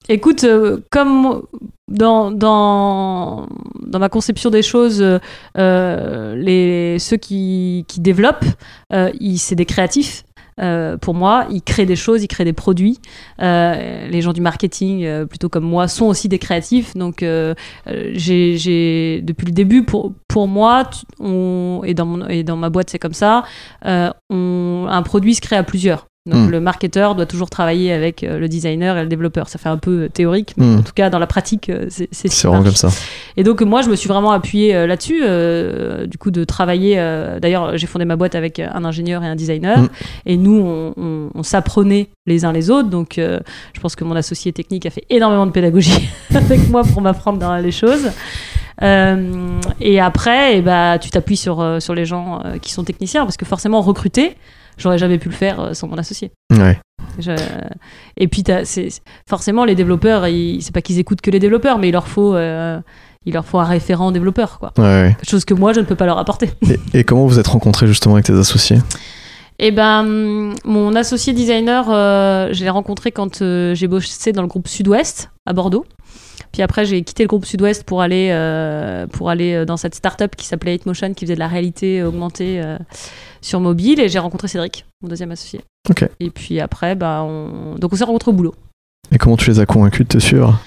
Écoute, 0.09 0.45
euh, 0.45 0.79
comme 0.91 1.43
dans, 1.88 2.31
dans, 2.33 3.47
dans 3.87 3.99
ma 3.99 4.09
conception 4.09 4.51
des 4.51 4.62
choses, 4.62 5.05
euh, 5.59 6.35
les, 6.37 6.99
ceux 6.99 7.17
qui, 7.17 7.85
qui 7.88 8.01
développent, 8.01 8.45
euh, 8.93 9.11
c'est 9.37 9.55
des 9.55 9.67
créatifs. 9.67 10.25
Euh, 10.61 10.97
pour 10.99 11.15
moi, 11.15 11.47
ils 11.51 11.62
créent 11.62 11.87
des 11.87 11.97
choses, 11.97 12.23
ils 12.23 12.29
créent 12.29 12.45
des 12.45 12.53
produits. 12.53 12.99
Euh, 13.41 14.07
les 14.09 14.21
gens 14.21 14.33
du 14.33 14.41
marketing, 14.41 15.05
euh, 15.05 15.25
plutôt 15.25 15.49
comme 15.49 15.65
moi, 15.65 15.88
sont 15.88 16.07
aussi 16.07 16.29
des 16.29 16.38
créatifs. 16.38 16.95
Donc, 16.95 17.25
j'ai, 17.87 19.21
depuis 19.23 19.47
le 19.47 19.53
début, 19.53 19.85
pour, 19.85 20.12
pour 20.29 20.49
moi, 20.49 20.88
on, 21.21 21.83
et, 21.85 21.95
dans 21.95 22.07
mon, 22.07 22.29
et 22.29 22.43
dans 22.43 22.57
ma 22.57 22.71
boîte, 22.71 22.91
c'est 22.91 22.99
comme 22.99 23.15
ça, 23.15 23.45
on, 23.85 24.87
un 24.88 25.03
produit 25.03 25.35
se 25.35 25.41
crée 25.41 25.57
à 25.57 25.62
plusieurs. 25.62 26.07
Donc, 26.25 26.49
Mm. 26.49 26.51
le 26.53 26.61
marketeur 26.61 27.15
doit 27.17 27.27
toujours 27.27 27.51
travailler 27.51 27.93
avec 27.93 28.23
euh, 28.23 28.39
le 28.39 28.47
designer 28.49 28.97
et 28.97 29.03
le 29.03 29.09
développeur. 29.09 29.49
Ça 29.49 29.59
fait 29.59 29.69
un 29.69 29.77
peu 29.77 30.03
euh, 30.05 30.09
théorique, 30.09 30.55
mais 30.57 30.67
Mm. 30.67 30.79
en 30.79 30.83
tout 30.83 30.93
cas, 30.95 31.11
dans 31.11 31.19
la 31.19 31.27
pratique, 31.27 31.69
euh, 31.69 31.87
c'est, 31.89 32.09
c'est 32.13 32.29
ce 32.29 32.47
vraiment 32.47 32.63
comme 32.63 32.77
ça. 32.77 32.91
Et 33.37 33.43
donc 33.43 33.61
moi, 33.63 33.83
je 33.83 33.91
me 33.91 33.97
suis 33.97 34.07
vraiment 34.09 34.31
appuyée 34.31 34.73
euh, 34.73 34.87
là-dessus, 34.87 35.21
euh, 35.25 36.07
du 36.07 36.19
coup 36.19 36.31
de 36.31 36.45
travailler. 36.45 36.95
euh, 36.99 37.41
D'ailleurs, 37.41 37.77
j'ai 37.77 37.89
fondé 37.89 38.05
ma 38.05 38.15
boîte 38.15 38.37
avec 38.37 38.61
un 38.61 38.85
ingénieur 38.85 39.25
et 39.25 39.27
un 39.27 39.35
designer, 39.35 39.81
Mm. 39.81 39.89
et 40.27 40.37
nous, 40.37 40.61
on, 40.61 40.95
on- 40.97 41.31
on 41.35 41.43
s'apprenait 41.43 42.09
les 42.27 42.45
uns 42.45 42.53
les 42.53 42.71
autres. 42.71 42.89
Donc, 42.89 43.15
je 43.19 43.81
pense 43.81 43.97
que 43.97 44.05
mon 44.05 44.15
associé 44.15 44.53
technique 44.53 44.87
a 44.87 44.91
fait 44.91 45.05
énormément 45.11 45.47
de 45.47 45.51
pédagogie 45.51 46.09
avec 46.37 46.69
moi 46.71 46.85
pour 46.85 47.03
m'apprendre 47.03 47.39
dans 47.41 47.57
les 47.57 47.73
choses. 47.73 48.13
Et 49.81 50.01
après, 50.01 50.57
eh 50.59 50.63
ben, 50.63 50.99
tu 50.99 51.11
t'appuies 51.11 51.37
sur, 51.37 51.77
sur 51.81 51.95
les 51.95 52.05
gens 52.05 52.43
qui 52.63 52.73
sont 52.73 52.85
techniciens, 52.85 53.25
parce 53.25 53.37
que 53.37 53.45
forcément, 53.45 53.81
recruter, 53.81 54.37
j'aurais 54.79 54.99
jamais 54.99 55.19
pu 55.19 55.29
le 55.29 55.35
faire 55.35 55.61
euh, 55.61 55.73
sans 55.75 55.89
mon 55.89 55.97
associé. 55.99 56.33
Ouais. 56.51 56.79
Je- 57.19 57.33
Et 58.17 58.29
puis, 58.29 58.43
c'est- 58.65 59.03
forcément, 59.29 59.65
les 59.65 59.75
développeurs, 59.75 60.27
ils... 60.29 60.63
c'est 60.63 60.73
pas 60.73 60.83
qu'ils 60.83 60.99
écoutent 60.99 61.21
que 61.21 61.31
les 61.31 61.39
développeurs, 61.41 61.79
mais 61.79 61.89
il 61.89 61.93
leur 61.93 62.09
faut, 62.09 62.35
euh, 62.35 62.81
il 63.27 63.35
leur 63.35 63.45
faut 63.45 63.59
un 63.59 63.65
référent 63.65 64.13
développeur, 64.13 64.59
quoi. 64.59 64.73
Ouais. 64.79 65.17
Chose 65.29 65.45
que 65.45 65.55
moi, 65.55 65.73
je 65.73 65.81
ne 65.81 65.85
peux 65.85 65.95
pas 65.97 66.07
leur 66.07 66.19
apporter. 66.19 66.51
Et, 66.95 67.01
et 67.01 67.05
comment 67.05 67.27
vous 67.27 67.39
êtes 67.39 67.49
rencontrés 67.49 67.87
justement 67.87 68.15
avec 68.15 68.27
tes 68.27 68.33
associés? 68.39 68.79
Et 69.59 69.71
ben, 69.71 70.55
mon 70.65 70.95
associé 70.97 71.33
designer, 71.35 71.87
euh, 71.91 72.49
je 72.53 72.65
l'ai 72.65 72.71
rencontré 72.71 73.13
quand 73.13 73.43
euh, 73.43 73.75
j'ai 73.75 73.87
bossé 73.87 74.33
dans 74.33 74.43
le 74.43 74.49
groupe 74.49 74.67
Sud-Ouest 74.67 75.31
à 75.47 75.53
Bordeaux. 75.53 75.85
Puis 76.53 76.63
après, 76.63 76.85
j'ai 76.85 77.03
quitté 77.03 77.23
le 77.23 77.29
groupe 77.29 77.45
Sud-Ouest 77.45 77.85
pour 77.85 78.01
aller, 78.03 78.31
euh, 78.33 79.07
pour 79.07 79.31
aller 79.31 79.65
dans 79.65 79.77
cette 79.77 79.95
start-up 79.95 80.35
qui 80.37 80.47
s'appelait 80.47 80.77
8Motion, 80.77 81.15
qui 81.15 81.25
faisait 81.27 81.35
de 81.35 81.39
la 81.39 81.49
réalité 81.49 82.03
augmentée 82.03 82.61
sur 83.43 83.61
mobile. 83.61 84.01
Et 84.01 84.09
j'ai 84.09 84.19
rencontré 84.19 84.49
Cédric, 84.49 84.87
mon 85.03 85.09
deuxième 85.09 85.31
associé. 85.31 85.61
Et 86.21 86.31
puis 86.31 86.61
après, 86.61 86.95
bah, 86.95 87.23
on... 87.23 87.77
donc 87.79 87.93
on 87.93 87.97
s'est 87.97 88.05
rencontrés 88.05 88.31
au 88.31 88.35
boulot. 88.35 88.55
Et 89.11 89.19
comment 89.19 89.37
tu 89.37 89.51
les 89.51 89.61
as 89.61 89.67
convaincus 89.67 90.07
de 90.07 90.13
te 90.13 90.19
suivre? 90.19 90.59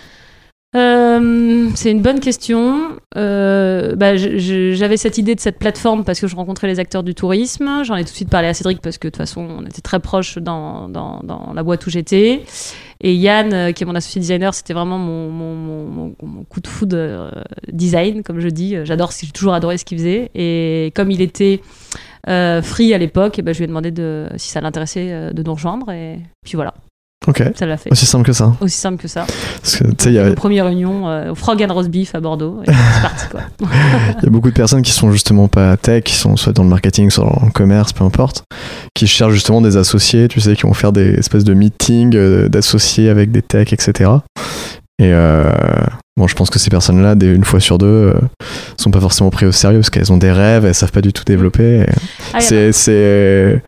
Euh, 0.76 1.70
c'est 1.76 1.90
une 1.90 2.02
bonne 2.02 2.20
question. 2.20 2.98
Euh, 3.16 3.96
bah, 3.96 4.18
J'avais 4.18 4.98
cette 4.98 5.18
idée 5.18 5.34
de 5.34 5.40
cette 5.40 5.58
plateforme 5.58 6.04
parce 6.04 6.20
que 6.20 6.28
je 6.28 6.36
rencontrais 6.36 6.68
les 6.68 6.80
acteurs 6.80 7.02
du 7.02 7.16
tourisme. 7.16 7.84
J'en 7.84 7.96
ai 7.96 8.04
tout 8.04 8.12
de 8.12 8.16
suite 8.16 8.30
parlé 8.30 8.50
à 8.50 8.54
Cédric 8.54 8.82
parce 8.82 8.98
que 8.98 9.08
de 9.08 9.12
toute 9.12 9.18
façon, 9.18 9.42
on 9.42 9.66
était 9.66 9.82
très 9.82 10.02
proches 10.02 10.38
dans, 10.38 10.90
dans, 10.90 11.22
dans 11.24 11.54
la 11.54 11.64
boîte 11.64 11.86
où 11.88 11.90
j'étais. 11.90 12.44
Et 13.00 13.16
Yann, 13.16 13.54
euh, 13.54 13.72
qui 13.72 13.84
est 13.84 13.86
mon 13.86 13.96
associé 13.96 14.20
designer, 14.20 14.54
c'était 14.54 14.74
vraiment 14.74 14.98
mon, 14.98 15.30
mon, 15.32 16.14
mon, 16.22 16.44
coup 16.44 16.60
de 16.60 16.68
foudre 16.68 17.32
design, 17.72 18.22
comme 18.22 18.42
je 18.42 18.50
dis. 18.50 18.76
J'adore, 18.84 19.12
j'ai 19.18 19.32
toujours 19.32 19.54
adoré 19.54 19.78
ce 19.78 19.86
qu'il 19.86 19.98
faisait. 19.98 20.30
Et 20.36 20.92
comme 20.94 21.10
il 21.10 21.22
était 21.22 21.62
euh, 22.28 22.62
free 22.62 22.94
à 22.94 22.98
l'époque, 22.98 23.40
eh 23.40 23.42
ben, 23.42 23.54
je 23.54 23.60
lui 23.60 23.66
ai 23.66 23.68
demandé 23.68 23.92
de, 23.92 24.28
si 24.38 24.50
ça 24.50 24.62
l'intéressait 24.62 25.10
euh, 25.12 25.34
de 25.34 25.44
nous 25.44 25.54
rejoindre. 25.54 25.92
Et 25.92 26.20
puis 26.44 26.56
voilà, 26.56 26.74
Ok. 27.28 27.44
ça 27.56 27.66
l'a 27.66 27.78
fait. 27.78 27.92
Aussi 27.92 28.06
simple 28.06 28.26
que 28.26 28.34
ça. 28.34 28.54
Aussi 28.62 28.78
simple 28.78 29.02
que 29.02 29.08
ça. 29.08 29.26
Parce 29.62 29.78
que 29.78 29.84
tu 29.86 29.96
sais, 29.98 30.10
il 30.10 30.16
y 30.16 30.20
a, 30.20 30.30
Nos 30.30 30.36
premières 30.36 30.66
réunions 30.66 31.10
euh, 31.10 31.32
au 31.32 31.36
Frog 31.36 31.62
and 31.64 31.74
Roast 31.74 31.90
Beef 31.90 32.14
à 32.14 32.20
Bordeaux. 32.20 32.62
Et 32.64 32.72
c'est 32.72 33.02
parti 33.02 33.26
quoi. 33.32 33.42
il 33.62 34.24
y 34.24 34.28
a 34.28 34.30
beaucoup 34.30 34.50
de 34.50 34.54
personnes 34.54 34.84
qui 34.84 34.92
sont 34.92 35.12
justement 35.12 35.48
pas 35.48 35.76
tech, 35.78 36.04
qui 36.04 36.14
sont 36.14 36.36
soit 36.36 36.54
dans 36.54 36.64
le 36.64 36.70
marketing, 36.70 37.10
soit 37.10 37.26
dans 37.26 37.46
le 37.46 37.52
commerce, 37.52 37.94
peu 37.94 38.04
importe, 38.04 38.44
qui 38.94 39.08
cherchent 39.08 39.34
justement 39.34 39.62
des 39.62 39.78
associés, 39.78 40.28
tu 40.28 40.40
sais, 40.40 40.56
qui 40.56 40.64
vont 40.64 40.74
faire 40.74 40.92
des 40.92 41.16
espèces 41.16 41.44
de 41.44 41.54
meetings 41.54 42.16
euh, 42.16 42.48
d'associés 42.48 43.10
avec 43.10 43.32
des 43.32 43.42
techs, 43.42 43.74
etc. 43.74 44.12
Et, 45.00 45.12
euh, 45.12 45.50
Bon, 46.18 46.28
je 46.28 46.36
pense 46.36 46.50
que 46.50 46.60
ces 46.60 46.70
personnes-là, 46.70 47.16
une 47.22 47.44
fois 47.44 47.60
sur 47.60 47.78
deux, 47.78 47.86
euh, 47.88 48.14
sont 48.78 48.90
pas 48.92 49.02
forcément 49.02 49.30
prises 49.32 49.50
au 49.50 49.52
sérieux 49.52 49.80
parce 49.80 49.90
qu'elles 49.90 50.14
ont 50.14 50.18
des 50.18 50.32
rêves, 50.32 50.66
elles 50.66 50.74
savent 50.74 50.92
pas 50.94 51.02
du 51.02 51.12
tout 51.12 51.24
développer. 51.26 51.86
Ah, 52.34 52.40
c'est, 52.40 52.72
c'est, 52.72 53.62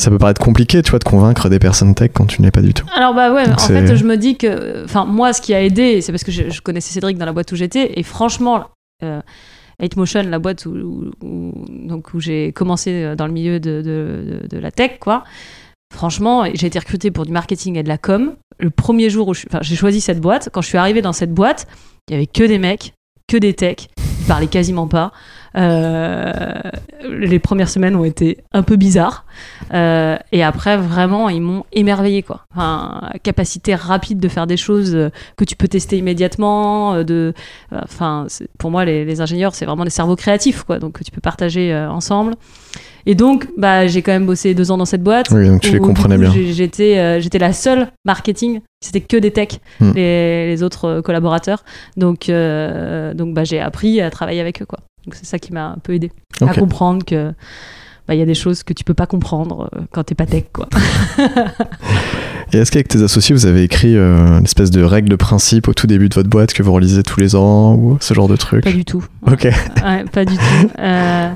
ça 0.00 0.08
peut 0.10 0.18
paraître 0.18 0.40
compliqué, 0.40 0.80
tu 0.82 0.90
vois, 0.90 1.00
de 1.00 1.04
convaincre 1.04 1.48
des 1.48 1.58
personnes 1.58 1.94
tech 1.96 2.10
quand 2.14 2.26
tu 2.26 2.40
ne 2.40 2.46
l'es 2.46 2.52
pas 2.52 2.62
du 2.62 2.72
tout. 2.72 2.86
Alors 2.94 3.14
bah 3.14 3.32
ouais, 3.32 3.46
Donc 3.48 3.60
en 3.60 3.66
fait 3.66 3.96
je 3.96 4.04
me 4.04 4.16
dis 4.16 4.36
que, 4.36 4.84
enfin 4.84 5.04
moi 5.06 5.32
ce 5.32 5.40
qui 5.42 5.54
a 5.54 5.62
aidé, 5.62 6.00
c'est 6.02 6.12
parce 6.12 6.22
que 6.22 6.30
je, 6.30 6.50
je 6.50 6.60
connaissais 6.60 6.92
Cédric 6.92 7.18
dans 7.18 7.26
la 7.26 7.32
boîte 7.32 7.50
où 7.50 7.56
j'étais 7.56 7.98
et 7.98 8.04
franchement, 8.04 8.64
euh, 9.02 9.20
8motion, 9.82 10.22
la 10.28 10.38
boîte 10.38 10.66
où, 10.66 10.70
où- 10.70 11.10
où- 11.26 11.64
donc 11.88 12.14
où 12.14 12.20
j'ai 12.20 12.52
commencé 12.52 12.90
euh, 13.02 13.16
dans 13.16 13.26
le 13.26 13.32
milieu 13.32 13.58
de, 13.58 13.82
de- 13.82 14.40
de- 14.42 14.46
de 14.46 14.58
la 14.58 14.70
tech 14.70 14.92
quoi. 15.00 15.24
Franchement, 15.92 16.46
j'ai 16.54 16.66
été 16.66 16.78
recrutée 16.78 17.10
pour 17.10 17.26
du 17.26 17.32
marketing 17.32 17.76
et 17.76 17.82
de 17.82 17.88
la 17.88 17.98
com. 17.98 18.34
Le 18.58 18.70
premier 18.70 19.10
jour 19.10 19.28
où 19.28 19.34
j'ai 19.34 19.76
choisi 19.76 20.00
cette 20.00 20.20
boîte, 20.20 20.48
quand 20.52 20.62
je 20.62 20.68
suis 20.68 20.78
arrivée 20.78 21.02
dans 21.02 21.12
cette 21.12 21.32
boîte, 21.32 21.66
il 22.08 22.14
y 22.14 22.16
avait 22.16 22.26
que 22.26 22.42
des 22.42 22.58
mecs, 22.58 22.94
que 23.28 23.36
des 23.36 23.52
techs, 23.52 23.90
ils 24.20 24.26
parlaient 24.26 24.46
quasiment 24.46 24.88
pas. 24.88 25.12
Euh, 25.56 26.32
les 27.08 27.38
premières 27.38 27.68
semaines 27.68 27.94
ont 27.94 28.04
été 28.04 28.38
un 28.52 28.62
peu 28.62 28.76
bizarres. 28.76 29.26
Euh, 29.74 30.16
et 30.32 30.42
après, 30.42 30.78
vraiment, 30.78 31.28
ils 31.28 31.42
m'ont 31.42 31.64
émerveillé, 31.72 32.22
quoi. 32.22 32.46
Capacité 33.22 33.74
rapide 33.74 34.18
de 34.18 34.28
faire 34.28 34.46
des 34.46 34.56
choses 34.56 34.94
euh, 34.94 35.10
que 35.36 35.44
tu 35.44 35.56
peux 35.56 35.68
tester 35.68 35.98
immédiatement. 35.98 37.04
De, 37.04 37.34
enfin, 37.70 38.26
pour 38.58 38.70
moi, 38.70 38.84
les, 38.84 39.20
ingénieurs, 39.20 39.54
c'est 39.54 39.66
vraiment 39.66 39.84
des 39.84 39.90
cerveaux 39.90 40.16
créatifs, 40.16 40.62
quoi. 40.62 40.78
Donc, 40.78 40.94
que 40.94 41.04
tu 41.04 41.10
peux 41.10 41.20
partager 41.20 41.74
ensemble. 41.74 42.34
Et 43.06 43.14
donc, 43.14 43.48
bah, 43.56 43.86
j'ai 43.86 44.02
quand 44.02 44.12
même 44.12 44.26
bossé 44.26 44.54
deux 44.54 44.70
ans 44.70 44.76
dans 44.78 44.84
cette 44.84 45.02
boîte. 45.02 45.26
Oui, 45.30 45.46
donc 45.48 45.60
tu 45.60 45.72
les 45.72 45.78
où, 45.78 45.82
comprenais 45.82 46.18
bien. 46.18 46.32
J'étais, 46.32 46.98
euh, 46.98 47.20
j'étais 47.20 47.38
la 47.38 47.52
seule 47.52 47.88
marketing. 48.04 48.60
C'était 48.80 49.00
que 49.00 49.16
des 49.16 49.30
techs, 49.30 49.60
Hmm. 49.80 49.92
les, 49.94 50.46
les 50.48 50.62
autres 50.62 50.84
euh, 50.86 51.02
collaborateurs. 51.02 51.64
Donc, 51.96 52.28
euh, 52.28 53.14
donc, 53.14 53.34
bah, 53.34 53.44
j'ai 53.44 53.60
appris 53.60 54.00
à 54.00 54.10
travailler 54.10 54.40
avec 54.40 54.62
eux, 54.62 54.66
quoi. 54.66 54.80
Donc, 55.04 55.14
c'est 55.14 55.26
ça 55.26 55.38
qui 55.38 55.52
m'a 55.52 55.66
un 55.70 55.78
peu 55.82 55.94
aidé 55.94 56.12
à 56.40 56.54
comprendre 56.54 57.04
que 57.04 57.32
bah, 58.06 58.14
il 58.14 58.18
y 58.18 58.22
a 58.22 58.26
des 58.26 58.34
choses 58.34 58.62
que 58.62 58.72
tu 58.72 58.84
peux 58.84 58.94
pas 58.94 59.06
comprendre 59.06 59.68
quand 59.92 60.04
t'es 60.04 60.14
pas 60.14 60.26
tech, 60.26 60.44
quoi. 60.52 60.68
Et 62.52 62.58
est-ce 62.58 62.70
qu'avec 62.70 62.88
tes 62.88 63.02
associés, 63.02 63.34
vous 63.34 63.46
avez 63.46 63.62
écrit 63.62 63.96
euh, 63.96 64.38
une 64.38 64.44
espèce 64.44 64.70
de 64.70 64.82
règle 64.82 65.08
de 65.08 65.16
principe 65.16 65.68
au 65.68 65.74
tout 65.74 65.86
début 65.86 66.08
de 66.10 66.14
votre 66.14 66.28
boîte 66.28 66.52
que 66.52 66.62
vous 66.62 66.72
relisez 66.72 67.02
tous 67.02 67.18
les 67.18 67.34
ans 67.34 67.74
ou 67.74 67.96
ce 68.00 68.12
genre 68.12 68.28
de 68.28 68.36
truc? 68.36 68.62
Pas 68.64 68.72
du 68.72 68.84
tout. 68.84 69.02
Ok. 69.26 69.44
Ouais, 69.44 70.04
pas 70.12 70.24
du 70.24 70.34
tout. 70.36 70.42
Euh, 70.78 71.30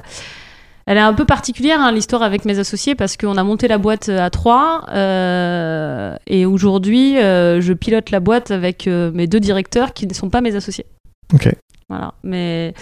elle 0.87 0.97
est 0.99 1.01
un 1.01 1.13
peu 1.15 1.25
particulière, 1.25 1.81
hein, 1.81 1.91
l'histoire 1.93 2.23
avec 2.23 2.45
mes 2.45 2.59
associés, 2.59 2.95
parce 2.95 3.17
qu'on 3.17 3.37
a 3.37 3.43
monté 3.43 3.67
la 3.69 3.79
boîte 3.79 4.09
à 4.09 4.31
trois. 4.31 4.85
euh, 4.93 6.15
et 6.27 6.47
aujourd'hui, 6.47 7.19
euh, 7.19 7.61
je 7.61 7.73
pilote 7.73 8.11
la 8.11 8.21
boîte 8.21 8.51
avec 8.53 8.87
euh, 8.87 9.11
mes 9.13 9.27
deux 9.27 9.41
directeurs 9.41 9.93
qui 9.93 10.07
ne 10.07 10.15
sont 10.15 10.31
pas 10.31 10.41
mes 10.41 10.55
associés. 10.57 10.87
Ok. 11.35 11.49
Voilà. 11.89 12.15
Mais. 12.23 12.73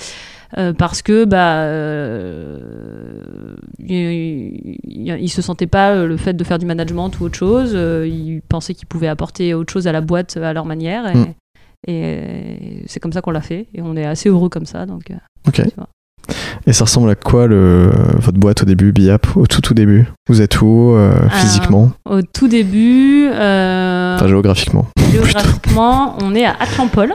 euh, 0.56 0.72
parce 0.72 1.02
que 1.02 1.24
bah 1.24 1.62
euh, 1.64 3.56
se 5.28 5.42
sentaient 5.42 5.66
pas 5.66 5.90
euh, 5.92 6.06
le 6.06 6.16
fait 6.16 6.32
de 6.34 6.44
faire 6.44 6.58
du 6.58 6.66
management 6.66 7.10
ou 7.18 7.24
autre 7.24 7.36
chose 7.36 7.72
euh, 7.74 8.06
ils 8.06 8.40
pensaient 8.42 8.74
qu'ils 8.74 8.86
pouvaient 8.86 9.08
apporter 9.08 9.52
autre 9.54 9.72
chose 9.72 9.86
à 9.88 9.92
la 9.92 10.00
boîte 10.00 10.36
à 10.36 10.52
leur 10.52 10.64
manière 10.64 11.08
et, 11.08 11.14
Mm. 11.16 11.34
et 11.88 12.82
c'est 12.86 13.00
comme 13.00 13.12
ça 13.12 13.20
qu'on 13.20 13.30
l'a 13.32 13.40
fait 13.40 13.66
et 13.74 13.82
on 13.82 13.96
est 13.96 14.04
assez 14.06 14.28
heureux 14.28 14.48
comme 14.48 14.66
ça 14.66 14.86
donc 14.86 15.10
euh, 15.10 15.14
Ok. 15.48 15.54
tu 15.56 15.74
vois. 15.76 15.88
Et 16.66 16.72
ça 16.72 16.84
ressemble 16.84 17.10
à 17.10 17.14
quoi 17.14 17.46
le, 17.46 17.90
votre 18.18 18.38
boîte 18.38 18.62
au 18.62 18.66
début, 18.66 18.92
BIAP, 18.92 19.36
au 19.36 19.46
tout 19.46 19.60
tout 19.60 19.74
début? 19.74 20.06
Vous 20.28 20.40
êtes 20.40 20.60
où 20.60 20.92
euh, 20.92 21.12
physiquement? 21.30 21.90
Au 22.08 22.22
tout 22.22 22.48
début, 22.48 23.28
euh, 23.32 24.16
Enfin 24.16 24.28
géographiquement. 24.28 24.86
géographiquement, 25.12 26.16
on 26.22 26.34
est 26.34 26.44
à 26.44 26.54
Atlampol. 26.58 27.14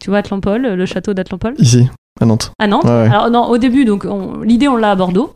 Tu 0.00 0.10
vois 0.10 0.18
Atlampol, 0.18 0.62
le 0.62 0.86
château 0.86 1.14
d'Atlampol? 1.14 1.54
Ici, 1.58 1.88
à 2.20 2.26
Nantes. 2.26 2.52
À 2.58 2.66
Nantes. 2.66 2.84
Ouais. 2.84 3.08
Alors 3.10 3.30
non, 3.30 3.44
au 3.48 3.58
début, 3.58 3.84
donc 3.84 4.06
l'idée 4.44 4.68
on 4.68 4.76
l'a 4.76 4.90
à 4.92 4.96
Bordeaux. 4.96 5.34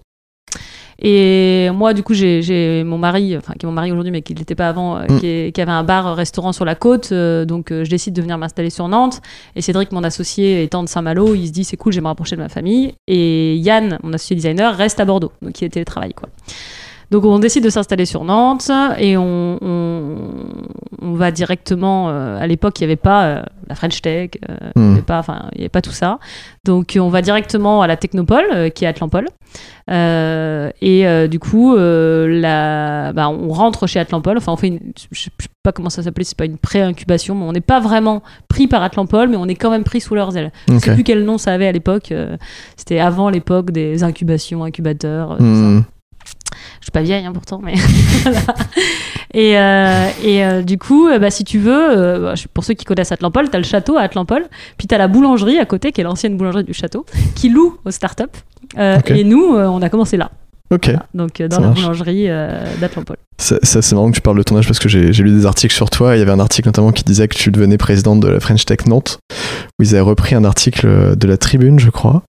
Et 0.98 1.70
moi, 1.74 1.94
du 1.94 2.02
coup, 2.02 2.14
j'ai- 2.14 2.84
mon 2.84 2.98
mari, 2.98 3.36
enfin 3.36 3.54
qui 3.58 3.64
est 3.64 3.68
mon 3.68 3.72
mari 3.74 3.90
aujourd'hui, 3.92 4.12
mais 4.12 4.22
qui 4.22 4.34
ne 4.34 4.38
l'était 4.38 4.54
pas 4.54 4.68
avant, 4.68 4.96
euh, 4.98 5.04
Mm. 5.08 5.20
qui, 5.20 5.26
est- 5.26 5.52
qui 5.54 5.60
avait 5.60 5.72
un 5.72 5.84
bar-restaurant 5.84 6.52
sur 6.52 6.64
la 6.64 6.74
côte. 6.74 7.10
euh, 7.12 7.44
donc 7.44 7.70
euh, 7.72 7.84
je 7.84 7.90
décide 7.90 8.14
de 8.14 8.22
venir 8.22 8.38
m'installer 8.38 8.70
sur 8.70 8.86
Nantes. 8.88 9.20
Et 9.56 9.60
Cédric, 9.62 9.92
mon 9.92 10.04
associé, 10.04 10.62
étant 10.62 10.82
de 10.82 10.88
Saint-Malo, 10.88 11.34
il 11.34 11.46
se 11.48 11.52
dit 11.52 11.64
c'est 11.64 11.76
cool, 11.76 11.92
je 11.92 11.98
vais 11.98 12.02
me 12.02 12.08
rapprocher 12.08 12.36
de 12.36 12.40
ma 12.40 12.48
famille. 12.48 12.94
Et 13.08 13.56
Yann, 13.56 13.98
mon 14.02 14.12
associé 14.12 14.36
designer, 14.36 14.74
reste 14.76 15.00
à 15.00 15.04
Bordeaux, 15.04 15.32
donc 15.42 15.60
il 15.60 15.64
est 15.64 15.68
télétravail 15.70 16.14
quoi. 16.14 16.28
Donc 17.10 17.24
on 17.26 17.38
décide 17.38 17.62
de 17.62 17.68
s'installer 17.68 18.06
sur 18.06 18.24
Nantes 18.24 18.70
et 18.98 19.18
on, 19.18 19.58
on, 19.60 20.16
on 21.02 21.12
va 21.12 21.30
directement. 21.30 22.08
euh, 22.08 22.38
à 22.40 22.46
l'époque, 22.46 22.80
il 22.80 22.84
n'y 22.84 22.86
avait 22.86 22.96
pas 22.96 23.24
euh, 23.26 23.42
la 23.68 23.74
French 23.74 24.00
Tech, 24.00 24.30
euh, 24.48 24.54
il 24.76 24.82
n'y 24.82 24.88
avait 24.88 25.02
y 25.56 25.60
avait 25.60 25.68
pas 25.68 25.82
tout 25.82 25.90
ça. 25.90 26.18
Donc 26.64 26.96
on 26.98 27.08
va 27.10 27.20
directement 27.20 27.82
à 27.82 27.86
la 27.86 27.98
Technopole, 27.98 28.46
euh, 28.54 28.68
qui 28.70 28.84
est 28.84 28.86
à 28.86 28.90
Atlampol. 28.90 29.26
Euh, 29.90 30.70
et 30.80 31.06
euh, 31.06 31.26
du 31.28 31.38
coup, 31.38 31.74
euh, 31.74 32.26
la, 32.40 33.12
bah, 33.12 33.28
on 33.28 33.48
rentre 33.48 33.86
chez 33.86 33.98
Atlampol. 34.00 34.36
Enfin, 34.38 34.52
on 34.52 34.56
fait 34.56 34.68
une, 34.68 34.80
je 35.12 35.20
sais 35.22 35.30
je 35.38 35.44
sais 35.44 35.48
pas 35.62 35.72
comment 35.72 35.90
ça 35.90 36.02
s'appelait, 36.02 36.24
c'est 36.24 36.36
pas 36.36 36.44
une 36.44 36.58
pré-incubation, 36.58 37.34
mais 37.34 37.44
on 37.44 37.52
n'est 37.52 37.60
pas 37.60 37.80
vraiment 37.80 38.22
pris 38.48 38.66
par 38.66 38.82
Atlampol, 38.82 39.28
mais 39.28 39.36
on 39.36 39.46
est 39.46 39.54
quand 39.54 39.70
même 39.70 39.84
pris 39.84 40.00
sous 40.00 40.14
leurs 40.14 40.36
ailes. 40.36 40.52
Je 40.68 40.74
Ok. 40.74 40.80
sais 40.84 40.94
plus 40.94 41.04
quel 41.04 41.24
nom 41.24 41.38
ça 41.38 41.52
avait 41.52 41.66
à 41.66 41.72
l'époque. 41.72 42.12
C'était 42.76 42.98
avant 43.00 43.28
l'époque 43.28 43.70
des 43.70 44.02
incubations, 44.02 44.64
incubateurs. 44.64 45.32
euh, 45.32 45.36
tout 45.38 45.44
ça. 45.44 45.48
Hmm. 45.50 45.84
Je 46.80 46.84
suis 46.86 46.92
pas 46.92 47.02
vieille 47.02 47.24
hein, 47.24 47.32
pourtant, 47.32 47.60
mais 47.62 47.74
voilà. 48.22 48.40
Et, 49.34 49.56
euh, 49.58 50.08
et 50.22 50.44
euh, 50.44 50.62
du 50.62 50.78
coup, 50.78 51.08
bah, 51.20 51.30
si 51.30 51.44
tu 51.44 51.58
veux, 51.58 51.72
euh, 51.98 52.18
bah, 52.20 52.34
je- 52.34 52.46
pour 52.52 52.64
ceux 52.64 52.74
qui 52.74 52.84
connaissent 52.84 53.12
Atlampol, 53.12 53.48
t'as 53.50 53.58
le 53.58 53.64
château 53.64 53.96
à 53.96 54.02
Atlampol, 54.02 54.46
puis 54.78 54.86
t'as 54.86 54.98
la 54.98 55.08
boulangerie 55.08 55.58
à 55.58 55.64
côté, 55.64 55.90
qui 55.92 56.00
est 56.00 56.04
l'ancienne 56.04 56.36
boulangerie 56.36 56.64
du 56.64 56.74
château, 56.74 57.06
qui 57.34 57.48
loue 57.48 57.78
aux 57.84 57.90
startups. 57.90 58.24
Euh. 58.78 58.98
Et 59.08 59.24
nous, 59.24 59.54
euh, 59.54 59.66
on 59.66 59.82
a 59.82 59.88
commencé 59.88 60.16
là, 60.16 60.30
Ok. 60.72 60.86
Voilà. 60.86 61.06
donc 61.14 61.40
euh, 61.40 61.48
dans 61.48 61.56
Ça 61.56 61.62
la 61.62 61.68
marche. 61.68 61.80
boulangerie 61.80 62.28
d'Atlampol. 62.80 63.16
C'est 63.38 63.92
marrant 63.92 64.10
que 64.10 64.14
tu 64.16 64.20
parles 64.22 64.38
de 64.38 64.42
ton 64.42 64.56
âge 64.56 64.66
parce 64.66 64.78
que 64.78 64.88
j'ai 64.88 65.12
j'ai 65.12 65.22
lu 65.22 65.30
des 65.30 65.46
articles 65.46 65.74
sur 65.74 65.90
toi. 65.90 66.16
Il 66.16 66.18
y 66.20 66.22
avait 66.22 66.30
un 66.30 66.40
article 66.40 66.68
notamment 66.68 66.92
qui 66.92 67.04
disait 67.04 67.28
que 67.28 67.34
tu 67.36 67.50
devenais 67.50 67.76
présidente 67.76 68.20
de 68.20 68.28
la 68.28 68.40
French 68.40 68.64
Tech 68.64 68.86
Nantes, 68.86 69.18
où 69.78 69.82
ils 69.82 69.90
avaient 69.90 70.00
repris 70.00 70.34
un 70.34 70.44
article 70.44 71.16
de 71.16 71.26
la 71.28 71.36
Tribune, 71.36 71.78
je 71.80 71.90
crois, 71.90 72.22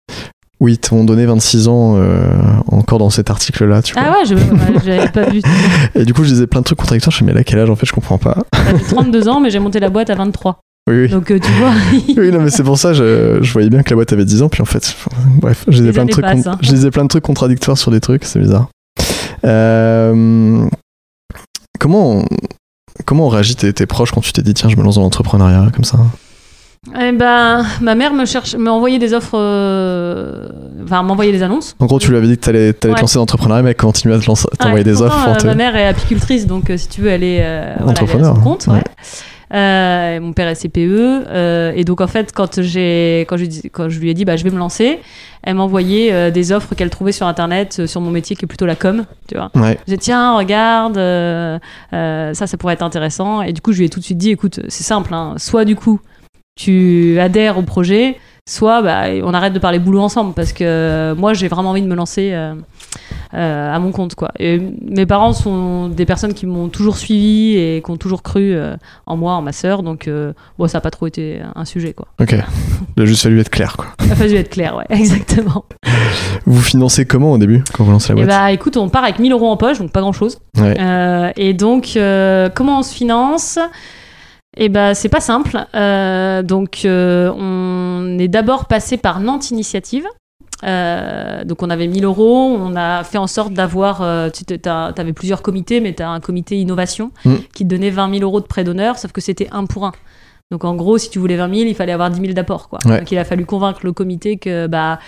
où 0.59 0.67
ils 0.69 0.77
t'ont 0.79 1.03
donné 1.03 1.25
26 1.25 1.67
ans 1.67 1.97
euh, 1.97 2.31
encore 2.67 2.99
dans 2.99 3.09
cet 3.09 3.29
article-là. 3.29 3.81
Tu 3.81 3.93
vois. 3.93 4.03
Ah 4.05 4.11
ouais, 4.13 4.25
je 4.25 4.35
j'avais 4.85 5.09
pas 5.09 5.23
vu. 5.29 5.41
Et 5.95 6.05
du 6.05 6.13
coup, 6.13 6.23
je 6.23 6.29
disais 6.29 6.47
plein 6.47 6.61
de 6.61 6.65
trucs 6.65 6.79
contradictoires. 6.79 7.11
Je 7.11 7.23
me 7.23 7.27
suis 7.27 7.33
dit, 7.33 7.35
mais 7.35 7.41
a 7.41 7.43
quel 7.43 7.59
âge 7.59 7.69
en 7.69 7.75
fait 7.75 7.85
Je 7.85 7.93
comprends 7.93 8.17
pas. 8.17 8.37
J'avais 8.65 8.79
32 8.79 9.27
ans, 9.27 9.39
mais 9.41 9.49
j'ai 9.49 9.59
monté 9.59 9.79
la 9.79 9.89
boîte 9.89 10.09
à 10.09 10.15
23. 10.15 10.59
Oui, 10.91 11.01
oui. 11.03 11.09
Donc 11.09 11.31
euh, 11.31 11.39
tu 11.39 11.51
vois, 11.53 11.71
Oui, 12.17 12.31
non, 12.31 12.41
mais 12.41 12.49
c'est 12.49 12.63
pour 12.63 12.77
ça, 12.77 12.93
je, 12.93 13.39
je 13.41 13.53
voyais 13.53 13.69
bien 13.69 13.81
que 13.83 13.89
la 13.89 13.95
boîte 13.95 14.11
avait 14.13 14.25
10 14.25 14.41
ans, 14.41 14.49
puis 14.49 14.61
en 14.61 14.65
fait, 14.65 14.95
bref, 15.41 15.63
je 15.67 15.71
disais, 15.73 15.85
Les 15.87 15.91
plein 15.93 16.05
de 16.05 16.11
trucs, 16.11 16.25
hein. 16.25 16.57
je 16.61 16.87
plein 16.89 17.03
de 17.03 17.07
trucs 17.09 17.23
contradictoires 17.23 17.77
sur 17.77 17.91
des 17.91 17.99
trucs, 17.99 18.25
c'est 18.25 18.39
bizarre. 18.39 18.67
Euh, 19.45 20.65
comment, 21.79 22.17
on, 22.19 22.25
comment 23.05 23.25
ont 23.27 23.29
réagi 23.29 23.55
tes, 23.55 23.73
tes 23.73 23.85
proches 23.85 24.11
quand 24.11 24.21
tu 24.21 24.33
t'es 24.33 24.41
dit, 24.41 24.53
tiens, 24.53 24.69
je 24.69 24.75
me 24.75 24.83
lance 24.83 24.95
dans 24.95 25.01
l'entrepreneuriat 25.01 25.67
comme 25.73 25.83
ça? 25.85 25.97
Eh 26.99 27.11
ben, 27.11 27.63
ma 27.79 27.93
mère 27.93 28.11
me 28.11 28.25
cherche, 28.25 28.55
m'a 28.55 28.71
envoyé 28.71 28.97
des 28.97 29.13
offres, 29.13 29.37
euh, 29.37 30.49
enfin 30.83 31.03
m'envoyait 31.03 31.31
des 31.31 31.43
annonces. 31.43 31.75
En 31.79 31.85
gros, 31.85 31.99
tu 31.99 32.09
lui 32.09 32.17
avais 32.17 32.25
dit 32.27 32.37
que 32.37 32.43
t'allais 32.43 32.59
allais 32.59 32.87
Ouais. 32.89 32.95
te 32.95 33.01
lancer 33.01 33.15
dans 33.15 33.21
l'entrepreneuriat, 33.21 33.61
mais 33.61 33.69
elle 33.69 33.75
continue 33.75 34.13
à 34.15 34.19
te 34.19 34.25
lancer- 34.25 34.47
t'envoyer 34.57 34.83
des 34.83 34.93
pourtant, 34.93 35.05
offres. 35.31 35.43
euh, 35.45 35.47
ma 35.47 35.53
mère 35.53 35.75
est 35.75 35.85
apicultrice, 35.87 36.47
donc 36.47 36.71
euh, 36.71 36.77
si 36.77 36.87
tu 36.87 37.01
veux, 37.01 37.09
elle 37.09 37.23
est, 37.23 37.39
euh, 37.43 37.75
voilà, 37.77 37.77
elle 37.77 37.85
est 37.85 37.87
à 37.87 37.91
Entrepreneur, 37.91 38.35
son 38.35 38.41
compte. 38.41 38.67
ouais. 38.67 38.73
ouais. 38.73 38.83
Euh, 39.53 40.19
mon 40.21 40.31
père 40.33 40.47
est 40.47 40.55
CPE, 40.55 40.77
euh, 40.79 41.73
et 41.75 41.83
donc 41.83 41.99
en 41.99 42.07
fait, 42.07 42.31
quand 42.33 42.61
j'ai, 42.61 43.25
quand 43.27 43.35
je, 43.35 43.41
lui 43.41 43.47
dis- 43.49 43.69
quand 43.69 43.89
je 43.89 43.99
lui 43.99 44.09
ai 44.09 44.13
dit, 44.13 44.23
bah, 44.23 44.37
je 44.37 44.43
vais 44.45 44.49
me 44.49 44.57
lancer, 44.57 44.99
elle 45.43 45.55
m'envoyait 45.55 46.13
euh, 46.13 46.31
des 46.31 46.53
offres 46.53 46.73
qu'elle 46.73 46.89
trouvait 46.89 47.11
sur 47.11 47.27
internet 47.27 47.85
sur 47.85 47.99
mon 47.99 48.11
métier 48.11 48.35
qui 48.37 48.45
est 48.45 48.47
plutôt 48.47 48.65
la 48.65 48.75
com, 48.75 49.05
tu 49.27 49.35
vois. 49.35 49.51
Ouais, 49.55 49.77
Je 49.87 49.93
dis 49.93 49.99
tiens 49.99 50.37
regarde 50.37 50.95
ça 51.91 52.47
ça 52.47 52.57
pourrait 52.57 52.75
être 52.75 52.81
intéressant. 52.81 53.41
Et 53.41 53.51
du 53.53 53.61
coup 53.61 53.73
je 53.73 53.79
lui 53.79 53.85
ai 53.85 53.89
tout 53.89 53.99
de 53.99 54.05
suite 54.05 54.17
dit 54.17 54.31
écoute 54.31 54.61
c'est 54.69 54.83
simple 54.83 55.13
hein, 55.13 55.35
soit 55.37 55.65
du 55.65 55.75
coup 55.75 55.99
tu 56.55 57.17
adhères 57.19 57.57
au 57.57 57.63
projet 57.63 58.17
soit 58.45 58.81
bah, 58.81 59.03
on 59.23 59.33
arrête 59.33 59.53
de 59.53 59.59
parler 59.59 59.79
boulot 59.79 60.01
ensemble 60.01 60.33
parce 60.33 60.51
que 60.53 60.63
euh, 60.63 61.15
moi 61.15 61.33
j'ai 61.33 61.47
vraiment 61.47 61.69
envie 61.71 61.81
de 61.81 61.87
me 61.87 61.95
lancer 61.95 62.31
euh, 62.33 62.53
euh, 63.33 63.73
à 63.73 63.79
mon 63.79 63.91
compte 63.91 64.15
quoi. 64.15 64.31
Et 64.39 64.59
mes 64.81 65.05
parents 65.05 65.33
sont 65.33 65.87
des 65.87 66.05
personnes 66.05 66.33
qui 66.33 66.45
m'ont 66.45 66.67
toujours 66.69 66.97
suivi 66.97 67.55
et 67.57 67.81
qui 67.85 67.91
ont 67.91 67.97
toujours 67.97 68.23
cru 68.23 68.53
euh, 68.53 68.75
en 69.05 69.15
moi 69.15 69.33
en 69.33 69.41
ma 69.41 69.51
sœur. 69.53 69.83
Donc 69.83 70.09
bon 70.57 70.67
ça 70.67 70.77
n'a 70.77 70.81
pas 70.81 70.91
trop 70.91 71.07
été 71.07 71.39
un 71.55 71.65
sujet 71.65 71.93
quoi. 71.93 72.07
Ok. 72.19 72.35
Il 72.97 73.03
a 73.03 73.05
juste 73.05 73.23
fallu 73.23 73.39
être 73.39 73.49
clair, 73.49 73.77
quoi. 73.77 73.87
il 74.03 74.11
a 74.11 74.15
fallu 74.15 74.35
être 74.35 74.49
clair 74.49 74.75
ouais 74.75 74.85
exactement. 74.89 75.65
Vous 76.45 76.61
financez 76.61 77.05
comment 77.05 77.31
au 77.31 77.37
début, 77.37 77.63
quand 77.73 77.83
vous 77.83 77.91
lancez 77.91 78.13
la 78.13 78.21
et 78.21 78.25
boîte? 78.25 78.37
bah 78.37 78.51
écoute 78.51 78.75
on 78.75 78.89
part 78.89 79.03
avec 79.03 79.19
1000 79.19 79.31
euros 79.31 79.49
en 79.49 79.57
poche 79.57 79.79
donc 79.79 79.91
pas 79.91 80.01
grand 80.01 80.13
chose 80.13 80.39
Ouais. 80.57 80.75
Et 81.37 81.53
donc, 81.53 81.91
comment 82.55 82.79
on 82.79 82.83
se 82.83 82.93
finance? 82.93 83.59
Eh 84.63 84.69
ben, 84.69 84.93
c'est 84.93 85.09
pas 85.09 85.21
simple. 85.21 85.65
Euh, 85.73 86.43
donc, 86.43 86.85
euh, 86.85 87.33
on 87.35 88.19
est 88.19 88.27
d'abord 88.27 88.65
passé 88.65 88.95
par 88.95 89.19
Nantes 89.19 89.49
Initiative. 89.49 90.05
Euh, 90.63 91.43
donc, 91.43 91.63
on 91.63 91.71
avait 91.71 91.87
1000 91.87 92.05
euros. 92.05 92.55
On 92.59 92.75
a 92.75 93.03
fait 93.03 93.17
en 93.17 93.25
sorte 93.25 93.53
d'avoir. 93.53 94.05
tu 94.31 94.69
avais 94.69 95.13
plusieurs 95.13 95.41
comités, 95.41 95.81
mais 95.81 95.95
tu 95.95 96.03
as 96.03 96.09
un 96.11 96.19
comité 96.19 96.59
innovation 96.59 97.09
Mm. 97.25 97.35
qui 97.55 97.63
te 97.63 97.69
donnait 97.69 97.89
20 97.89 98.19
000 98.19 98.21
euros 98.23 98.39
de 98.39 98.45
prêt 98.45 98.63
d'honneur, 98.63 98.99
sauf 98.99 99.11
que 99.11 99.19
c'était 99.19 99.47
un 99.51 99.65
pour 99.65 99.83
un. 99.87 99.93
Donc 100.51 100.63
en 100.63 100.75
gros, 100.75 100.99
si 100.99 101.09
tu 101.09 101.17
voulais 101.17 101.37
20 101.37 101.55
000, 101.55 101.67
il 101.67 101.73
fallait 101.73 101.93
avoir 101.93 102.11
10 102.11 102.21
000 102.21 102.33
d'apport. 102.33 102.69
Quoi. 102.69 102.77
Ouais. 102.85 102.99
Donc 102.99 103.11
il 103.11 103.17
a 103.17 103.23
fallu 103.23 103.45
convaincre 103.47 103.79
le 103.83 103.93
comité 103.93 104.37
que 104.37 104.67
bah, 104.67 104.99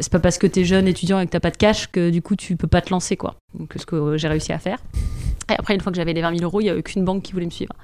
c'est 0.00 0.10
pas 0.12 0.18
parce 0.20 0.38
que 0.38 0.46
tu 0.46 0.60
es 0.60 0.64
jeune 0.64 0.88
étudiant 0.88 1.20
et 1.20 1.26
que 1.26 1.30
tu 1.30 1.40
pas 1.40 1.50
de 1.50 1.56
cash 1.56 1.88
que 1.90 2.10
du 2.10 2.22
coup 2.22 2.36
tu 2.36 2.56
peux 2.56 2.66
pas 2.68 2.80
te 2.80 2.90
lancer. 2.90 3.16
Quoi. 3.16 3.34
Donc 3.58 3.72
ce 3.76 3.84
que 3.86 3.96
euh, 3.96 4.16
j'ai 4.16 4.28
réussi 4.28 4.52
à 4.52 4.58
faire. 4.58 4.78
Et 5.50 5.54
après, 5.58 5.74
une 5.74 5.80
fois 5.82 5.92
que 5.92 5.96
j'avais 5.96 6.14
les 6.14 6.22
20 6.22 6.38
000 6.38 6.44
euros, 6.44 6.62
il 6.62 6.64
n'y 6.64 6.70
a 6.70 6.74
aucune 6.74 7.04
banque 7.04 7.22
qui 7.22 7.32
voulait 7.34 7.44
me 7.44 7.50
suivre. 7.50 7.74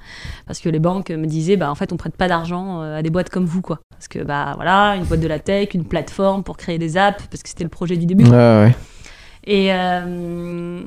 Parce 0.47 0.61
que 0.61 0.71
les 0.71 0.79
banques 0.79 1.11
me 1.11 1.27
disaient, 1.27 1.59
bah, 1.59 1.71
en 1.71 1.75
fait, 1.75 1.93
on 1.93 1.99
prête 1.99 2.17
pas 2.17 2.27
d'argent 2.27 2.81
euh, 2.83 2.97
à 2.97 3.03
des 3.03 3.11
boîtes 3.11 3.29
comme 3.29 3.45
vous. 3.45 3.61
Quoi. 3.61 3.81
Parce 3.91 4.09
que 4.09 4.21
bah, 4.21 4.53
voilà, 4.57 4.97
une 4.97 5.05
boîte 5.05 5.21
de 5.21 5.29
la 5.29 5.39
tech, 5.39 5.69
une 5.75 5.85
plateforme 5.85 6.43
pour 6.43 6.57
créer 6.57 6.79
des 6.79 6.97
apps, 6.97 7.27
parce 7.31 7.43
que 7.43 7.51
c'était 7.51 7.65
le 7.65 7.69
projet 7.71 7.99
du 7.99 8.07
début. 8.07 8.25
Ouais. 8.25 8.75
Et, 9.47 9.75
euh, 9.75 10.81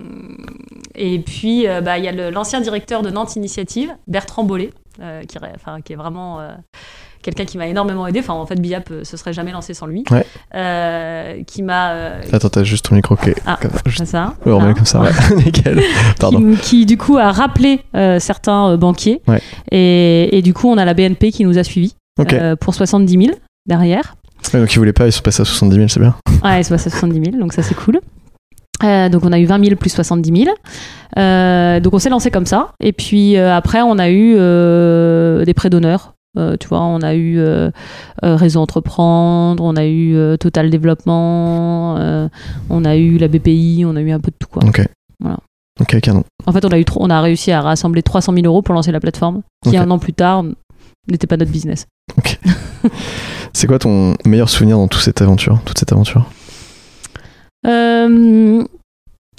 et 0.96 1.20
puis, 1.20 1.68
euh, 1.68 1.82
bah, 1.82 2.00
il 2.00 2.06
y 2.06 2.08
a 2.08 2.32
l'ancien 2.32 2.60
directeur 2.60 3.04
de 3.04 3.12
Nantes 3.12 3.36
Initiative, 3.36 3.94
Bertrand 4.08 4.44
Bollet, 4.44 4.72
euh, 5.00 5.22
qui, 5.26 5.38
ré- 5.38 5.52
enfin, 5.56 5.82
qui 5.82 5.94
est 5.94 5.96
vraiment 5.96 6.40
euh, 6.40 6.54
quelqu'un 7.24 7.46
qui 7.46 7.58
m'a 7.58 7.66
énormément 7.68 8.06
aidé. 8.06 8.20
Enfin, 8.20 8.34
en 8.34 8.46
fait, 8.46 8.62
Biap 8.62 8.90
euh, 8.92 9.04
se 9.04 9.18
serait 9.18 9.34
jamais 9.34 9.52
lancé 9.52 9.74
sans 9.74 9.88
lui. 9.88 10.04
Ouais. 10.12 10.26
Euh, 10.54 11.42
qui 11.48 11.64
m'a. 11.64 11.92
euh, 11.94 12.22
Attends, 12.32 12.50
t'as 12.50 12.64
juste 12.64 12.86
ton 12.90 12.96
micro 12.96 13.16
qui 13.16 13.32
est. 13.32 13.36
Ah, 13.46 13.58
comme 13.60 13.72
ça. 14.06 14.36
le 14.46 14.74
comme 14.74 14.86
ça, 14.86 15.02
ouais. 15.02 15.12
Nickel. 15.46 15.82
Pardon. 16.20 16.40
Qui, 16.56 16.58
qui, 16.62 16.86
du 16.86 16.98
coup 16.98 17.18
a 17.18 17.32
rappelé 17.32 17.82
euh, 17.96 18.20
certains 18.20 18.78
banquiers. 18.78 19.22
Ouais. 19.28 19.42
Et, 19.72 20.38
et 20.38 20.42
du 20.42 20.54
coup, 20.54 20.68
on 20.70 20.78
a 20.78 20.86
la 20.86 20.94
BNP 20.94 21.32
qui 21.32 21.46
nous 21.46 21.58
a 21.58 21.64
suivis 21.64 21.96
pour 22.60 22.76
70 22.76 23.26
000 23.26 23.38
derrière. 23.66 24.16
Ouais, 24.54 24.60
donc 24.60 24.74
ils 24.74 24.78
voulaient 24.78 24.94
pas, 24.94 25.08
ils 25.08 25.12
sont 25.12 25.22
passés 25.22 25.42
à 25.42 25.46
70 25.46 25.76
000, 25.76 25.88
c'est 25.88 26.00
bien. 26.00 26.16
Ouais, 26.44 26.62
c'est 26.64 26.70
passé 26.74 26.88
à 26.88 26.92
70 26.92 27.32
000, 27.32 27.38
donc 27.38 27.54
ça 27.54 27.64
c'est 27.64 27.76
cool. 27.76 28.00
Euh, 28.84 29.08
donc 29.10 29.24
on 29.24 29.32
a 29.32 29.40
eu 29.40 29.46
20 29.46 29.64
000 29.64 29.76
plus 29.78 29.90
70 29.90 30.44
000. 30.46 30.56
Euh, 31.18 31.80
donc 31.80 31.94
on 31.94 32.00
s'est 32.00 32.10
lancé 32.10 32.32
comme 32.32 32.46
ça. 32.46 32.72
Et 32.82 32.92
puis 32.92 33.38
euh, 33.38 33.56
après, 33.56 33.82
on 33.82 33.98
a 33.98 34.10
eu 34.10 34.34
des 35.46 35.54
prêts 35.54 35.70
d'honneur. 35.70 36.14
Euh, 36.38 36.58
tu 36.60 36.68
vois, 36.68 36.82
on 36.82 37.02
a 37.02 37.14
eu 37.14 37.38
euh, 37.38 37.70
euh, 38.24 38.36
Réseau 38.36 38.60
Entreprendre, 38.60 39.64
on 39.64 39.76
a 39.76 39.86
eu 39.86 40.16
Total 40.40 40.70
Développement, 40.70 41.96
on 42.70 42.86
a 42.86 42.96
eu 42.96 43.18
la 43.18 43.28
BPI, 43.28 43.84
on 43.86 43.96
a 43.96 44.02
eu 44.02 44.12
un 44.12 44.20
peu 44.20 44.32
de 44.32 44.38
tout 44.38 44.48
quoi. 44.50 44.64
Ok. 44.66 44.82
Voilà. 45.20 45.38
Ok, 45.80 46.00
canon. 46.02 46.24
En 46.46 46.52
fait, 46.52 46.66
on 46.66 46.70
a, 46.70 46.80
eu 46.80 46.86
on 46.98 47.10
a 47.10 47.22
réussi 47.22 47.52
à 47.52 47.62
rassembler 47.62 48.04
300 48.04 48.34
000 48.34 48.46
euros 48.46 48.62
pour 48.62 48.76
lancer 48.76 48.92
la 48.92 49.00
plateforme, 49.00 49.42
qui 49.64 49.70
Ok. 49.70 49.76
un 49.76 49.90
an 49.92 50.00
plus 50.00 50.14
tard 50.14 50.44
n'était 51.10 51.28
pas 51.28 51.38
notre 51.38 51.52
business. 51.52 51.88
C'est 53.54 53.68
quoi 53.68 53.80
ton 53.80 54.16
meilleur 54.26 54.50
souvenir 54.50 54.78
dans 54.78 54.88
toute 54.88 55.02
cette 55.02 55.22
aventure, 55.22 55.60
toute 55.66 55.78
cette 55.78 55.92
aventure? 55.92 56.30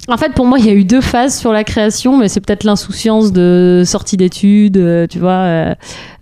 En 0.07 0.17
fait, 0.17 0.33
pour 0.33 0.45
moi, 0.45 0.59
il 0.59 0.65
y 0.65 0.69
a 0.69 0.73
eu 0.73 0.83
deux 0.83 1.01
phases 1.01 1.35
sur 1.37 1.51
la 1.51 1.63
création, 1.63 2.17
mais 2.17 2.27
c'est 2.27 2.39
peut-être 2.39 2.63
l'insouciance 2.63 3.31
de 3.31 3.81
sortie 3.85 4.17
d'études, 4.17 4.77
euh, 4.77 5.07
tu 5.07 5.17
vois. 5.19 5.31
euh, 5.31 5.75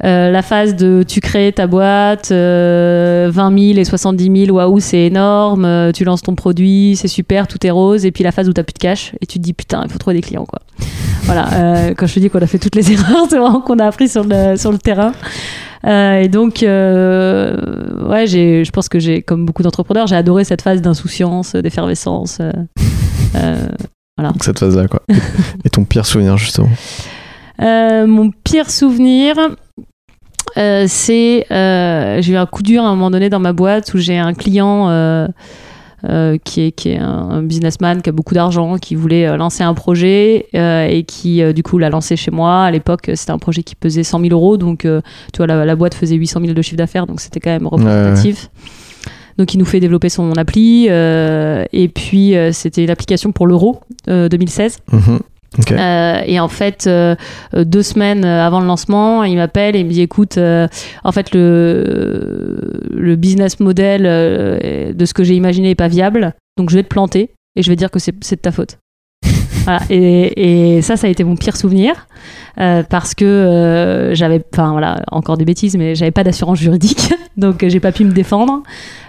euh, 0.06 0.32
la 0.32 0.42
phase 0.42 0.76
de 0.76 1.04
tu 1.08 1.20
crées 1.20 1.52
ta 1.52 1.68
boîte, 1.68 2.32
euh, 2.32 3.30
20 3.32 3.60
000 3.74 3.80
et 3.80 3.84
70 3.84 4.46
000, 4.46 4.56
waouh, 4.58 4.80
c'est 4.80 5.06
énorme, 5.06 5.66
euh, 5.66 5.92
tu 5.92 6.06
lances 6.06 6.22
ton 6.22 6.36
produit, 6.36 6.96
c'est 6.96 7.08
super, 7.10 7.48
tout 7.48 7.66
est 7.66 7.72
rose. 7.72 8.06
Et 8.06 8.12
puis 8.12 8.24
la 8.24 8.32
phase 8.32 8.48
où 8.48 8.54
t'as 8.54 8.64
plus 8.64 8.74
de 8.74 8.80
cash 8.80 9.14
et 9.22 9.26
tu 9.26 9.38
te 9.40 9.44
dis 9.44 9.54
putain, 9.54 9.82
il 9.86 9.92
faut 9.92 9.98
trouver 9.98 10.16
des 10.16 10.22
clients, 10.22 10.46
quoi. 10.46 10.60
Voilà, 11.24 11.94
quand 11.96 12.06
je 12.06 12.14
te 12.16 12.20
dis 12.20 12.30
qu'on 12.30 12.40
a 12.40 12.48
fait 12.48 12.60
toutes 12.60 12.76
les 12.76 12.92
erreurs, 12.94 13.28
c'est 13.30 13.38
vraiment 13.38 13.62
qu'on 13.62 13.80
a 13.80 13.86
appris 13.86 14.08
sur 14.10 14.24
le, 14.24 14.56
sur 14.58 14.72
le 14.72 14.78
terrain. 14.78 15.14
Euh, 15.86 16.22
et 16.22 16.30
donc, 16.30 16.64
euh, 16.64 17.58
ouais, 18.08 18.26
je 18.28 18.70
pense 18.72 18.88
que 18.90 19.00
j'ai, 19.00 19.22
comme 19.22 19.46
beaucoup 19.46 19.64
d'entrepreneurs, 19.64 20.08
j'ai 20.08 20.16
adoré 20.16 20.44
cette 20.46 20.62
phase 20.62 20.82
d'insouciance, 20.82 21.54
d'effervescence. 21.56 22.38
euh, 22.42 22.52
euh, 23.36 23.68
Donc 24.18 24.44
cette 24.44 24.60
phase-là, 24.60 24.88
quoi. 24.88 25.02
Et 25.66 25.70
ton 25.70 25.84
pire 25.86 26.06
souvenir, 26.06 26.38
justement 26.38 26.70
Euh, 27.62 28.08
mon 28.08 28.32
pire 28.44 28.70
souvenir, 28.70 29.36
euh, 30.58 30.86
c'est 30.88 31.46
euh, 31.52 32.22
j'ai 32.22 32.34
eu 32.34 32.38
un 32.38 32.46
coup 32.46 32.64
dur 32.64 32.84
à 32.84 32.88
un 32.88 32.96
moment 32.96 33.12
donné 33.12 33.30
dans 33.30 33.40
ma 33.40 33.54
boîte 33.54 33.94
où 33.94 33.98
j'ai 33.98 34.18
un 34.18 34.34
client 34.34 34.90
euh, 34.90 35.28
euh, 36.10 36.38
qui 36.44 36.62
est, 36.62 36.72
qui 36.72 36.90
est 36.90 36.98
un, 36.98 37.30
un 37.30 37.44
businessman 37.44 38.02
qui 38.02 38.10
a 38.10 38.12
beaucoup 38.12 38.34
d'argent, 38.34 38.78
qui 38.78 38.94
voulait 38.96 39.26
euh, 39.28 39.38
lancer 39.38 39.64
un 39.64 39.74
projet 39.74 40.48
euh, 40.54 40.86
et 40.86 41.04
qui 41.04 41.42
euh, 41.42 41.54
du 41.54 41.64
coup 41.64 41.78
l'a 41.78 41.90
lancé 41.90 42.16
chez 42.18 42.30
moi. 42.32 42.64
À 42.66 42.72
l'époque, 42.72 43.10
c'était 43.16 43.32
un 43.32 43.38
projet 43.40 43.64
qui 43.64 43.76
pesait 43.76 44.04
100 44.04 44.20
000 44.20 44.32
euros, 44.34 44.58
donc 44.58 44.86
euh, 44.86 45.02
tu 45.32 45.38
vois 45.38 45.48
la, 45.48 45.64
la 45.64 45.76
boîte 45.76 45.94
faisait 45.94 46.16
800 46.16 46.42
000 46.42 46.54
de 46.54 46.62
chiffre 46.62 46.78
d'affaires, 46.78 47.08
donc 47.08 47.22
c'était 47.22 47.40
quand 47.40 47.52
même 47.52 47.68
représentatif. 47.68 48.50
Donc 49.38 49.54
il 49.54 49.58
nous 49.58 49.66
fait 49.66 49.80
développer 49.80 50.10
son 50.10 50.32
appli 50.34 50.88
euh, 50.90 51.66
et 51.74 51.88
puis 51.88 52.36
euh, 52.36 52.52
c'était 52.52 52.84
une 52.84 52.90
application 52.90 53.32
pour 53.32 53.48
l'euro 53.48 53.82
euh, 54.08 54.30
2016. 54.30 54.80
Mhm. 54.92 55.20
Ok. 55.60 55.72
Euh, 55.72 56.22
et 56.26 56.40
en 56.40 56.48
fait, 56.48 56.88
euh, 56.88 57.16
deux 57.54 57.84
semaines 57.84 58.26
avant 58.26 58.60
le 58.60 58.66
lancement, 58.66 59.24
il 59.24 59.36
m'appelle 59.36 59.76
et 59.76 59.80
il 59.80 59.86
me 59.86 59.92
dit 59.92 60.02
écoute, 60.02 60.40
euh, 60.40 60.68
en 61.04 61.12
fait, 61.12 61.34
le, 61.34 62.90
le 62.90 63.16
business 63.16 63.60
model 63.60 64.04
de 64.04 65.06
ce 65.06 65.14
que 65.14 65.24
j'ai 65.24 65.36
imaginé 65.36 65.72
est 65.72 65.76
pas 65.76 65.88
viable, 65.88 66.34
donc 66.58 66.72
je 66.72 66.76
vais 66.76 66.84
te 66.84 66.88
planter 66.88 67.32
et 67.56 67.62
je 67.62 67.70
vais 67.70 67.76
dire 67.76 67.92
que 67.92 68.00
c'est 68.00 68.16
c'est 68.24 68.38
de 68.38 68.42
ta 68.42 68.52
faute. 68.52 68.78
Voilà. 69.64 69.80
Et, 69.90 70.76
et 70.78 70.82
ça, 70.82 70.98
ça 70.98 71.08
a 71.08 71.10
été 71.10 71.24
mon 71.24 71.36
pire 71.36 71.56
souvenir 71.56 72.08
euh, 72.60 72.84
parce 72.88 73.16
que 73.16 73.26
euh, 73.26 74.14
j'avais, 74.14 74.44
enfin 74.54 74.72
voilà, 74.72 75.04
encore 75.12 75.38
des 75.38 75.46
bêtises, 75.46 75.76
mais 75.78 75.96
j'avais 75.96 76.12
pas 76.12 76.24
d'assurance 76.24 76.60
juridique, 76.60 77.12
donc 77.38 77.64
euh, 77.64 77.70
j'ai 77.70 77.80
pas 77.80 77.92
pu 77.92 78.04
me 78.06 78.12
défendre. 78.12 78.62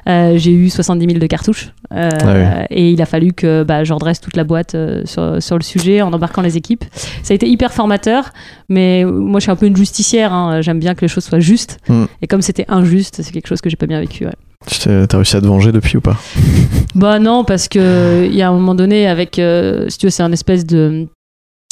Euh, 0.08 0.36
j'ai 0.36 0.52
eu 0.52 0.68
70 0.68 1.06
000 1.06 1.18
de 1.18 1.26
cartouches 1.26 1.72
Ah 1.90 2.66
et 2.70 2.90
il 2.90 3.00
a 3.00 3.06
fallu 3.06 3.32
que 3.32 3.62
bah, 3.62 3.84
je 3.84 3.92
redresse 3.94 4.20
toute 4.20 4.36
la 4.36 4.44
boîte 4.44 4.76
sur, 5.04 5.42
sur 5.42 5.56
le 5.56 5.62
sujet 5.62 6.02
en 6.02 6.12
embarquant 6.12 6.42
les 6.42 6.56
équipes. 6.56 6.84
Ça 7.22 7.32
a 7.32 7.34
été 7.34 7.48
hyper 7.48 7.72
formateur, 7.72 8.30
mais 8.68 9.04
moi 9.04 9.40
je 9.40 9.44
suis 9.44 9.50
un 9.52 9.56
peu 9.56 9.66
une 9.66 9.76
justicière. 9.76 10.32
hein. 10.32 10.60
J'aime 10.60 10.78
bien 10.78 10.94
que 10.94 11.00
les 11.02 11.08
choses 11.08 11.24
soient 11.24 11.40
justes. 11.40 11.78
Mm. 11.88 12.04
Et 12.22 12.26
comme 12.26 12.42
c'était 12.42 12.66
injuste, 12.68 13.22
c'est 13.22 13.32
quelque 13.32 13.46
chose 13.46 13.60
que 13.62 13.70
j'ai 13.70 13.76
pas 13.76 13.86
bien 13.86 14.00
vécu. 14.00 14.26
ouais. 14.26 14.32
T'as 14.66 15.16
réussi 15.16 15.36
à 15.36 15.40
te 15.40 15.46
venger 15.46 15.72
depuis 15.72 15.96
ou 15.96 16.00
pas 16.00 16.16
Bah 16.94 17.18
non, 17.18 17.44
parce 17.44 17.68
que 17.68 18.26
il 18.26 18.34
y 18.34 18.42
a 18.42 18.48
un 18.48 18.52
moment 18.52 18.74
donné, 18.74 19.06
avec, 19.06 19.38
euh, 19.38 19.86
si 19.88 19.98
tu 19.98 20.06
veux, 20.06 20.10
c'est 20.10 20.22
un 20.22 20.32
espèce 20.32 20.64
de. 20.64 21.06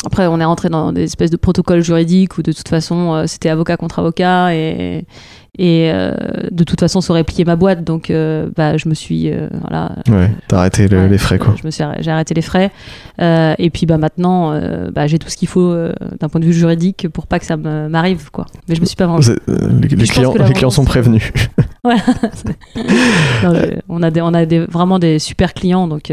Après, 0.05 0.27
on 0.27 0.41
est 0.41 0.45
rentré 0.45 0.69
dans 0.69 0.93
des 0.93 1.05
espèces 1.05 1.31
de 1.31 1.37
protocoles 1.37 1.83
juridiques 1.83 2.37
où 2.37 2.43
de 2.43 2.53
toute 2.53 2.69
façon, 2.69 3.15
euh, 3.15 3.27
c'était 3.27 3.51
avocat 3.51 3.77
contre 3.77 4.01
avocat 4.01 4.55
et, 4.55 5.05
et 5.59 5.91
euh, 5.93 6.13
de 6.51 6.65
toute 6.65 6.81
façon, 6.81 7.01
ça 7.03 7.13
aurait 7.13 7.25
plié 7.25 7.45
ma 7.45 7.57
boîte. 7.57 7.85
Donc, 7.85 8.11
euh, 8.11 8.49
bah, 8.57 8.77
je 8.79 8.89
me 8.89 8.95
suis. 8.95 9.31
euh, 9.31 9.49
voilà, 9.61 9.93
Ouais, 10.09 10.31
t'as 10.49 10.59
arrêté 10.59 10.89
le- 10.89 10.99
Ouais, 11.03 11.09
les 11.09 11.19
frais, 11.19 11.39
quoi. 11.39 11.55
Je 11.61 11.67
me 11.67 11.71
suis 11.71 11.83
arrêt- 11.83 11.99
j'ai 12.03 12.11
arrêté 12.11 12.33
les 12.35 12.43
frais. 12.43 12.71
Et 13.21 13.71
puis 13.71 13.85
bah, 13.87 13.99
maintenant, 13.99 14.59
bah, 14.93 15.07
j'ai 15.07 15.19
tout 15.19 15.29
ce 15.29 15.37
qu'il 15.37 15.49
faut 15.49 15.75
d'un 16.21 16.29
point 16.29 16.41
de 16.41 16.47
vue 16.47 16.53
juridique 16.55 17.07
pour 17.13 17.27
pas 17.27 17.39
que 17.39 17.45
ça 17.45 17.57
m'arrive. 17.57 18.31
quoi. 18.31 18.47
Mais 18.69 18.75
je 18.75 18.81
me 18.81 18.87
suis 18.87 18.97
pas 18.97 19.07
euh, 19.07 19.37
les, 19.81 19.89
clients, 20.07 20.33
les 20.35 20.71
sont 20.71 20.85
prévenus. 20.85 21.33
Non, 21.85 23.55
je- 23.55 23.81
on 23.89 24.03
a, 24.03 24.11
des, 24.11 24.21
on 24.21 24.33
a 24.35 24.47
des, 24.47 24.61
vraiment 24.61 24.99
des 24.99 25.19
super 25.19 25.53
clients. 25.53 25.89
Donc, 25.89 26.13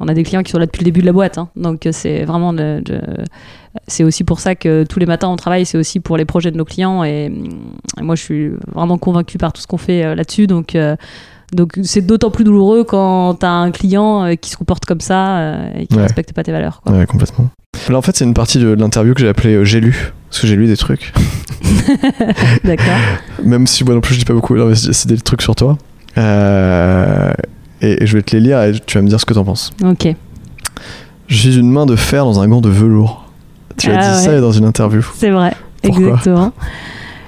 on 0.00 0.08
a 0.08 0.14
des 0.14 0.22
clients 0.22 0.42
qui 0.42 0.50
sont 0.52 0.58
là 0.58 0.66
depuis 0.66 0.80
le 0.80 0.84
début 0.86 1.00
de 1.00 1.06
la 1.06 1.12
boîte. 1.12 1.38
hein. 1.38 1.48
donc, 1.56 1.86
c'est 1.92 2.24
vraiment. 2.24 2.52
C'est 3.88 4.04
aussi 4.04 4.24
pour 4.24 4.40
ça 4.40 4.54
que 4.54 4.84
tous 4.84 4.98
les 4.98 5.06
matins 5.06 5.28
on 5.28 5.36
travaille. 5.36 5.66
C'est 5.66 5.78
aussi 5.78 6.00
pour 6.00 6.16
les 6.16 6.24
projets 6.24 6.50
de 6.50 6.56
nos 6.56 6.64
clients. 6.64 7.04
Et, 7.04 7.30
et 7.98 8.02
moi, 8.02 8.14
je 8.14 8.22
suis 8.22 8.50
vraiment 8.74 8.98
convaincue 8.98 9.38
par 9.38 9.52
tout 9.52 9.60
ce 9.60 9.66
qu'on 9.66 9.78
fait 9.78 10.04
euh, 10.04 10.14
là-dessus. 10.14 10.46
Donc. 10.46 10.74
euh, 10.74 10.96
donc 11.52 11.78
c'est 11.84 12.00
d'autant 12.04 12.30
plus 12.32 12.42
douloureux 12.42 12.82
quand 12.82 13.34
t'as 13.34 13.50
un 13.50 13.70
client 13.70 14.24
euh, 14.24 14.34
qui 14.34 14.50
se 14.50 14.56
comporte 14.56 14.86
comme 14.86 15.00
ça 15.00 15.68
et 15.78 15.86
qui 15.86 15.94
Ouais. 15.94 16.02
respecte 16.02 16.32
pas 16.32 16.42
tes 16.42 16.50
valeurs. 16.50 16.80
quoi. 16.82 16.92
Ouais, 16.96 17.06
complètement. 17.06 17.48
Là, 17.88 17.96
en 17.98 18.02
fait, 18.02 18.16
c'est 18.16 18.24
une 18.24 18.34
partie 18.34 18.58
de 18.58 18.68
l'interview 18.72 19.14
que 19.14 19.20
j'ai 19.20 19.28
appelée 19.28 19.64
J'ai 19.64 19.80
lu. 19.80 20.12
Parce 20.30 20.40
que 20.40 20.46
j'ai 20.48 20.56
lu 20.56 20.66
des 20.66 20.76
trucs. 20.76 21.12
D'accord. 22.64 22.86
Même 23.44 23.66
si 23.66 23.84
moi 23.84 23.94
non 23.94 24.00
plus, 24.00 24.14
je 24.14 24.20
dis 24.20 24.24
pas 24.24 24.32
beaucoup. 24.34 24.56
c'est 24.74 24.92
c'est 24.92 25.08
des 25.08 25.18
trucs 25.18 25.42
sur 25.42 25.54
toi. 25.54 25.78
Euh, 26.18 27.32
et, 27.80 28.02
et 28.02 28.06
je 28.06 28.16
vais 28.16 28.22
te 28.22 28.34
les 28.34 28.40
lire 28.42 28.62
et 28.62 28.72
tu 28.84 28.98
vas 28.98 29.02
me 29.02 29.08
dire 29.08 29.20
ce 29.20 29.26
que 29.26 29.34
t'en 29.34 29.44
penses. 29.44 29.70
Ok. 29.84 30.08
Je 31.28 31.36
suis 31.36 31.56
une 31.56 31.70
main 31.70 31.86
de 31.86 31.96
fer 31.96 32.24
dans 32.24 32.40
un 32.40 32.48
gant 32.48 32.60
de 32.60 32.68
velours. 32.68 33.23
Tu 33.76 33.90
as 33.90 33.98
Ah 33.98 34.00
dit 34.20 34.28
ouais. 34.28 34.34
ça 34.34 34.40
dans 34.40 34.52
une 34.52 34.64
interview. 34.64 35.02
C'est 35.16 35.30
vrai. 35.30 35.52
Pourquoi 35.82 36.06
Exactement. 36.08 36.52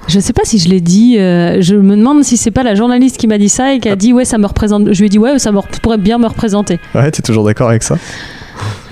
Je 0.07 0.19
sais 0.21 0.31
pas 0.33 0.43
si 0.45 0.57
je 0.57 0.69
l'ai 0.69 0.79
dit. 0.79 1.17
euh, 1.19 1.57
je 1.61 1.75
me 1.75 1.95
demande 1.97 2.23
si 2.23 2.37
c'est 2.37 2.51
pas 2.51 2.63
la 2.63 2.75
journaliste 2.75 3.17
qui 3.17 3.27
m'a 3.27 3.37
dit 3.37 3.49
ça 3.49 3.73
et 3.73 3.79
qui 3.79 3.89
a 3.89 3.95
dit 3.97 4.13
ouais 4.13 4.23
ça 4.25 4.37
me 4.37 4.45
représente. 4.47 4.93
Je 4.93 4.99
lui 4.99 5.07
ai 5.07 5.09
dit 5.09 5.19
ouais 5.19 5.37
ça 5.39 5.51
me 5.51 5.59
pourrait 5.81 5.97
bien 5.97 6.17
me 6.17 6.27
représenter. 6.27 6.79
Ouais, 6.95 7.11
t'es 7.11 7.21
toujours 7.21 7.43
d'accord 7.43 7.69
avec 7.69 7.83
ça? 7.83 7.95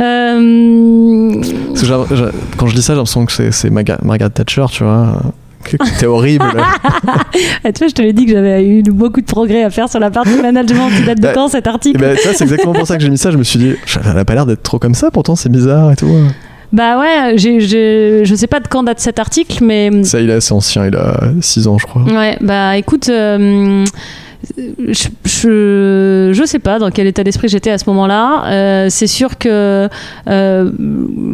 Euh, 0.02 1.42
Quand 2.58 2.68
je 2.68 2.76
dis 2.76 2.82
ça, 2.82 2.94
j'ai 2.94 2.98
l'impression 2.98 3.26
que 3.26 3.32
c'est- 3.52 3.70
Margaret 3.70 4.30
Thatcher, 4.30 4.66
tu 4.72 4.84
vois. 4.84 5.22
T'es 6.00 6.06
horrible. 6.06 6.46
ah, 7.08 7.72
tu 7.72 7.80
vois, 7.80 7.88
je 7.88 7.94
te 7.94 8.02
l'ai 8.04 8.14
dit 8.14 8.28
que 8.28 8.34
j'avais 8.34 8.64
eu 8.68 8.84
beaucoup 8.84 9.20
de 9.22 9.26
progrès 9.26 9.64
à 9.64 9.72
faire 9.72 9.90
sur 9.90 10.00
la 10.00 10.12
partie 10.12 10.40
management 10.40 10.90
qui 10.96 11.04
date 11.06 11.18
de 11.18 11.24
Bah, 11.24 11.32
quand 11.34 11.48
cet 11.48 11.66
Et 11.66 11.70
article? 11.70 12.00
ben, 12.00 12.16
ça, 12.18 12.34
c'est 12.36 12.44
exactement 12.44 12.74
pour 12.74 12.86
ça 12.86 12.98
que 12.98 13.02
j'ai 13.04 13.10
mis 13.10 13.18
ça. 13.18 13.32
Je 13.32 13.38
me 13.38 13.44
suis 13.44 13.58
dit, 13.58 13.74
elle 14.12 14.18
a 14.20 14.26
pas 14.26 14.36
l'air 14.36 14.46
d'être 14.46 14.62
trop 14.62 14.78
comme 14.78 14.94
ça, 14.94 15.10
pourtant 15.10 15.36
c'est 15.36 15.50
bizarre 15.50 15.92
et 15.92 15.96
tout. 15.96 16.08
Bah 16.76 17.00
ouais, 17.00 17.38
j'ai, 17.38 17.62
j'ai- 17.62 18.26
je 18.26 18.36
sais 18.36 18.48
pas 18.48 18.60
de 18.60 18.68
quand 18.68 18.84
date 18.84 19.00
cet 19.00 19.18
article, 19.18 19.64
mais 19.64 20.04
Ça, 20.04 20.20
il 20.20 20.30
est 20.30 20.34
assez 20.34 20.52
ancien, 20.54 20.86
il 20.88 20.96
a 20.96 21.22
6 21.42 21.68
ans, 21.68 21.78
je 21.78 21.86
crois. 21.88 22.02
Ouais, 22.04 22.38
bah 22.42 22.76
écoute, 22.78 23.08
euh, 23.08 23.86
je, 24.58 25.08
je, 25.24 26.32
je 26.34 26.44
sais 26.46 26.60
pas 26.60 26.78
dans 26.78 26.92
quel 26.92 27.08
état 27.08 27.24
d'esprit 27.24 27.48
j'étais 27.48 27.72
à 27.72 27.78
ce 27.78 27.86
moment-là. 27.90 28.44
Euh, 28.48 28.88
c'est 28.90 29.08
sûr 29.08 29.38
que 29.38 29.88
euh, 30.28 30.72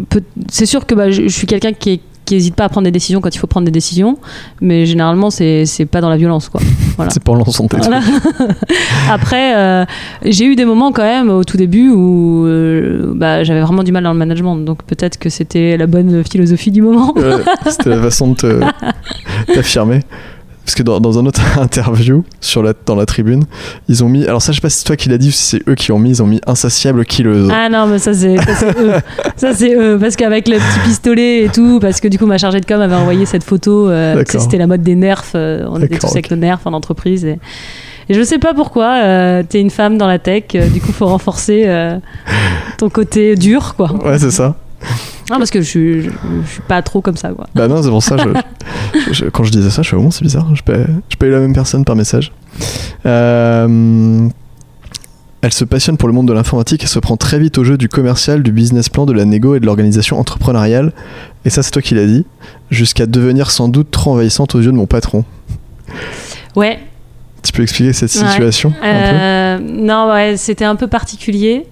peut- 0.09 0.21
c'est 0.49 0.65
sûr 0.67 0.85
que 0.85 0.93
bah, 0.95 1.09
je, 1.11 1.23
je 1.23 1.27
suis 1.35 1.47
quelqu'un 1.47 1.73
qui 1.73 1.93
est 1.93 1.99
qui 2.25 2.35
hésite 2.35 2.55
pas 2.55 2.65
à 2.65 2.69
prendre 2.69 2.85
des 2.85 2.91
décisions 2.91 3.21
quand 3.21 3.33
il 3.33 3.37
faut 3.37 3.47
prendre 3.47 3.65
des 3.65 3.71
décisions, 3.71 4.17
mais 4.61 4.85
généralement 4.85 5.29
c'est 5.29 5.65
pas 5.89 6.01
dans 6.01 6.09
la 6.09 6.17
violence 6.17 6.49
quoi. 6.49 6.61
Voilà. 6.95 7.11
C'est 7.13 7.23
pour 7.23 7.35
l'ensemble 7.35 7.69
Voilà. 7.77 8.01
Après, 9.09 9.55
euh, 9.57 9.85
j'ai 10.23 10.45
eu 10.45 10.55
des 10.55 10.65
moments 10.65 10.91
quand 10.91 11.03
même 11.03 11.29
au 11.29 11.43
tout 11.43 11.57
début 11.57 11.89
où 11.89 12.45
euh, 12.45 13.11
bah, 13.15 13.43
j'avais 13.43 13.61
vraiment 13.61 13.83
du 13.83 13.91
mal 13.91 14.03
dans 14.03 14.13
le 14.13 14.19
management, 14.19 14.57
donc 14.57 14.83
peut-être 14.83 15.17
que 15.17 15.29
c'était 15.29 15.77
la 15.77 15.87
bonne 15.87 16.23
philosophie 16.23 16.71
du 16.71 16.81
moment. 16.81 17.13
Ouais, 17.15 17.43
C'était 17.69 17.89
la 17.89 18.01
façon 18.01 18.33
de 18.33 18.61
t'affirmer. 19.53 20.01
Parce 20.63 20.75
que 20.75 20.83
dans, 20.83 20.99
dans 20.99 21.17
un 21.17 21.25
autre 21.25 21.41
interview 21.59 22.23
sur 22.39 22.61
la, 22.63 22.73
dans 22.85 22.95
la 22.95 23.05
tribune, 23.05 23.45
ils 23.89 24.03
ont 24.03 24.09
mis. 24.09 24.25
Alors, 24.25 24.41
ça, 24.41 24.51
je 24.51 24.57
sais 24.57 24.61
pas 24.61 24.69
si 24.69 24.77
c'est 24.79 24.85
toi 24.85 24.95
qui 24.95 25.09
l'as 25.09 25.17
dit 25.17 25.29
ou 25.29 25.31
si 25.31 25.41
c'est 25.43 25.67
eux 25.69 25.75
qui 25.75 25.91
ont 25.91 25.97
mis. 25.99 26.09
Ils 26.11 26.23
ont 26.23 26.27
mis 26.27 26.39
insatiable 26.45 27.03
killeuse. 27.05 27.49
Ah 27.51 27.67
non, 27.69 27.87
mais 27.87 27.97
ça 27.99 28.13
c'est 28.13 28.35
eux. 28.35 28.91
Ça 29.35 29.53
c'est 29.53 29.73
eux. 29.75 29.97
Parce 29.99 30.15
qu'avec 30.15 30.47
le 30.47 30.57
petit 30.57 30.79
pistolet 30.87 31.43
et 31.45 31.49
tout, 31.49 31.79
parce 31.79 31.99
que 31.99 32.07
du 32.07 32.17
coup 32.19 32.25
ma 32.27 32.37
chargée 32.37 32.59
de 32.61 32.65
com 32.65 32.79
avait 32.79 32.95
envoyé 32.95 33.25
cette 33.25 33.43
photo. 33.43 33.89
euh, 33.89 34.23
c'était 34.27 34.57
la 34.57 34.67
mode 34.67 34.83
des 34.83 34.95
nerfs. 34.95 35.23
euh, 35.35 35.65
on 35.69 35.81
était 35.81 35.97
tous 35.97 36.11
avec 36.11 36.25
ok. 36.25 36.31
le 36.31 36.37
nerf 36.37 36.59
en 36.65 36.73
entreprise. 36.73 37.25
Et, 37.25 37.39
et 38.09 38.13
je 38.13 38.21
sais 38.21 38.39
pas 38.39 38.53
pourquoi. 38.53 39.01
euh, 39.03 39.43
T'es 39.47 39.59
une 39.61 39.71
femme 39.71 39.97
dans 39.97 40.07
la 40.07 40.19
tech. 40.19 40.43
euh, 40.55 40.67
du 40.67 40.79
coup, 40.79 40.91
faut 40.91 41.07
renforcer 41.07 41.63
euh, 41.65 41.97
ton 42.77 42.89
côté 42.89 43.35
dur, 43.35 43.73
quoi. 43.75 43.91
Ouais, 44.05 44.19
c'est 44.19 44.31
ça. 44.31 44.55
Non, 45.31 45.37
parce 45.37 45.49
que 45.49 45.61
je, 45.61 45.67
suis- 45.67 46.01
je, 46.03 46.09
je 46.45 46.51
suis 46.51 46.61
pas 46.61 46.81
trop 46.81 47.01
comme 47.01 47.17
ça, 47.17 47.29
quoi. 47.29 47.47
Bah 47.55 47.67
non, 47.67 47.81
c'est 47.81 47.89
pour 47.89 48.03
ça. 48.03 48.17
Je, 48.17 49.11
je- 49.13 49.25
quand 49.25 49.43
je 49.43 49.51
disais 49.51 49.69
ça, 49.69 49.81
je 49.81 49.89
fais 49.89 49.95
oh, 49.95 50.09
c'est 50.11 50.23
bizarre. 50.23 50.53
Je 50.55 50.61
pas, 50.63 50.73
je 51.09 51.15
pas 51.15 51.25
eu 51.25 51.31
la 51.31 51.39
même 51.39 51.53
personne 51.53 51.85
par 51.85 51.95
message. 51.95 52.31
Euh, 53.05 54.27
elle 55.43 55.53
se 55.53 55.63
passionne 55.65 55.97
pour 55.97 56.07
le 56.07 56.13
monde 56.13 56.27
de 56.27 56.33
l'informatique 56.33 56.83
et 56.83 56.87
se 56.87 56.99
prend 56.99 57.17
très 57.17 57.39
vite 57.39 57.57
au 57.57 57.63
jeu 57.63 57.77
du 57.77 57.89
commercial, 57.89 58.43
du 58.43 58.51
business 58.51 58.89
plan, 58.89 59.05
de 59.07 59.13
la 59.13 59.25
négo 59.25 59.55
et 59.55 59.59
de 59.59 59.65
l'organisation 59.65 60.19
entrepreneuriale. 60.19 60.93
Et 61.45 61.49
ça, 61.49 61.63
c'est 61.63 61.71
toi 61.71 61.81
qui 61.81 61.95
l'as 61.95 62.05
dit. 62.05 62.25
Jusqu'à 62.69 63.07
devenir 63.07 63.49
sans 63.49 63.67
doute 63.67 63.89
trop 63.89 64.11
envahissante 64.11 64.53
aux 64.53 64.59
yeux 64.59 64.71
de 64.71 64.77
mon 64.77 64.85
patron. 64.85 65.25
Ouais. 66.55 66.77
Tu 67.43 67.51
peux 67.53 67.63
expliquer 67.63 67.91
cette 67.93 68.13
Ouais. 68.13 68.29
situation 68.29 68.69
peu? 68.69 68.77
Euh, 68.85 69.57
non, 69.59 70.11
ouais, 70.11 70.37
c'était 70.37 70.65
un 70.65 70.75
peu 70.75 70.87
particulier. 70.87 71.65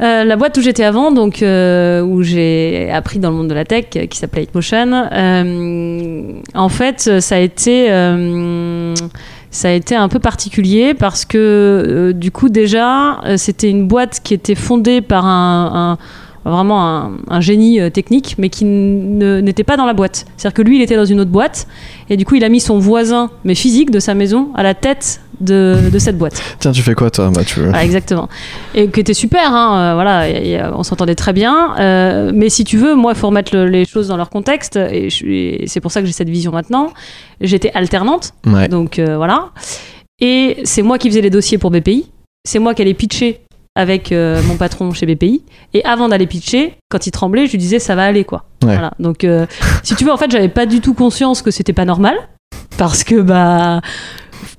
Euh, 0.00 0.24
la 0.24 0.36
boîte 0.36 0.58
où 0.58 0.60
j'étais 0.60 0.84
avant, 0.84 1.10
donc 1.10 1.42
euh, 1.42 2.02
où 2.02 2.22
j'ai 2.22 2.90
appris 2.92 3.18
dans 3.18 3.30
le 3.30 3.36
monde 3.36 3.48
de 3.48 3.54
la 3.54 3.64
tech, 3.64 3.86
euh, 3.96 4.06
qui 4.06 4.18
s'appelait 4.18 4.42
Hitmotion, 4.42 4.92
en 6.54 6.68
fait, 6.68 7.20
ça 7.20 7.36
a 7.36 7.38
été 7.38 7.90
un 7.90 8.94
peu 10.08 10.18
particulier 10.18 10.92
parce 10.92 11.24
que 11.24 12.12
du 12.14 12.30
coup 12.30 12.50
déjà, 12.50 13.20
c'était 13.36 13.70
une 13.70 13.88
boîte 13.88 14.20
qui 14.22 14.34
était 14.34 14.54
fondée 14.54 15.00
par 15.00 15.24
un- 15.24 15.96
vraiment 16.50 16.86
un, 16.86 17.12
un 17.28 17.40
génie 17.40 17.80
euh, 17.80 17.90
technique, 17.90 18.36
mais 18.38 18.48
qui 18.48 18.64
n'était 18.64 19.64
pas 19.64 19.76
dans 19.76 19.86
la 19.86 19.94
boîte. 19.94 20.26
C'est-à-dire 20.36 20.54
que 20.54 20.62
lui, 20.62 20.76
il 20.76 20.82
était 20.82 20.96
dans 20.96 21.04
une 21.04 21.20
autre 21.20 21.30
boîte, 21.30 21.66
et 22.10 22.16
du 22.16 22.24
coup, 22.24 22.34
il 22.36 22.44
a 22.44 22.48
mis 22.48 22.60
son 22.60 22.78
voisin, 22.78 23.30
mais 23.44 23.54
physique, 23.54 23.90
de 23.90 23.98
sa 24.00 24.14
maison, 24.14 24.48
à 24.54 24.62
la 24.62 24.74
tête 24.74 25.20
de, 25.40 25.76
de 25.92 25.98
cette 25.98 26.16
boîte. 26.16 26.42
Tiens, 26.60 26.72
tu 26.72 26.80
fais 26.82 26.94
quoi 26.94 27.10
toi 27.10 27.30
bah, 27.34 27.44
tu 27.44 27.60
veux... 27.60 27.66
Voilà, 27.66 27.84
exactement. 27.84 28.28
Et 28.74 28.88
qui 28.90 29.00
était 29.00 29.12
super, 29.14 29.52
hein, 29.54 29.78
euh, 29.78 29.94
voilà, 29.94 30.28
et- 30.30 30.50
et, 30.52 30.60
euh, 30.60 30.70
on 30.74 30.82
s'entendait 30.82 31.14
très 31.14 31.32
bien. 31.34 31.74
euh, 31.78 32.30
mais 32.34 32.48
si 32.48 32.64
tu 32.64 32.78
veux, 32.78 32.94
moi, 32.94 33.12
il 33.14 33.18
faut 33.18 33.26
remettre 33.26 33.54
le- 33.54 33.66
les 33.66 33.84
choses 33.84 34.08
dans 34.08 34.16
leur 34.16 34.30
contexte, 34.30 34.76
et, 34.76 35.08
c'est 35.66 35.80
pour 35.80 35.90
ça 35.92 36.00
que 36.00 36.06
j'ai 36.06 36.12
cette 36.12 36.30
vision 36.30 36.52
maintenant. 36.52 36.92
J'étais 37.40 37.70
alternante, 37.74 38.32
Ouais. 38.46 38.68
donc 38.68 38.98
euh, 38.98 39.16
voilà. 39.16 39.50
Et 40.20 40.58
c'est 40.64 40.82
moi 40.82 40.96
qui 40.98 41.08
faisais 41.10 41.20
les 41.20 41.28
dossiers 41.30 41.58
pour 41.58 41.70
BPI. 41.70 42.10
C'est 42.48 42.58
moi 42.58 42.74
qui 42.74 42.80
allais 42.82 42.94
pitcher 42.94 43.40
avec 43.76 44.10
euh, 44.10 44.42
mon 44.42 44.56
patron 44.56 44.92
chez 44.92 45.06
BPI. 45.06 45.44
Et 45.74 45.84
avant 45.84 46.08
d'aller 46.08 46.26
pitcher, 46.26 46.74
quand 46.88 47.06
il 47.06 47.12
tremblait, 47.12 47.46
je 47.46 47.52
lui 47.52 47.58
disais 47.58 47.78
ça 47.78 47.94
va 47.94 48.04
aller 48.04 48.24
quoi. 48.24 48.44
Ouais. 48.64 48.72
Voilà. 48.72 48.92
Donc 48.98 49.22
euh, 49.22 49.46
si 49.84 49.94
tu 49.94 50.04
veux, 50.04 50.10
en 50.10 50.16
fait, 50.16 50.30
j'avais 50.30 50.48
pas 50.48 50.66
du 50.66 50.80
tout 50.80 50.94
conscience 50.94 51.42
que 51.42 51.52
c'était 51.52 51.74
pas 51.74 51.84
normal 51.84 52.16
parce 52.78 53.04
que 53.04 53.20
bah 53.20 53.80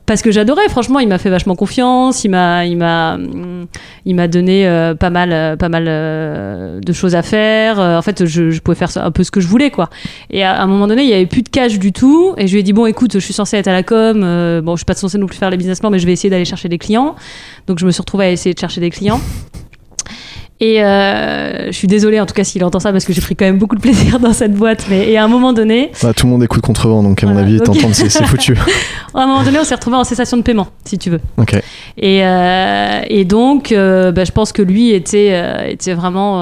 parce 0.07 0.21
que 0.21 0.31
j'adorais 0.31 0.69
franchement 0.69 0.99
il 0.99 1.07
m'a 1.07 1.19
fait 1.19 1.29
vachement 1.29 1.55
confiance 1.55 2.23
il 2.23 2.29
m'a 2.29 2.65
il 2.65 2.77
m'a 2.77 3.17
il 4.05 4.15
m'a 4.15 4.27
donné 4.27 4.65
euh, 4.65 4.95
pas 4.95 5.09
mal 5.09 5.31
euh, 5.33 5.55
pas 5.57 5.69
mal 5.69 5.85
euh, 5.87 6.79
de 6.79 6.93
choses 6.93 7.13
à 7.13 7.21
faire. 7.21 7.77
En 7.79 8.01
fait 8.01 8.25
je, 8.25 8.59
pouvais 8.59 8.75
faire 8.75 8.89
un 8.95 9.11
peu 9.11 9.23
ce 9.23 9.31
que 9.31 9.41
je 9.41 9.47
voulais 9.47 9.69
quoi. 9.69 9.89
Et 10.31 10.43
à, 10.43 10.61
un 10.61 10.65
moment 10.65 10.87
donné 10.87 11.03
il 11.03 11.09
y 11.09 11.13
avait 11.13 11.25
plus 11.25 11.43
de 11.43 11.49
cash 11.49 11.77
du 11.77 11.91
tout 11.91 12.33
et 12.37 12.47
je 12.47 12.53
lui 12.53 12.61
ai 12.61 12.63
dit 12.63 12.73
bon 12.73 12.85
écoute 12.85 13.13
je 13.13 13.19
suis 13.19 13.33
censée 13.33 13.57
être 13.57 13.67
à 13.67 13.73
la 13.73 13.83
com 13.83 14.21
bon 14.63 14.75
je 14.75 14.79
suis 14.79 14.85
pas 14.85 14.95
censée 14.95 15.17
non 15.17 15.27
plus 15.27 15.37
faire 15.37 15.49
les 15.49 15.57
business 15.57 15.81
plans 15.81 15.89
mais 15.89 15.99
je 15.99 16.05
vais 16.05 16.13
essayer 16.13 16.29
d'aller 16.29 16.45
chercher 16.45 16.69
des 16.69 16.77
clients. 16.77 17.15
Donc 17.67 17.77
je 17.77 17.85
me 17.85 17.91
suis 17.91 18.01
retrouvée 18.01 18.25
à 18.25 18.31
essayer 18.31 18.53
de 18.53 18.59
chercher 18.59 18.79
des 18.79 18.89
clients 18.89 19.19
et 20.59 20.83
euh, 20.83 21.67
je 21.67 21.71
suis 21.71 21.87
désolée 21.87 22.19
en 22.19 22.25
tout 22.25 22.33
cas 22.33 22.43
s'il 22.43 22.63
entend 22.63 22.79
ça 22.79 22.91
parce 22.91 23.05
que 23.05 23.13
j'ai 23.13 23.21
pris 23.21 23.35
quand 23.35 23.45
même 23.45 23.57
beaucoup 23.59 23.75
de 23.75 23.81
plaisir 23.81 24.19
dans 24.19 24.33
cette 24.33 24.53
boîte 24.53 24.85
mais 24.89 25.09
et 25.09 25.17
à 25.17 25.23
un 25.23 25.27
moment 25.27 25.53
donné 25.53 25.91
Bah, 26.01 26.13
tout 26.13 26.25
le 26.25 26.31
monde 26.31 26.43
écoute 26.43 26.61
contrevent, 26.61 27.03
donc 27.03 27.23
à 27.23 27.27
mon 27.27 27.37
avis, 27.37 27.57
ok. 27.57 27.63
t'entendre, 27.65 27.93
c'est 27.93 28.09
c'est 28.09 28.25
foutu. 28.25 28.57
à 29.13 29.21
un 29.21 29.27
moment 29.27 29.43
donné 29.43 29.59
on 29.59 29.63
s'est 29.63 29.75
retrouvé 29.75 29.97
en 29.97 30.03
cessation 30.03 30.37
de 30.37 30.41
paiement 30.41 30.67
si 30.83 30.97
tu 30.97 31.09
veux 31.09 31.21
Ok. 31.37 31.55
Et, 31.97 32.25
euh, 32.25 33.01
et 33.07 33.25
donc, 33.25 33.71
euh, 33.71 34.11
bah, 34.11 34.23
je 34.23 34.31
pense 34.31 34.51
que 34.51 34.61
lui 34.61 34.91
était, 34.91 35.29
euh, 35.31 35.67
était 35.67 35.93
vraiment. 35.93 36.41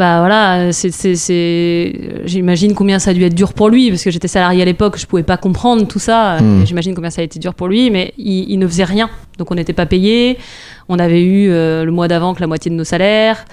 Bah 0.00 0.20
voilà, 0.20 0.72
c'est, 0.72 0.90
c'est, 0.90 1.14
c'est- 1.14 1.92
j'imagine 2.24 2.72
combien 2.74 2.98
ça 2.98 3.10
a 3.10 3.14
dû 3.14 3.22
être 3.22 3.34
dur 3.34 3.52
pour 3.52 3.68
lui, 3.68 3.90
parce 3.90 4.02
que 4.02 4.10
j'étais 4.10 4.28
salarié 4.28 4.62
à 4.62 4.64
l'époque, 4.64 4.96
je 4.98 5.04
pouvais 5.04 5.22
pas 5.22 5.36
comprendre 5.36 5.86
tout 5.86 5.98
ça. 5.98 6.38
Hmm. 6.40 6.64
J'imagine 6.64 6.94
combien 6.94 7.10
ça 7.10 7.20
a 7.20 7.24
été 7.24 7.38
dur 7.38 7.52
pour 7.52 7.68
lui, 7.68 7.90
mais 7.90 8.14
il, 8.16 8.50
il 8.50 8.58
ne 8.58 8.66
faisait 8.66 8.84
rien. 8.84 9.10
Donc 9.36 9.50
on 9.50 9.54
n'était 9.54 9.74
pas 9.74 9.84
payé. 9.84 10.38
On 10.88 10.98
avait 10.98 11.22
eu 11.22 11.50
euh, 11.50 11.84
le 11.84 11.92
mois 11.92 12.08
d'avant 12.08 12.32
que 12.32 12.40
la 12.40 12.46
moitié 12.46 12.70
de 12.70 12.76
nos 12.76 12.84
salaires. 12.84 13.44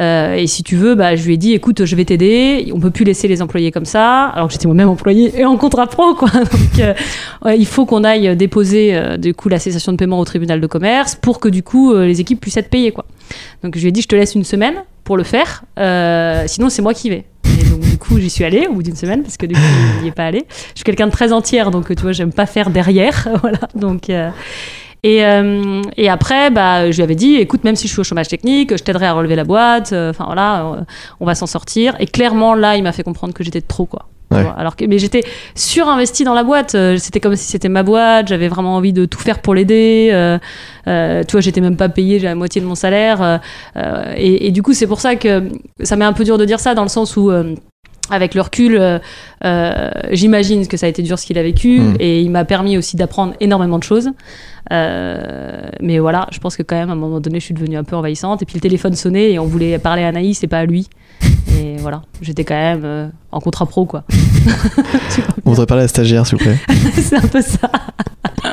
Euh, 0.00 0.34
et 0.34 0.46
si 0.48 0.64
tu 0.64 0.74
veux, 0.74 0.94
bah, 0.96 1.14
je 1.14 1.24
lui 1.24 1.34
ai 1.34 1.36
dit, 1.36 1.52
écoute, 1.52 1.84
je 1.84 1.96
vais 1.96 2.04
t'aider. 2.04 2.70
On 2.74 2.80
peut 2.80 2.90
plus 2.90 3.04
laisser 3.04 3.28
les 3.28 3.40
employés 3.40 3.70
comme 3.70 3.84
ça. 3.84 4.26
Alors 4.26 4.48
que 4.48 4.52
j'étais 4.54 4.66
moi-même 4.66 4.88
employé 4.88 5.32
et 5.38 5.44
en 5.44 5.56
contrat 5.56 5.86
pro, 5.86 6.14
quoi. 6.14 6.30
Donc, 6.34 6.78
euh, 6.80 6.94
ouais, 7.44 7.58
il 7.58 7.66
faut 7.66 7.86
qu'on 7.86 8.02
aille 8.02 8.36
déposer 8.36 8.96
euh, 8.96 9.16
du 9.16 9.34
coup 9.34 9.48
la 9.48 9.58
cessation 9.60 9.92
de 9.92 9.96
paiement 9.98 10.18
au 10.18 10.24
tribunal 10.24 10.60
de 10.60 10.66
commerce 10.66 11.14
pour 11.14 11.38
que 11.38 11.48
du 11.48 11.62
coup 11.62 11.92
euh, 11.92 12.06
les 12.06 12.20
équipes 12.20 12.40
puissent 12.40 12.56
être 12.56 12.70
payées, 12.70 12.90
quoi. 12.92 13.04
Donc 13.62 13.76
je 13.76 13.80
lui 13.82 13.88
ai 13.88 13.92
dit, 13.92 14.02
je 14.02 14.08
te 14.08 14.16
laisse 14.16 14.34
une 14.34 14.44
semaine 14.44 14.74
pour 15.04 15.16
le 15.16 15.22
faire. 15.22 15.64
Euh, 15.78 16.44
sinon, 16.46 16.68
c'est 16.68 16.82
moi 16.82 16.94
qui 16.94 17.10
vais. 17.10 17.24
Et 17.44 17.64
donc 17.64 17.80
du 17.80 17.98
coup, 17.98 18.18
j'y 18.18 18.30
suis 18.30 18.44
allée 18.44 18.66
au 18.66 18.74
bout 18.74 18.82
d'une 18.82 18.96
semaine 18.96 19.22
parce 19.22 19.36
que 19.36 19.46
du 19.46 19.54
coup, 19.54 19.60
il 19.98 20.02
n'y 20.02 20.08
est 20.08 20.12
pas 20.12 20.26
allé. 20.26 20.46
Je 20.48 20.76
suis 20.76 20.84
quelqu'un 20.84 21.06
de 21.06 21.12
très 21.12 21.32
entière, 21.32 21.70
donc 21.70 21.94
tu 21.94 22.02
vois, 22.02 22.12
j'aime 22.12 22.32
pas 22.32 22.46
faire 22.46 22.70
derrière, 22.70 23.28
voilà. 23.42 23.58
Donc 23.74 24.08
euh, 24.08 24.30
et, 25.02 25.24
euh, 25.24 25.82
et 25.96 26.08
après, 26.08 26.50
bah, 26.50 26.90
je 26.90 26.96
lui 26.96 27.02
avais 27.02 27.16
dit, 27.16 27.34
écoute, 27.34 27.64
même 27.64 27.74
si 27.76 27.88
je 27.88 27.92
suis 27.92 28.00
au 28.00 28.04
chômage 28.04 28.28
technique, 28.28 28.76
je 28.76 28.82
t'aiderai 28.82 29.06
à 29.06 29.12
relever 29.12 29.34
la 29.36 29.44
boîte. 29.44 29.92
Enfin 29.92 30.24
voilà, 30.24 30.84
on 31.20 31.26
va 31.26 31.34
s'en 31.34 31.46
sortir. 31.46 31.96
Et 31.98 32.06
clairement, 32.06 32.54
là, 32.54 32.76
il 32.76 32.82
m'a 32.82 32.92
fait 32.92 33.02
comprendre 33.02 33.34
que 33.34 33.42
j'étais 33.42 33.60
trop, 33.60 33.86
quoi. 33.86 34.06
Ouais. 34.32 34.46
Alors 34.56 34.76
que, 34.76 34.84
mais 34.84 34.98
j'étais 34.98 35.22
surinvestie 35.54 36.24
dans 36.24 36.34
la 36.34 36.44
boîte. 36.44 36.74
euh, 36.74 36.96
C'était 36.98 37.20
comme 37.20 37.36
si 37.36 37.44
c'était 37.50 37.68
ma 37.68 37.82
boîte. 37.82 38.28
J'avais 38.28 38.48
vraiment 38.48 38.76
envie 38.76 38.92
de 38.92 39.04
tout 39.04 39.20
faire 39.20 39.40
pour 39.40 39.54
l'aider. 39.54 40.10
euh, 40.12 40.38
euh, 40.88 41.22
tu 41.26 41.32
vois, 41.32 41.40
j'étais 41.40 41.60
même 41.60 41.76
pas 41.76 41.88
payée, 41.88 42.18
j'ai 42.18 42.26
la 42.26 42.34
moitié 42.34 42.60
de 42.60 42.66
mon 42.66 42.74
salaire. 42.74 43.22
euh, 43.22 43.38
euh, 43.76 44.12
et, 44.16 44.46
et 44.46 44.50
du 44.50 44.62
coup, 44.62 44.72
c'est 44.72 44.86
pour 44.86 45.00
ça 45.00 45.16
que 45.16 45.44
ça 45.82 45.96
m'est 45.96 46.04
un 46.04 46.12
peu 46.12 46.24
dur 46.24 46.38
de 46.38 46.44
dire 46.44 46.60
ça, 46.60 46.74
dans 46.74 46.82
le 46.82 46.88
sens 46.88 47.16
où. 47.16 47.30
euh, 47.30 47.54
avec 48.10 48.34
le 48.34 48.40
recul, 48.42 48.76
euh, 48.78 48.98
euh, 49.44 49.90
j'imagine 50.10 50.66
que 50.66 50.76
ça 50.76 50.86
a 50.86 50.88
été 50.88 51.02
dur 51.02 51.18
ce 51.18 51.24
qu'il 51.24 51.38
a 51.38 51.42
vécu 51.42 51.78
Mm. 51.80 51.94
et 52.00 52.20
il 52.20 52.30
m'a 52.30 52.44
permis 52.44 52.76
aussi 52.76 52.96
d'apprendre 52.96 53.32
énormément 53.40 53.78
de 53.78 53.84
choses. 53.84 54.10
Euh, 54.72 55.62
mais 55.80 55.98
voilà, 55.98 56.26
je 56.32 56.38
pense 56.38 56.56
que 56.56 56.62
quand 56.62 56.76
même 56.76 56.90
à 56.90 56.92
un 56.92 56.96
moment 56.96 57.20
donné, 57.20 57.38
je 57.40 57.44
suis 57.46 57.54
devenue 57.54 57.76
un 57.76 57.84
peu 57.84 57.96
envahissante 57.96 58.42
et 58.42 58.44
puis 58.44 58.56
le 58.56 58.60
téléphone 58.60 58.94
sonnait 58.96 59.30
et 59.32 59.38
on 59.38 59.46
voulait 59.46 59.78
parler 59.78 60.02
à 60.02 60.08
Anaïs 60.08 60.42
et 60.42 60.46
pas 60.48 60.58
à 60.58 60.66
lui. 60.66 60.88
Et 61.58 61.76
voilà, 61.78 62.02
j'étais 62.20 62.44
quand 62.44 62.54
même 62.54 62.82
euh, 62.84 63.08
en 63.30 63.40
contrat 63.40 63.66
pro 63.66 63.84
quoi. 63.86 64.04
On 65.44 65.50
voudrait 65.50 65.66
parler 65.66 65.82
à 65.82 65.84
la 65.84 65.88
stagiaire, 65.88 66.26
s'il 66.26 66.38
vous 66.38 66.44
plaît. 66.44 66.58
C'est 66.94 67.16
un 67.16 67.20
peu 67.28 67.42
ça. 67.42 67.70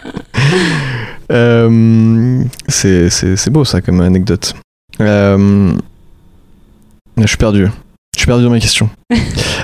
Euh, 1.32 2.44
c'est 2.68 3.50
beau, 3.52 3.64
ça, 3.64 3.82
comme 3.82 4.02
anecdote. 4.02 4.56
Euh, 5.00 5.72
je 7.18 7.28
suis 7.28 7.38
perdu. 7.38 7.68
Je 8.16 8.20
suis 8.22 8.26
perdu 8.28 8.44
dans 8.44 8.50
mes 8.50 8.60
questions. 8.60 8.90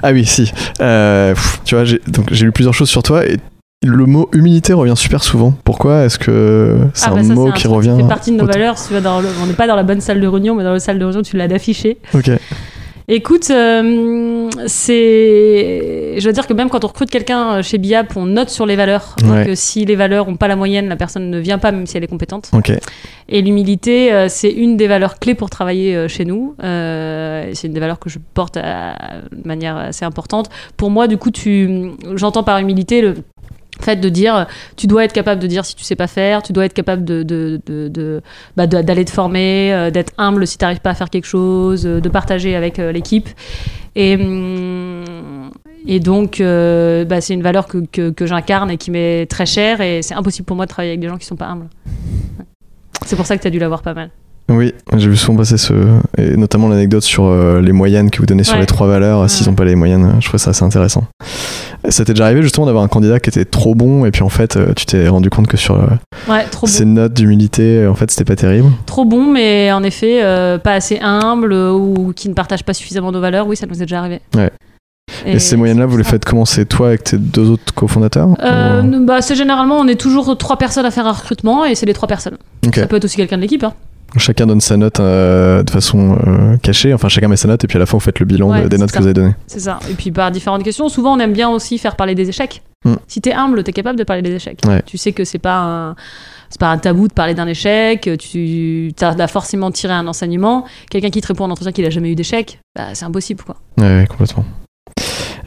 ah 0.03 0.11
oui, 0.11 0.25
si. 0.25 0.51
Euh, 0.79 1.33
pff, 1.33 1.61
tu 1.65 1.75
vois, 1.75 1.83
j'ai 1.85 1.99
lu 2.45 2.51
plusieurs 2.51 2.73
choses 2.75 2.89
sur 2.89 3.01
toi 3.01 3.25
et 3.25 3.37
le 3.83 4.05
mot 4.05 4.29
humilité 4.33 4.73
revient 4.73 4.95
super 4.95 5.23
souvent. 5.23 5.53
Pourquoi 5.63 6.03
est-ce 6.05 6.19
que 6.19 6.77
c'est 6.93 7.07
Ah 7.07 7.11
un 7.11 7.15
bah 7.15 7.23
ça, 7.23 7.33
mot 7.33 7.47
un 7.47 7.51
qui 7.51 7.67
revient 7.67 7.95
fait 7.99 8.07
partie 8.07 8.31
de 8.31 8.37
nos 8.37 8.45
valeurs. 8.45 8.77
Si 8.77 8.89
tu 8.89 8.93
vas 8.93 9.01
dans 9.01 9.19
le- 9.21 9.29
on 9.41 9.47
n'est 9.47 9.53
pas 9.53 9.67
dans 9.67 9.75
la 9.75 9.83
bonne 9.83 10.01
salle 10.01 10.21
de 10.21 10.27
réunion, 10.27 10.55
mais 10.55 10.63
dans 10.63 10.73
la 10.73 10.79
salle 10.79 10.99
de 10.99 11.05
réunion, 11.05 11.23
tu 11.23 11.35
l'as 11.35 11.47
d'afficher. 11.47 11.97
Ok. 12.13 12.29
Écoute, 13.07 13.51
euh, 13.51 14.49
c'est. 14.65 16.15
Je 16.19 16.25
veux 16.25 16.33
dire 16.33 16.47
que 16.47 16.53
même 16.53 16.69
quand 16.69 16.83
on 16.83 16.87
recrute 16.87 17.09
quelqu'un 17.11 17.61
chez 17.61 17.77
BIAP, 17.77 18.17
on 18.17 18.25
note 18.25 18.49
sur 18.49 18.65
les 18.65 18.75
valeurs. 18.75 19.15
Ouais. 19.21 19.27
Donc, 19.27 19.47
euh, 19.49 19.55
si 19.55 19.85
les 19.85 19.95
valeurs 19.95 20.27
n'ont 20.27 20.37
pas 20.37 20.47
la 20.47 20.55
moyenne, 20.55 20.87
la 20.87 20.95
personne 20.95 21.29
ne 21.29 21.39
vient 21.39 21.57
pas, 21.59 21.71
même 21.71 21.85
si 21.85 21.97
elle 21.97 22.03
est 22.03 22.07
compétente. 22.07 22.49
Ok. 22.53 22.71
Et 23.29 23.41
l'humilité, 23.41 24.11
euh, 24.13 24.27
c'est 24.29 24.51
une 24.51 24.77
des 24.77 24.87
valeurs 24.87 25.19
clés 25.19 25.35
pour 25.35 25.49
travailler 25.49 25.95
euh, 25.95 26.07
chez 26.07 26.25
nous. 26.25 26.55
Euh, 26.63 27.49
c'est 27.53 27.67
une 27.67 27.73
des 27.73 27.79
valeurs 27.79 27.99
que 27.99 28.09
je 28.09 28.17
porte 28.33 28.57
à- 28.57 28.95
de 29.31 29.47
manière 29.47 29.77
assez 29.77 30.05
importante. 30.05 30.49
Pour 30.77 30.89
moi, 30.89 31.07
du 31.07 31.17
coup, 31.17 31.31
tu, 31.31 31.91
j'entends 32.15 32.43
par 32.43 32.57
humilité 32.59 33.01
le 33.01 33.15
fait 33.81 33.97
de 33.97 34.09
dire, 34.09 34.47
tu 34.75 34.87
dois 34.87 35.05
être 35.05 35.13
capable 35.13 35.41
de 35.41 35.47
dire 35.47 35.65
si 35.65 35.75
tu 35.75 35.83
sais 35.83 35.95
pas 35.95 36.07
faire, 36.07 36.41
tu 36.41 36.53
dois 36.53 36.65
être 36.65 36.73
capable 36.73 37.03
de, 37.03 38.21
bah, 38.55 38.67
d'aller 38.67 39.05
te 39.05 39.11
former, 39.11 39.73
euh, 39.73 39.91
d'être 39.91 40.13
humble 40.17 40.47
si 40.47 40.57
tu 40.57 40.63
n'arrives 40.63 40.81
pas 40.81 40.91
à 40.91 40.95
faire 40.95 41.09
quelque 41.09 41.25
chose, 41.25 41.85
euh, 41.85 41.99
de 41.99 42.09
partager 42.09 42.55
avec 42.55 42.79
euh, 42.79 42.91
l'équipe. 42.91 43.29
Et, 43.95 44.17
Et 45.87 45.99
donc, 45.99 46.39
bah, 46.39 47.21
c'est 47.21 47.33
une 47.33 47.43
valeur 47.43 47.67
que, 47.67 47.77
que, 48.09 48.25
j'incarne 48.25 48.71
et 48.71 48.77
qui 48.77 48.91
m'est 48.91 49.25
très 49.27 49.45
chère. 49.45 49.81
Et 49.81 50.01
c'est 50.01 50.15
impossible 50.15 50.45
pour 50.45 50.55
moi 50.55 50.65
de 50.65 50.69
travailler 50.69 50.91
avec 50.91 50.99
des 50.99 51.07
gens 51.07 51.17
qui 51.17 51.25
sont 51.25 51.35
pas 51.35 51.45
humbles. 51.45 51.67
C'est 53.05 53.15
pour 53.15 53.25
ça 53.25 53.37
que 53.37 53.41
tu 53.41 53.47
as 53.47 53.51
dû 53.51 53.59
l'avoir 53.59 53.83
pas 53.83 53.93
mal. 53.93 54.09
Oui, 54.47 54.73
j'ai 54.95 55.09
vu 55.09 55.17
souvent 55.17 55.37
passer 55.39 55.57
ce. 55.57 55.73
Et 56.19 56.37
notamment 56.37 56.67
l'anecdote 56.67 57.01
sur 57.01 57.25
euh, 57.25 57.61
les 57.61 57.71
moyennes 57.71 58.11
que 58.11 58.19
vous 58.19 58.27
donnez 58.27 58.43
sur 58.43 58.53
Ouais. 58.55 58.59
les 58.59 58.65
trois 58.67 58.85
valeurs. 58.87 59.21
euh, 59.21 59.27
S'ils 59.27 59.45
Ouais. 59.47 59.51
n'ont 59.51 59.55
pas 59.55 59.65
les 59.65 59.75
moyennes, 59.75 60.17
je 60.19 60.25
trouvais 60.27 60.37
ça 60.37 60.51
assez 60.51 60.63
intéressant. 60.63 61.05
Ça 61.89 62.05
t'est 62.05 62.13
déjà 62.13 62.25
arrivé 62.25 62.43
justement 62.43 62.65
d'avoir 62.67 62.83
un 62.83 62.87
candidat 62.87 63.19
qui 63.19 63.29
était 63.29 63.45
trop 63.45 63.73
bon 63.73 64.05
et 64.05 64.11
puis 64.11 64.21
en 64.21 64.29
fait, 64.29 64.55
euh, 64.55 64.73
tu 64.75 64.85
t'es 64.85 65.07
rendu 65.07 65.29
compte 65.31 65.47
que 65.47 65.57
sur 65.57 65.75
euh, 65.75 65.87
Ouais, 66.29 66.43
trop 66.51 66.67
bon. 66.67 66.85
notes 66.85 67.13
d'humilité, 67.13 67.87
en 67.87 67.95
fait, 67.95 68.11
c'était 68.11 68.23
pas 68.25 68.35
terrible? 68.35 68.69
Trop 68.85 69.03
bon, 69.05 69.31
mais 69.31 69.71
en 69.71 69.81
effet, 69.83 70.19
euh, 70.23 70.59
pas 70.59 70.73
assez 70.73 70.99
humble 70.99 71.53
ou 71.53 72.13
qui 72.15 72.29
ne 72.29 72.33
partagent 72.35 72.63
pas 72.63 72.73
suffisamment 72.75 73.11
nos 73.11 73.21
valeurs. 73.21 73.47
Oui, 73.47 73.55
ça 73.55 73.65
nous 73.65 73.75
est 73.75 73.85
déjà 73.85 73.99
arrivé. 73.99 74.21
Ouais. 74.35 74.51
Et, 75.25 75.39
ces 75.39 75.55
moyennes-là, 75.55 75.85
vous 75.87 75.97
les 75.97 76.03
faites 76.03 76.25
comment 76.25 76.45
C'est 76.45 76.65
toi 76.65 76.87
avec 76.89 77.03
tes 77.03 77.17
deux 77.17 77.49
autres 77.49 77.73
cofondateurs 77.73 78.29
Euh, 78.43 78.81
Ou- 78.83 79.05
bah, 79.05 79.21
c'est 79.21 79.35
généralement, 79.35 79.79
on 79.79 79.87
est 79.87 79.99
toujours 79.99 80.37
trois 80.37 80.57
personnes 80.57 80.85
à 80.85 80.91
faire 80.91 81.07
un 81.07 81.11
recrutement 81.13 81.65
et 81.65 81.73
c'est 81.75 81.85
les 81.87 81.93
trois 81.93 82.07
personnes. 82.07 82.37
Ok. 82.65 82.75
Ça 82.75 82.85
peut 82.87 82.97
être 82.97 83.05
aussi 83.05 83.17
quelqu'un 83.17 83.37
de 83.37 83.41
l'équipe. 83.41 83.63
Hein. 83.63 83.73
Chacun 84.17 84.45
donne 84.45 84.61
sa 84.61 84.77
note 84.77 84.99
euh, 84.99 85.63
de 85.63 85.69
façon 85.69 86.17
euh, 86.27 86.57
cachée, 86.57 86.93
enfin 86.93 87.09
chacun 87.09 87.27
met 87.27 87.35
sa 87.37 87.47
note 87.47 87.63
et 87.63 87.67
puis 87.67 87.77
à 87.77 87.79
la 87.79 87.85
fin 87.85 87.97
vous 87.97 88.01
faites 88.01 88.19
le 88.19 88.25
bilan 88.25 88.49
Ouais, 88.49 88.63
de- 88.63 88.67
des 88.69 88.77
notes 88.77 88.89
ça. 88.91 88.97
que 88.97 89.01
vous 89.01 89.07
avez 89.07 89.13
données. 89.13 89.35
C'est 89.47 89.59
ça. 89.59 89.79
Et 89.89 89.93
puis 89.93 90.11
par 90.11 90.31
différentes 90.31 90.63
questions, 90.63 90.87
souvent 90.89 91.15
on 91.15 91.19
aime 91.19 91.33
bien 91.33 91.49
aussi 91.49 91.77
faire 91.77 91.95
parler 91.95 92.15
des 92.15 92.29
échecs. 92.29 92.61
Hmm. 92.85 92.95
Si 93.07 93.19
t'es 93.19 93.33
humble, 93.33 93.63
t'es 93.63 93.73
capable 93.73 93.97
de 93.97 94.03
parler 94.03 94.21
des 94.21 94.31
échecs. 94.33 94.59
Ouais. 94.67 94.81
Tu 94.85 94.97
sais 94.97 95.11
que 95.11 95.23
c'est 95.25 95.39
pas 95.39 95.57
un 95.57 95.95
c'est 96.49 96.59
pas 96.59 96.69
un 96.69 96.77
tabou 96.77 97.07
de 97.07 97.13
parler 97.13 97.33
d'un 97.33 97.47
échec. 97.47 98.09
Tu 98.19 98.93
as 99.01 99.27
forcément 99.27 99.71
tiré 99.71 99.93
un 99.93 100.07
enseignement. 100.07 100.65
Quelqu'un 100.89 101.09
qui 101.09 101.19
te 101.21 101.27
répond 101.27 101.45
en 101.45 101.49
entretien 101.49 101.71
qu'il 101.71 101.85
a 101.85 101.89
jamais 101.89 102.11
eu 102.11 102.15
d'échec, 102.15 102.59
bah, 102.75 102.89
c'est 102.93 103.05
impossible 103.05 103.43
quoi. 103.43 103.55
Ouais, 103.79 104.05
complètement. 104.09 104.45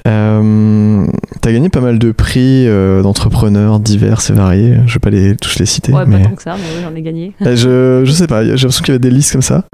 Euh, 0.09 1.07
T'as 1.41 1.53
gagné 1.53 1.69
pas 1.69 1.81
mal 1.81 1.99
de 1.99 2.11
prix 2.13 2.67
euh, 2.67 3.03
d'entrepreneurs 3.03 3.79
divers 3.79 4.21
et 4.29 4.33
variés. 4.33 4.77
Je 4.87 4.95
vais 4.95 4.99
pas 4.99 5.11
les, 5.11 5.37
tous 5.37 5.59
les 5.59 5.67
citer, 5.67 5.93
Ouais, 5.93 6.05
mais 6.07 6.23
pas 6.23 6.29
tant 6.31 6.35
que 6.35 6.43
ça, 6.43 6.57
mais 6.57 6.63
oui, 6.77 6.83
j'en 6.83 6.95
ai 6.95 7.03
gagné. 7.03 7.33
Euh, 7.43 7.55
je, 7.55 8.05
je 8.09 8.13
sais 8.13 8.27
pas. 8.27 8.45
J'ai 8.45 8.51
l'impression 8.53 8.83
qu'il 8.83 8.93
y 8.93 8.97
avait 8.97 8.99
des 8.99 9.11
listes 9.11 9.33
comme 9.33 9.43
ça. 9.43 9.65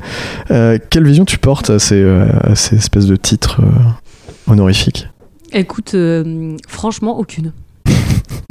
Euh, 0.51 0.79
quelle 0.91 1.07
vision 1.07 1.25
tu 1.25 1.39
portes 1.39 1.71
à 1.71 1.79
ces, 1.79 2.03
à 2.43 2.55
ces 2.55 2.77
espèces 2.77 3.07
de 3.07 3.17
titres 3.17 3.61
euh, 3.63 4.53
honorifiques? 4.53 5.09
Écoute, 5.53 5.93
euh, 5.95 6.57
franchement, 6.69 7.19
aucune. 7.19 7.53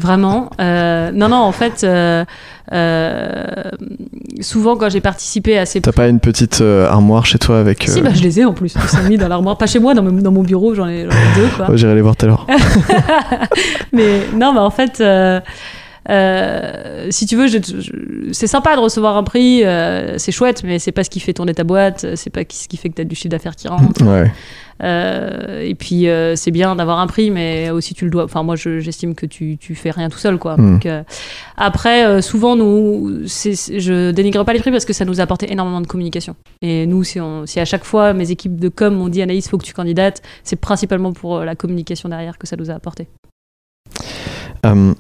Vraiment. 0.04 0.50
euh, 0.62 1.12
non, 1.14 1.30
non, 1.30 1.38
en 1.38 1.52
fait, 1.52 1.84
euh, 1.84 2.24
euh, 2.72 3.44
souvent 4.42 4.76
quand 4.76 4.90
j'ai 4.90 5.00
participé 5.02 5.58
à 5.58 5.66
ces 5.66 5.82
T'as 5.82 5.92
pas 5.94 6.08
une 6.10 6.20
petite 6.20 6.62
armoire 6.62 7.26
chez 7.26 7.40
toi 7.40 7.60
avec. 7.60 7.84
Si, 7.88 8.02
bah, 8.02 8.12
je 8.14 8.22
les 8.22 8.40
ai 8.42 8.46
en 8.46 8.54
plus. 8.54 8.76
Ils 8.76 8.90
sont 8.90 9.04
mis 9.04 9.18
dans 9.18 9.28
l'armoire. 9.30 9.58
Pas 9.58 9.66
chez 9.68 9.80
moi, 9.80 9.94
dans, 9.94 10.04
mon- 10.04 10.12
dans 10.22 10.32
mon 10.32 10.44
bureau, 10.44 10.76
j'en 10.76 10.88
ai, 10.88 11.04
deux, 11.06 11.48
quoi. 11.56 11.70
ouais, 11.72 11.78
J'irai 11.78 11.96
les 11.96 12.02
voir 12.02 12.16
tout 12.16 12.26
à 12.26 12.30
l'heure. 12.30 12.46
mais 13.94 14.28
non, 14.36 14.54
mais 14.54 14.60
en 14.60 14.70
fait, 14.70 15.02
euh, 15.02 15.40
si 17.10 17.26
tu 17.26 17.36
veux, 17.36 17.48
c'est 18.32 18.48
sympa 18.48 18.76
de 18.76 18.82
recevoir 18.82 19.16
un 19.18 19.24
prix, 19.24 19.64
euh, 19.64 20.18
c'est 20.18 20.32
chouette, 20.32 20.64
mais 20.64 20.80
c'est 20.80 20.92
pas 20.92 21.04
ce 21.04 21.10
qui 21.10 21.20
fait 21.20 21.34
tourner 21.34 21.54
ta 21.54 21.64
boîte, 21.64 22.06
c'est 22.16 22.30
pas 22.30 22.42
ce 22.50 22.68
qui 22.68 22.78
fait 22.78 22.90
que 22.90 22.96
tu 22.96 23.02
as 23.02 23.06
du 23.06 23.16
chiffre 23.16 23.30
d'affaires 23.30 23.56
qui 23.56 23.68
rentre. 23.68 24.04
Ouais. 24.04 24.32
Euh, 24.82 25.62
et 25.62 25.76
puis, 25.76 26.08
euh, 26.08 26.36
c'est 26.36 26.52
bien 26.52 26.76
d'avoir 26.76 27.00
un 27.00 27.08
prix, 27.08 27.30
mais 27.32 27.70
aussi 27.70 27.94
tu 27.94 28.06
le 28.06 28.12
dois. 28.12 28.24
Enfin, 28.24 28.42
moi, 28.44 28.56
je- 28.56 28.80
j'estime 28.80 29.14
que 29.16 29.26
tu, 29.26 29.58
tu 29.58 29.76
fais 29.76 29.92
rien 29.92 30.10
tout 30.10 30.18
seul, 30.18 30.38
quoi. 30.38 30.58
Mm. 30.58 30.74
Donc, 30.74 30.86
euh, 30.86 31.04
après, 31.58 32.22
souvent, 32.22 32.56
nous, 32.56 33.22
je 33.26 34.12
dénigre 34.12 34.44
pas 34.44 34.54
les 34.54 34.60
prix 34.60 34.72
parce 34.72 34.86
que 34.86 34.94
ça 34.94 35.06
nous 35.06 35.20
a 35.20 35.24
apporté 35.24 35.52
énormément 35.52 35.82
de 35.82 35.88
communication. 35.88 36.36
Et 36.62 36.86
nous, 36.88 37.04
si, 37.04 37.20
on, 37.22 37.46
si 37.46 37.60
à 37.60 37.66
chaque 37.66 37.84
fois 37.84 38.14
mes 38.14 38.32
équipes 38.32 38.60
de 38.60 38.70
com 38.70 38.96
m'ont 38.96 39.10
dit 39.10 39.22
Anaïs, 39.22 39.48
faut 39.48 39.58
que 39.58 39.66
tu 39.66 39.74
candidates, 39.74 40.22
c'est 40.44 40.56
principalement 40.56 41.14
pour 41.14 41.40
la 41.42 41.56
communication 41.56 42.10
derrière 42.10 42.38
que 42.38 42.48
ça 42.48 42.56
nous 42.56 42.72
a 42.72 42.74
apporté. 42.74 43.08
Euh, 44.66 44.94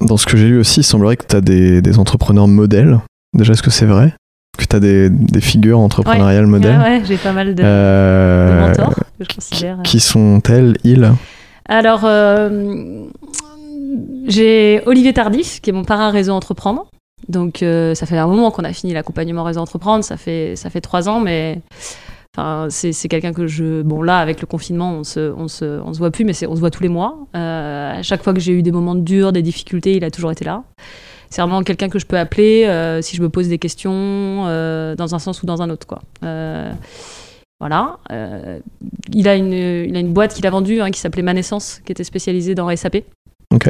dans 0.00 0.16
ce 0.16 0.26
que 0.26 0.36
j'ai 0.36 0.48
lu 0.48 0.58
aussi, 0.58 0.80
il 0.80 0.84
semblerait 0.84 1.16
que 1.16 1.26
tu 1.26 1.36
as 1.36 1.40
des, 1.40 1.80
des 1.82 1.98
entrepreneurs 1.98 2.48
modèles. 2.48 2.98
Déjà, 3.34 3.52
est-ce 3.52 3.62
que 3.62 3.70
c'est 3.70 3.86
vrai? 3.86 4.14
Que 4.56 4.64
tu 4.64 4.76
as 4.76 4.80
des, 4.80 5.10
des 5.10 5.40
figures 5.40 5.78
entrepreneuriales 5.78 6.46
modèles 6.46 6.78
Ouais, 6.78 6.98
ouais, 6.98 7.02
j'ai 7.04 7.16
pas 7.18 7.32
mal 7.32 7.48
de, 7.48 7.52
de 7.54 7.62
Euh, 7.64 8.68
mentors 8.68 8.94
que 8.94 9.02
je 9.28 9.34
considère. 9.34 9.78
Qui 9.84 10.00
sont-elles, 10.00 10.76
ils? 10.84 11.12
Alors, 11.68 12.02
euh, 12.04 13.04
j'ai 14.28 14.82
Olivier 14.86 15.12
Tardif, 15.12 15.60
qui 15.60 15.70
est 15.70 15.72
mon 15.72 15.84
parrain 15.84 16.10
réseau 16.10 16.32
entreprendre. 16.32 16.86
Donc, 17.28 17.62
euh, 17.62 17.94
ça 17.94 18.06
fait 18.06 18.18
un 18.18 18.26
moment 18.26 18.50
qu'on 18.50 18.64
a 18.64 18.72
fini 18.72 18.92
l'accompagnement 18.92 19.42
réseau 19.44 19.60
entreprendre. 19.60 20.04
Ça 20.04 20.16
fait, 20.16 20.54
ça 20.56 20.70
fait 20.70 20.80
trois 20.80 21.08
ans, 21.08 21.20
mais 21.20 21.60
enfin, 22.36 22.66
c'est 22.70 22.92
c'est 22.92 23.08
quelqu'un 23.08 23.32
que 23.32 23.46
je. 23.46 23.82
Bon, 23.82 24.02
là, 24.02 24.18
avec 24.18 24.40
le 24.40 24.46
confinement, 24.46 24.92
on 24.92 25.04
se, 25.04 25.32
on 25.36 25.48
se, 25.48 25.80
on 25.80 25.92
se 25.92 25.98
voit 25.98 26.10
plus, 26.10 26.24
mais 26.24 26.32
c'est- 26.34 26.46
on 26.46 26.54
se 26.54 26.60
voit 26.60 26.70
tous 26.70 26.82
les 26.82 26.88
mois. 26.88 27.16
À 27.34 28.02
chaque 28.02 28.22
fois 28.22 28.32
que 28.34 28.40
j'ai 28.40 28.52
eu 28.52 28.62
des 28.62 28.72
moments 28.72 28.94
durs, 28.94 29.32
des 29.32 29.42
difficultés, 29.42 29.96
il 29.96 30.04
a 30.04 30.10
toujours 30.10 30.30
été 30.30 30.44
là. 30.44 30.62
C'est 31.30 31.42
vraiment 31.42 31.62
quelqu'un 31.62 31.88
que 31.88 31.98
je 31.98 32.06
peux 32.06 32.18
appeler 32.18 32.64
euh, 32.64 33.02
si 33.02 33.16
je 33.16 33.22
me 33.22 33.28
pose 33.28 33.48
des 33.48 33.58
questions 33.58 33.92
euh, 33.92 34.94
dans 34.94 35.14
un 35.14 35.18
sens 35.18 35.42
ou 35.42 35.46
dans 35.46 35.62
un 35.62 35.70
autre, 35.70 35.86
quoi. 35.86 36.00
Euh, 36.24 36.72
voilà. 37.58 37.98
Il, 39.12 39.28
a 39.28 39.34
une, 39.34 39.52
il 39.52 39.96
a 39.96 40.00
une 40.00 40.12
boîte 40.12 40.34
qu'il 40.34 40.46
a 40.46 40.50
vendue 40.50 40.80
hein, 40.80 40.90
qui 40.90 41.00
s'appelait 41.00 41.22
Ma 41.22 41.32
Naissance, 41.32 41.80
qui 41.84 41.92
était 41.92 42.04
spécialisée 42.04 42.54
dans 42.54 42.74
SAP. 42.74 42.98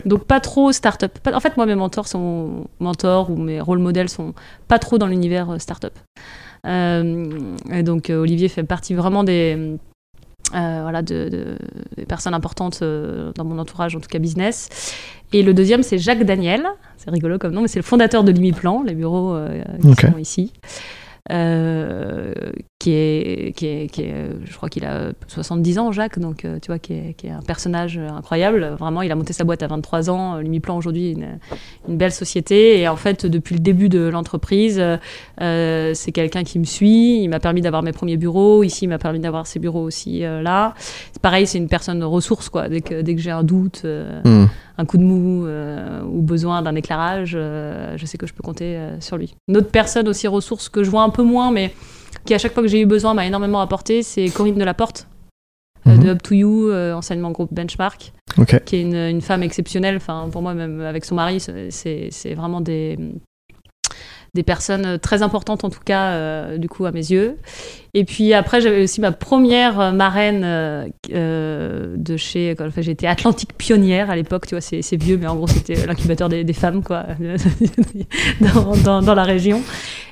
Donc 0.05 0.25
pas 0.25 0.41
trop 0.41 0.73
start-up. 0.73 1.17
En 1.33 1.39
fait, 1.39 1.57
moi, 1.57 1.67
mes 1.67 1.77
mentors 1.77 2.09
sont 2.09 2.67
mentors 2.81 3.31
ou 3.31 3.37
mes 3.37 3.61
rôles 3.61 3.79
modèles 3.79 4.09
sont 4.09 4.35
pas 4.67 4.81
trop 4.81 4.99
dans 4.99 5.07
l'univers 5.07 5.61
start-up. 5.61 5.95
Donc 6.65 8.11
Olivier 8.11 8.49
fait 8.49 8.65
partie 8.65 8.95
vraiment 8.95 9.23
des 9.23 9.79
euh, 10.55 10.81
voilà 10.83 11.03
de, 11.03 11.29
de- 11.29 11.59
des 11.97 12.07
personnes 12.07 12.35
importantes 12.35 12.81
euh, 12.83 13.33
dans 13.35 13.45
mon 13.45 13.59
entourage, 13.59 13.97
en 13.97 14.01
tout 14.01 14.09
cas 14.09 14.19
business. 14.19 14.95
Et 15.33 15.43
le 15.43 15.53
deuxième, 15.55 15.83
c'est 15.83 15.99
Jacques 15.99 16.23
Daniel. 16.25 16.65
C'est 16.99 17.11
rigolo 17.11 17.39
comme 17.39 17.53
nom, 17.53 17.63
mais 17.63 17.69
c'est 17.69 17.79
le 17.79 17.85
fondateur 17.85 18.23
de 18.25 18.31
Limiplan, 18.33 18.83
les 18.85 18.95
bureaux 18.95 19.35
euh, 19.35 19.63
qui 19.83 19.89
Ok. 19.89 20.01
sont 20.13 20.19
ici. 20.19 20.53
Qui 22.87 22.93
est, 22.93 23.53
qui 23.57 23.67
est, 23.67 23.91
qui 23.91 24.03
est, 24.03 24.13
euh, 24.13 24.35
je 24.45 24.57
crois 24.57 24.69
qu'il 24.69 24.85
a 24.85 25.11
70 25.27 25.81
ans, 25.81 25.91
Jacques, 25.91 26.21
donc 26.21 26.45
euh, 26.45 26.61
tu 26.63 26.69
vois, 26.69 26.79
qui 26.79 26.93
est, 26.93 27.15
qui 27.17 27.27
est 27.27 27.31
un 27.31 27.43
personnage 27.43 27.99
incroyable. 27.99 28.77
Vraiment, 28.79 29.03
il 29.03 29.11
a 29.11 29.17
monté 29.17 29.33
sa 29.33 29.43
boîte 29.43 29.65
à 29.65 29.67
23 29.67 30.09
ans. 30.09 30.37
Euh, 30.37 30.43
Lumiplan 30.43 30.77
aujourd'hui 30.77 31.11
une, 31.11 31.41
une 31.89 31.97
belle 31.97 32.13
société. 32.13 32.79
Et 32.79 32.87
en 32.87 32.95
fait, 32.95 33.27
depuis 33.27 33.57
le 33.57 33.61
début 33.61 33.89
de 33.89 34.07
l'entreprise, 34.07 34.81
euh, 35.41 35.91
c'est 35.95 36.13
quelqu'un 36.13 36.45
qui 36.45 36.61
me 36.61 36.65
suit. 36.65 37.21
Il 37.25 37.29
m'a 37.29 37.41
permis 37.41 37.61
d'avoir 37.61 37.83
mes 37.83 37.91
premiers 37.91 38.17
bureaux. 38.17 38.63
Ici, 38.63 38.85
il 38.85 38.89
m'a 38.89 38.99
permis 38.99 39.19
d'avoir 39.19 39.49
ses 39.49 39.59
bureaux 39.59 39.83
aussi 39.83 40.25
euh, 40.25 40.41
là. 40.41 40.75
C'est 41.13 41.21
pareil, 41.21 41.49
c'est 41.49 41.59
une 41.59 41.67
personne 41.67 41.99
de 41.99 42.05
ressources, 42.05 42.49
quoi. 42.49 42.69
Dès 42.69 42.83
que, 42.83 43.03
dès 43.03 43.17
que 43.17 43.21
j'ai 43.21 43.33
un 43.33 43.43
doute, 43.43 43.83
euh, 43.85 44.21
Hmm. 44.25 44.47
un 44.79 44.85
coup 44.85 44.97
de 44.97 45.03
mou 45.03 45.47
ou 45.47 46.23
besoin 46.23 46.63
d'un 46.63 46.77
éclairage, 46.77 47.33
je 47.33 48.07
sais 48.07 48.17
que 48.17 48.29
je 48.29 48.33
peux 48.35 48.45
compter 48.45 48.79
sur 49.01 49.17
lui. 49.17 49.35
Une 49.49 49.57
autre 49.57 49.71
personne 49.71 50.07
aussi 50.07 50.29
ressource 50.29 50.69
que 50.69 50.85
je 50.85 50.91
vois 50.91 51.03
un 51.03 51.11
peu 51.11 51.23
moins, 51.25 51.51
mais 51.51 51.73
qui 52.27 52.35
à 52.35 52.39
chaque 52.39 52.53
fois 52.53 52.63
que 52.63 52.69
j'ai 52.69 52.81
eu 52.81 52.87
besoin 52.87 53.15
m'a 53.15 53.25
énormément 53.27 53.61
apporté, 53.61 54.03
c'est 54.03 54.29
Corinne 54.29 54.57
Delaporte. 54.57 55.07
euh, 55.87 55.93
Mhm. 55.97 56.03
de 56.05 56.09
Up 56.11 56.23
to 56.23 56.35
You, 56.35 56.69
euh, 56.71 56.93
enseignement 56.95 57.31
groupe 57.31 57.55
Benchmark, 57.55 58.13
Ok. 58.39 58.63
qui 58.65 58.77
est 58.77 58.83
une, 58.83 58.97
une 58.97 59.21
femme 59.21 59.45
exceptionnelle. 59.45 59.97
Enfin, 59.97 60.29
pour 60.33 60.43
moi, 60.43 60.53
même 60.53 60.81
avec 60.81 61.05
son 61.05 61.15
mari, 61.15 61.39
c'est 61.71 62.35
vraiment 62.35 62.61
des, 62.61 62.99
des 64.37 64.45
personnes 64.45 64.99
très 65.01 65.23
importantes, 65.23 65.65
en 65.65 65.71
tout 65.71 65.81
cas, 65.85 66.11
euh, 66.13 66.59
du 66.59 66.69
coup, 66.69 66.87
à 66.87 66.93
mes 66.93 67.01
yeux. 67.11 67.37
Et 67.95 68.05
puis 68.05 68.33
après, 68.35 68.61
j'avais 68.61 68.85
aussi 68.85 69.01
ma 69.01 69.11
première 69.11 69.81
euh, 69.81 69.91
marraine 69.91 70.43
euh, 70.45 70.87
euh, 71.13 71.95
de 71.97 72.17
chez. 72.17 72.55
Enfin, 72.61 72.83
j'étais 72.83 73.09
Atlantique 73.09 73.55
pionnière 73.57 74.11
à 74.11 74.15
l'époque, 74.17 74.47
tu 74.47 74.55
vois, 74.55 74.61
c'est 74.61 74.97
vieux, 74.97 75.17
mais 75.17 75.27
en 75.27 75.35
gros, 75.35 75.49
c'était 75.49 75.87
l'incubateur 75.87 76.29
des, 76.29 76.45
des 76.45 76.53
femmes, 76.53 76.83
quoi, 76.85 77.07
dans, 78.41 78.77
dans- 78.77 79.03
dans 79.03 79.15
la 79.15 79.25
région. 79.25 79.61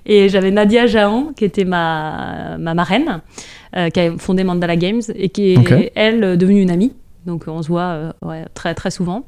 Et 0.06 0.28
j'avais 0.28 0.50
Nadia 0.50 0.86
Jahan, 0.86 1.32
qui 1.36 1.44
était 1.44 1.64
ma, 1.64 2.56
ma 2.58 2.74
marraine, 2.74 3.20
euh, 3.76 3.88
qui 3.90 4.00
a 4.00 4.16
fondé 4.18 4.44
Mandala 4.44 4.76
Games, 4.76 5.02
et 5.14 5.28
qui 5.28 5.52
est, 5.54 5.92
elle, 5.94 6.36
devenue 6.36 6.60
une 6.62 6.70
amie. 6.70 6.92
Donc, 7.26 7.44
on 7.46 7.62
se 7.62 7.68
voit 7.68 7.82
euh, 7.82 8.12
ouais, 8.22 8.44
très, 8.54 8.74
très 8.74 8.90
souvent. 8.90 9.24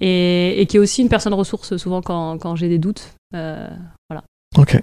Et, 0.00 0.60
et 0.60 0.66
qui 0.66 0.76
est 0.76 0.80
aussi 0.80 1.02
une 1.02 1.08
personne 1.08 1.34
ressource, 1.34 1.76
souvent, 1.76 2.00
quand, 2.02 2.38
quand 2.38 2.56
j'ai 2.56 2.68
des 2.68 2.78
doutes. 2.78 3.12
Euh, 3.34 3.68
Ok. 4.56 4.80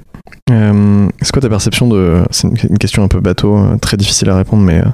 Euh, 0.52 1.08
c'est 1.22 1.32
quoi 1.32 1.42
ta 1.42 1.50
perception 1.50 1.88
de. 1.88 2.24
C'est 2.30 2.48
une, 2.48 2.58
une 2.70 2.78
question 2.78 3.04
un 3.04 3.08
peu 3.08 3.20
bateau, 3.20 3.58
euh, 3.58 3.78
très 3.78 3.98
difficile 3.98 4.30
à 4.30 4.38
répondre, 4.38 4.64
mais 4.64 4.80
euh, 4.80 4.90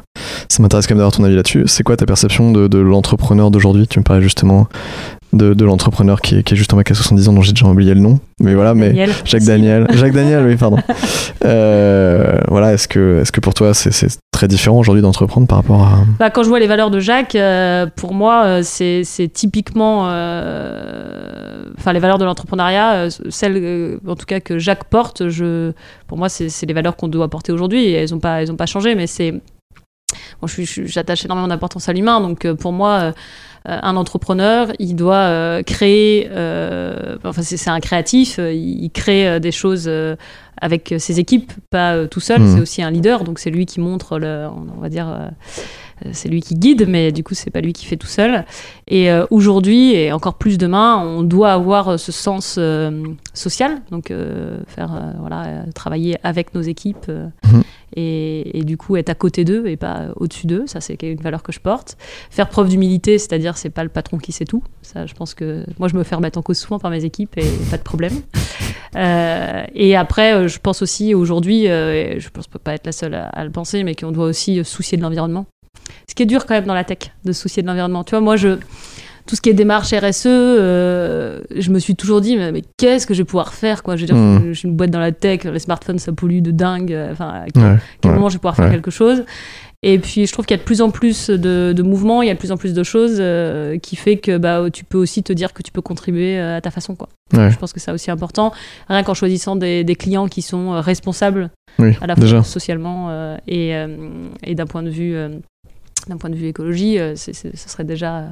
ça 0.50 0.62
m'intéresse 0.64 0.88
quand 0.88 0.94
même 0.96 1.00
d'avoir 1.00 1.14
ton 1.14 1.24
avis 1.24 1.36
là-dessus. 1.36 1.64
C'est 1.68 1.84
quoi 1.84 1.98
ta 1.98 2.06
perception 2.06 2.52
de, 2.52 2.68
de 2.68 2.80
l'entrepreneur 2.80 3.52
d'aujourd'hui? 3.52 3.88
Tu 3.88 4.00
me 4.00 4.04
parlais 4.04 4.22
justement 4.22 4.68
de, 5.34 5.54
de 5.54 5.66
l'entrepreneur 5.66 6.22
qui, 6.22 6.38
est- 6.38 6.44
qui 6.44 6.54
est 6.54 6.58
juste 6.58 6.74
en 6.74 6.78
mec 6.78 6.90
à 6.92 6.94
70 6.94 7.28
ans, 7.30 7.34
dont 7.34 7.42
j'ai 7.42 7.54
déjà 7.54 7.66
oublié 7.68 7.94
le 7.94 8.00
nom. 8.02 8.20
Mais 8.40 8.54
voilà, 8.56 8.74
mais. 8.74 8.88
Daniel. 8.90 9.12
Jacques 9.26 9.42
Si. 9.42 9.48
Daniel. 9.48 9.88
Jacques 9.94 10.14
Daniel, 10.14 10.46
oui, 10.46 10.56
pardon. 10.56 10.78
Euh, 11.44 12.40
voilà, 12.50 12.74
est-ce 12.74 12.88
que, 12.88 13.20
est-ce 13.22 13.32
que 13.32 13.40
pour 13.40 13.56
toi 13.56 13.74
c'est, 13.74 13.90
très 14.32 14.48
différent 14.48 14.78
aujourd'hui 14.78 15.02
d'entreprendre 15.02 15.48
par 15.48 15.58
rapport 15.58 15.82
à. 15.82 16.04
Bah, 16.20 16.30
quand 16.30 16.44
je 16.44 16.50
vois 16.50 16.60
les 16.60 16.68
valeurs 16.68 16.92
de 16.92 17.00
Jacques, 17.00 17.34
euh, 17.34 17.88
pour 17.96 18.14
moi, 18.14 18.44
euh, 18.46 18.62
c'est 18.64 19.04
typiquement, 19.34 20.02
enfin 20.04 21.94
les 21.94 22.00
valeurs 22.00 22.20
de 22.20 22.26
l'entrepreneuriat, 22.26 23.08
celles, 23.30 23.98
en 24.08 24.16
tout 24.16 24.26
cas 24.28 24.40
que 24.40 24.60
Jacques 24.60 24.84
porte. 24.86 25.30
Je, 25.30 25.72
pour 26.08 26.18
moi, 26.20 26.30
c'est 26.30 26.66
les 26.68 26.74
valeurs 26.74 26.96
qu'on 26.96 27.08
doit 27.08 27.28
porter 27.28 27.52
aujourd'hui. 27.52 27.92
Elles 27.92 28.12
n'ont 28.12 28.20
pas, 28.20 28.42
elles 28.44 28.52
ont 28.52 28.56
pas 28.56 28.68
changé, 28.68 28.94
mais 28.94 29.08
c'est 29.08 29.34
suis- 30.48 30.88
j'attache 30.88 31.26
énormément 31.26 31.48
d'importance 31.48 31.88
à 31.90 31.94
l'humain, 31.94 32.20
donc 32.22 32.52
pour 32.54 32.72
moi, 32.72 33.14
un 33.66 33.96
entrepreneur, 33.96 34.70
il 34.80 34.96
doit 34.96 35.16
euh, 35.16 35.62
créer. 35.64 36.28
euh, 36.32 37.18
enfin, 37.24 37.42
c'est 37.44 37.70
un 37.70 37.80
créatif. 37.80 38.40
euh, 38.40 38.52
il 38.52 38.90
crée 38.92 39.28
euh, 39.28 39.40
des 39.40 39.52
choses 39.52 39.86
euh, 39.88 40.16
avec 40.60 40.96
ses 40.98 41.20
équipes, 41.20 41.52
pas 41.70 41.94
euh, 41.96 42.08
tout 42.08 42.20
seul. 42.20 42.42
Mhm. 42.42 42.56
C'est 42.56 42.62
aussi 42.62 42.82
un 42.82 42.92
leader, 42.92 43.24
donc 43.24 43.40
c'est 43.40 43.52
lui 43.52 43.66
qui 43.66 43.80
montre 43.80 44.18
le, 44.20 44.48
on 44.78 44.82
va 44.82 44.90
dire. 44.90 45.08
Euh, 46.06 46.10
c'est 46.14 46.30
lui 46.30 46.42
qui 46.42 46.56
guide, 46.56 46.86
mais 46.88 47.12
du 47.12 47.24
coup, 47.24 47.34
c'est 47.34 47.50
pas 47.50 47.62
lui 47.62 47.74
qui 47.74 47.86
fait 47.86 47.98
tout 47.98 48.08
seul. 48.08 48.46
Et 48.88 49.12
euh, 49.12 49.26
aujourd'hui, 49.30 49.94
et 49.94 50.12
encore 50.12 50.36
plus 50.36 50.58
demain, 50.58 50.98
on 50.98 51.24
doit 51.24 51.54
avoir 51.54 51.90
euh, 51.90 51.98
ce 51.98 52.12
sens 52.12 52.60
social, 53.34 53.82
donc 53.92 54.14
faire, 54.68 55.14
voilà, 55.20 55.64
travailler 55.74 56.18
avec 56.24 56.54
nos 56.54 56.62
équipes 56.62 57.12
Mhm. 57.52 57.64
et, 57.96 58.60
et 58.60 58.64
du 58.64 58.78
coup 58.78 58.96
être 58.96 59.10
à 59.10 59.16
côté 59.16 59.44
d'eux 59.44 59.68
et 59.68 59.78
pas 59.78 60.10
au-dessus 60.16 60.48
d'eux. 60.48 60.64
Ça, 60.68 60.82
c'est 60.82 61.02
une 61.04 61.22
valeur 61.22 61.44
que 61.44 61.52
je 61.52 61.60
porte. 61.60 61.98
Faire 62.30 62.50
preuve 62.50 62.70
d'humilité, 62.70 63.18
c'est-à-dire 63.18 63.58
c'est 63.58 63.70
pas 63.70 63.84
le 63.84 63.90
patron 63.90 64.18
qui 64.18 64.32
sait 64.32 64.46
tout. 64.46 64.64
Ça, 64.82 65.06
je 65.06 65.14
pense 65.14 65.34
que 65.34 65.66
moi, 65.80 65.88
je 65.88 65.96
me 65.96 66.04
fais 66.04 66.16
remettre 66.16 66.38
en 66.40 66.42
cause 66.42 66.58
souvent 66.58 66.80
par 66.80 66.92
mes 66.92 67.04
équipes 67.06 67.38
et 67.38 67.46
pas 67.70 67.78
de 67.78 67.84
problème. 67.84 68.14
Euh, 68.98 69.64
et 69.74 69.96
après, 69.96 70.50
je 70.50 70.60
pense 70.60 70.82
aussi 70.82 71.14
aujourd'hui, 71.16 71.70
euh, 71.70 72.20
je 72.20 72.28
pense 72.28 72.48
pas 72.48 72.74
être 72.74 72.86
la 72.86 72.92
seule 72.92 73.14
à, 73.14 73.28
à 73.28 73.46
le 73.46 73.50
penser, 73.50 73.84
mais 73.84 73.96
qu'on 73.96 74.12
doit 74.12 74.26
aussi 74.26 74.66
soucier 74.66 74.98
de 74.98 75.02
l'environnement. 75.02 75.46
Ce 76.08 76.16
qui 76.16 76.24
est 76.24 76.28
dur 76.28 76.46
quand 76.46 76.54
même 76.54 76.66
dans 76.66 76.74
la 76.74 76.84
tech, 76.84 77.12
de 77.26 77.32
se 77.32 77.42
soucier 77.42 77.62
de 77.64 77.68
l'environnement. 77.68 78.04
Tu 78.04 78.12
vois, 78.12 78.20
moi, 78.22 78.36
je, 78.36 78.58
tout 79.26 79.36
ce 79.36 79.42
qui 79.42 79.50
est 79.50 79.54
démarche 79.54 79.94
RSE, 79.94 80.26
euh, 80.28 81.40
je 81.56 81.70
me 81.72 81.80
suis 81.80 81.96
toujours 81.96 82.22
dit, 82.22 82.36
mais, 82.36 82.52
mais 82.52 82.64
qu'est-ce 82.78 83.08
que 83.08 83.14
je 83.14 83.20
vais 83.22 83.26
pouvoir 83.26 83.54
faire 83.54 83.82
quoi? 83.84 83.96
Je 83.96 84.02
veux 84.02 84.08
dire, 84.08 84.16
Mm. 84.16 84.48
je 84.50 84.54
suis 84.54 84.68
une 84.68 84.76
boîte 84.76 84.92
dans 84.92 85.00
la 85.00 85.12
tech, 85.12 85.44
les 85.46 85.60
smartphones, 85.60 86.00
ça 86.00 86.12
pollue 86.12 86.42
de 86.42 86.52
dingue. 86.52 86.92
euh, 86.94 87.12
Enfin, 87.12 87.30
à 87.30 87.46
quel, 87.54 87.64
Ouais, 87.64 87.78
quel 88.02 88.12
ouais, 88.12 88.16
moment 88.18 88.30
je 88.30 88.36
vais 88.36 88.40
pouvoir 88.40 88.56
faire 88.56 88.70
quelque 88.72 88.92
chose? 88.92 89.24
Et 89.84 89.98
puis 89.98 90.28
je 90.28 90.32
trouve 90.32 90.46
qu'il 90.46 90.56
y 90.56 90.60
a 90.60 90.62
de 90.62 90.66
plus 90.66 90.82
en 90.84 90.92
plus 90.92 91.32
de, 91.32 91.74
de 91.76 91.82
mouvements, 91.82 92.22
il 92.22 92.28
y 92.28 92.30
a 92.30 92.36
de 92.36 92.40
plus 92.40 92.52
en 92.52 92.58
plus 92.58 92.76
de 92.76 92.84
choses 92.84 93.18
euh, 93.20 93.80
qui 93.80 93.96
fait 93.96 94.18
que 94.18 94.38
bah, 94.38 94.66
tu 94.72 94.84
peux 94.84 95.00
aussi 95.00 95.24
te 95.24 95.34
dire 95.34 95.54
que 95.54 95.64
tu 95.64 95.72
peux 95.72 95.82
contribuer 95.82 96.38
à 96.40 96.62
ta 96.62 96.70
façon. 96.70 96.94
Quoi. 96.94 97.10
Ouais. 97.34 97.50
Je 97.50 97.58
pense 97.58 97.74
que 97.74 97.80
c'est 97.80 97.90
aussi 97.92 98.12
important, 98.12 98.54
rien 98.90 99.02
qu'en 99.02 99.16
choisissant 99.16 99.56
des, 99.56 99.84
des 99.84 99.96
clients 99.96 100.28
qui 100.28 100.44
sont 100.44 100.80
responsables 100.82 101.50
Oui, 101.80 101.98
à 102.00 102.06
la 102.06 102.16
fois 102.16 102.24
déjà. 102.26 102.44
socialement 102.44 103.08
euh, 103.10 103.38
et, 103.48 103.76
euh, 103.76 103.88
et 104.44 104.54
d'un 104.54 104.68
point 104.68 104.84
de 104.84 104.92
vue 104.92 105.16
d'un 106.08 106.18
point 106.18 106.30
de 106.30 106.36
vue 106.36 106.48
écologie, 106.48 107.00
euh, 107.00 107.16
ce 107.16 107.32
serait 107.34 107.84
déjà 107.84 108.18
euh, 108.18 108.30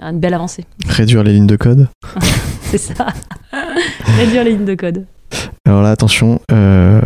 une 0.00 0.20
belle 0.20 0.34
avancée. 0.34 0.64
Réduire 0.86 1.22
les 1.22 1.32
lignes 1.32 1.46
de 1.46 1.56
code. 1.56 1.88
C'est 2.62 2.78
ça. 2.78 3.06
Réduire 4.18 4.44
les 4.44 4.52
lignes 4.52 4.64
de 4.64 4.74
code. 4.74 5.06
Alors 5.66 5.82
là, 5.82 5.90
attention, 5.90 6.40
euh, 6.50 7.00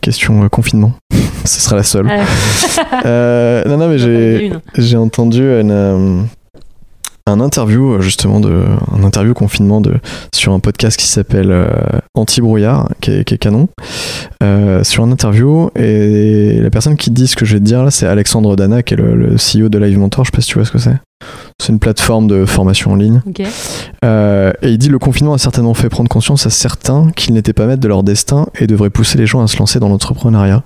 question 0.00 0.44
euh, 0.44 0.48
confinement. 0.48 0.92
Ce 1.44 1.60
sera 1.60 1.76
la 1.76 1.82
seule. 1.82 2.10
Euh, 3.04 3.64
non, 3.66 3.76
non, 3.76 3.88
mais 3.88 3.98
j'ai 4.78 4.96
entendu 4.96 5.42
une, 5.42 6.26
un 7.26 7.40
interview 7.40 7.94
euh, 7.94 8.00
justement 8.00 8.38
de 8.38 8.64
un 8.92 9.02
interview 9.02 9.32
confinement 9.32 9.80
de 9.80 9.94
sur 10.34 10.52
un 10.52 10.60
podcast 10.60 10.98
qui 10.98 11.06
s'appelle 11.06 11.50
euh, 11.50 11.68
Anti 12.14 12.40
brouillard 12.40 12.88
qui 13.00 13.12
est, 13.12 13.24
qui 13.24 13.34
est 13.34 13.38
canon. 13.38 13.68
Euh, 14.42 14.84
sur 14.84 15.02
un 15.02 15.10
interview 15.10 15.70
et 15.74 16.58
la 16.60 16.70
personne 16.70 16.96
qui 16.96 17.10
dit 17.10 17.26
ce 17.26 17.36
que 17.36 17.44
je 17.44 17.54
vais 17.54 17.60
te 17.60 17.64
dire 17.64 17.82
là 17.82 17.90
c'est 17.90 18.06
Alexandre 18.06 18.56
Dana 18.56 18.82
qui 18.82 18.94
est 18.94 18.96
le, 18.98 19.14
le 19.14 19.36
CEO 19.36 19.68
de 19.68 19.78
Live 19.78 19.98
Mentor. 19.98 20.24
Je 20.24 20.30
sais 20.30 20.36
pas 20.36 20.42
si 20.42 20.48
tu 20.48 20.58
vois 20.58 20.66
ce 20.66 20.72
que 20.72 20.78
c'est. 20.78 20.96
C'est 21.58 21.72
une 21.72 21.78
plateforme 21.78 22.26
de 22.26 22.44
formation 22.44 22.92
en 22.92 22.96
ligne. 22.96 23.22
Euh, 24.04 24.52
et 24.60 24.70
il 24.70 24.78
dit 24.78 24.90
le 24.90 24.98
confinement 24.98 25.32
a 25.32 25.38
certainement 25.38 25.72
fait 25.72 25.88
prendre 25.88 26.10
conscience 26.10 26.46
à 26.46 26.50
certains 26.50 27.10
qu'ils 27.16 27.32
n'étaient 27.32 27.54
pas 27.54 27.66
maîtres 27.66 27.80
de 27.80 27.88
leur 27.88 28.02
destin 28.02 28.46
et 28.58 28.66
devrait 28.66 28.90
pousser 28.90 29.16
les 29.16 29.26
gens 29.26 29.40
à 29.42 29.46
se 29.46 29.56
lancer 29.58 29.80
dans 29.80 29.88
l'entrepreneuriat. 29.88 30.62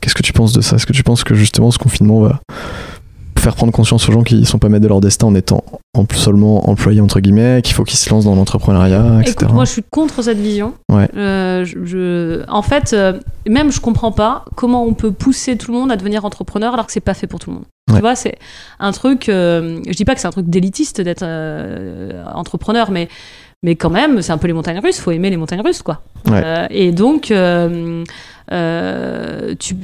Qu'est-ce 0.00 0.14
que 0.14 0.22
tu 0.22 0.32
penses 0.32 0.52
de 0.52 0.60
ça? 0.60 0.76
Est-ce 0.76 0.86
que 0.86 0.92
tu 0.92 1.02
penses 1.02 1.24
que 1.24 1.34
justement 1.34 1.72
ce 1.72 1.78
confinement 1.78 2.20
va 2.20 2.40
faire 3.46 3.54
prendre 3.54 3.72
conscience 3.72 4.08
aux 4.08 4.12
gens 4.12 4.22
qui 4.24 4.34
ne 4.34 4.44
sont 4.44 4.58
pas 4.58 4.68
maîtres 4.68 4.82
de 4.82 4.88
leur 4.88 5.00
destin 5.00 5.28
en 5.28 5.34
étant 5.36 5.62
en- 5.96 6.04
seulement 6.14 6.68
employés 6.68 7.00
entre 7.00 7.20
guillemets, 7.20 7.60
qu'il 7.62 7.74
faut 7.76 7.84
qu'ils 7.84 7.96
se 7.98 8.10
lancent 8.10 8.24
dans 8.24 8.34
l'entrepreneuriat, 8.34 9.20
etc. 9.20 9.36
Écoute, 9.40 9.52
moi 9.54 9.64
je 9.64 9.70
suis 9.70 9.84
contre 9.88 10.20
cette 10.22 10.38
vision. 10.38 10.74
Ouais. 10.92 11.08
Euh, 11.16 11.64
je, 11.64 11.84
je- 11.84 12.44
En 12.50 12.62
fait, 12.62 12.92
euh, 12.92 13.12
même 13.48 13.70
je 13.70 13.80
comprends 13.80 14.10
pas 14.10 14.44
comment 14.56 14.84
on 14.84 14.94
peut 14.94 15.12
pousser 15.12 15.56
tout 15.56 15.70
le 15.72 15.78
monde 15.78 15.92
à 15.92 15.96
devenir 15.96 16.24
entrepreneur 16.24 16.74
alors 16.74 16.86
que 16.86 16.92
c'est 16.92 16.98
pas 17.00 17.14
fait 17.14 17.28
pour 17.28 17.38
tout 17.38 17.50
le 17.50 17.56
monde. 17.56 17.64
Ouais. 17.88 17.96
Tu 17.96 18.00
vois, 18.00 18.16
c'est 18.16 18.36
un 18.80 18.90
truc. 18.90 19.28
euh, 19.28 19.80
je 19.86 19.92
dis 19.92 20.04
pas 20.04 20.14
que 20.16 20.20
c'est 20.20 20.26
un 20.26 20.32
truc 20.32 20.48
d'élitiste 20.50 21.00
d'être 21.00 21.22
euh, 21.22 22.24
entrepreneur, 22.34 22.90
mais 22.90 23.08
mais 23.62 23.76
quand 23.76 23.90
même, 23.90 24.22
c'est 24.22 24.32
un 24.32 24.38
peu 24.38 24.48
les 24.48 24.52
montagnes 24.52 24.80
russes. 24.80 24.98
Faut 24.98 25.12
aimer 25.12 25.30
les 25.30 25.36
montagnes 25.36 25.62
russes, 25.62 25.82
quoi. 25.82 26.02
Ouais. 26.28 26.66
Et 26.70 26.90
donc, 26.92 27.30
euh, 27.30 28.04
tu... 29.58 29.76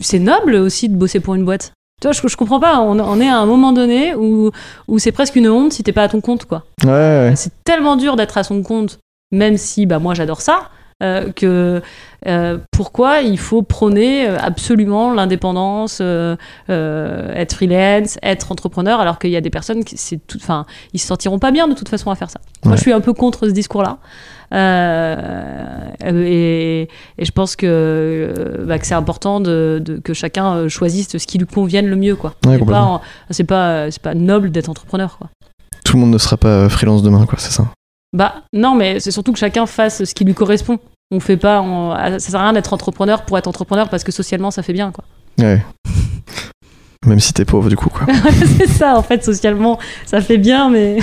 c'est 0.00 0.18
noble 0.18 0.54
aussi 0.54 0.88
de 0.88 0.96
bosser 0.96 1.20
pour 1.20 1.34
une 1.34 1.44
boîte. 1.44 1.72
Tu 2.02 2.08
vois, 2.08 2.12
je, 2.12 2.26
je 2.26 2.36
comprends 2.36 2.58
pas. 2.58 2.80
On, 2.80 2.98
on 2.98 3.20
est 3.20 3.28
à 3.28 3.38
un 3.38 3.46
moment 3.46 3.72
donné 3.72 4.12
où, 4.16 4.50
où 4.88 4.98
c'est 4.98 5.12
presque 5.12 5.36
une 5.36 5.48
honte 5.48 5.72
si 5.72 5.84
t'es 5.84 5.92
pas 5.92 6.02
à 6.02 6.08
ton 6.08 6.20
compte, 6.20 6.46
quoi. 6.46 6.64
Ouais, 6.82 6.90
ouais. 6.90 7.32
C'est 7.36 7.52
tellement 7.62 7.94
dur 7.94 8.16
d'être 8.16 8.36
à 8.38 8.42
son 8.42 8.60
compte, 8.64 8.98
même 9.30 9.56
si 9.56 9.86
bah, 9.86 10.00
moi 10.00 10.12
j'adore 10.12 10.40
ça, 10.40 10.62
que 11.34 11.82
euh, 12.26 12.58
pourquoi 12.70 13.20
il 13.20 13.38
faut 13.38 13.62
prôner 13.62 14.28
euh, 14.28 14.36
absolument 14.40 15.12
l'indépendance, 15.12 15.98
euh, 16.00 16.36
euh, 16.70 17.32
être 17.34 17.54
freelance, 17.54 18.16
être 18.22 18.52
entrepreneur, 18.52 19.00
alors 19.00 19.18
qu'il 19.18 19.30
y 19.30 19.36
a 19.36 19.40
des 19.40 19.50
personnes 19.50 19.82
qui 19.84 19.96
c'est 19.96 20.20
tout, 20.26 20.38
enfin, 20.40 20.64
ils 20.92 21.00
se 21.00 21.06
sentiront 21.08 21.38
pas 21.40 21.50
bien 21.50 21.66
de 21.66 21.74
toute 21.74 21.88
façon 21.88 22.10
à 22.10 22.14
faire 22.14 22.30
ça. 22.30 22.40
Moi, 22.64 22.76
je 22.76 22.80
suis 22.80 22.92
un 22.92 23.00
peu 23.00 23.12
contre 23.12 23.46
ce 23.48 23.52
discours-là. 23.52 23.98
Euh, 24.52 25.90
et, 26.04 26.82
et 27.18 27.24
je 27.24 27.30
pense 27.32 27.56
que, 27.56 27.66
euh, 27.66 28.64
bah, 28.66 28.78
que 28.78 28.86
c'est 28.86 28.94
important 28.94 29.40
de, 29.40 29.80
de- 29.84 29.96
que 29.98 30.14
chacun 30.14 30.54
euh, 30.54 30.68
choisisse 30.68 31.16
ce 31.16 31.26
qui 31.26 31.38
lui 31.38 31.46
convienne 31.46 31.86
le 31.86 31.96
mieux. 31.96 32.16
quoi. 32.16 32.34
Ouais, 32.46 32.58
c'est, 33.30 33.44
pas, 33.44 33.86
pas, 33.88 33.88
pas 34.02 34.14
noble 34.14 34.50
d'être 34.50 34.68
entrepreneur. 34.68 35.16
Quoi. 35.18 35.28
Tout 35.84 35.94
le 35.96 36.00
monde 36.02 36.10
ne 36.10 36.18
sera 36.18 36.36
pas 36.36 36.48
euh, 36.48 36.68
freelance 36.68 37.02
demain, 37.02 37.26
quoi, 37.26 37.38
c'est 37.38 37.50
ça? 37.52 37.66
Bah 38.14 38.34
non, 38.52 38.74
mais 38.74 39.00
c'est 39.00 39.10
surtout 39.10 39.32
que 39.32 39.38
chacun 39.38 39.64
fasse 39.64 40.04
ce 40.04 40.14
qui 40.14 40.24
lui 40.24 40.34
correspond. 40.34 40.78
On 41.14 41.20
fait 41.20 41.36
pas, 41.36 41.60
on- 41.60 41.90
ah, 41.92 42.18
ça 42.18 42.30
sert 42.30 42.40
à 42.40 42.44
rien 42.44 42.52
d'être 42.54 42.72
entrepreneur 42.72 43.22
pour 43.22 43.36
être 43.36 43.46
entrepreneur 43.46 43.88
parce 43.90 44.02
que 44.02 44.10
socialement 44.12 44.50
ça 44.50 44.62
fait 44.62 44.72
bien 44.72 44.90
quoi. 44.92 45.04
Ouais. 45.38 45.62
Même 47.06 47.20
si 47.20 47.32
t'es 47.34 47.44
pauvre, 47.44 47.68
du 47.68 47.74
coup, 47.76 47.88
quoi. 47.90 48.06
c'est 48.58 48.68
ça 48.68 48.96
en 48.96 49.02
fait 49.02 49.22
socialement 49.24 49.78
ça 50.06 50.20
fait 50.20 50.38
bien, 50.38 50.70
mais 50.70 50.98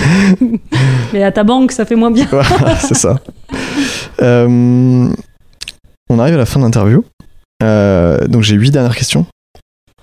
mais 1.12 1.22
à 1.22 1.30
ta 1.30 1.44
banque 1.44 1.72
ça 1.72 1.84
fait 1.84 1.94
moins 1.94 2.10
bien. 2.10 2.26
Voilà, 2.30 2.76
c'est 2.76 2.94
ça. 2.96 3.20
Euh, 4.22 5.08
on 6.08 6.18
arrive 6.18 6.34
à 6.34 6.38
la 6.38 6.46
fin 6.46 6.58
de 6.58 6.64
l'interview. 6.64 7.04
Euh, 7.62 8.26
donc 8.26 8.42
j'ai 8.42 8.56
huit 8.56 8.70
dernières 8.70 8.96
questions 8.96 9.26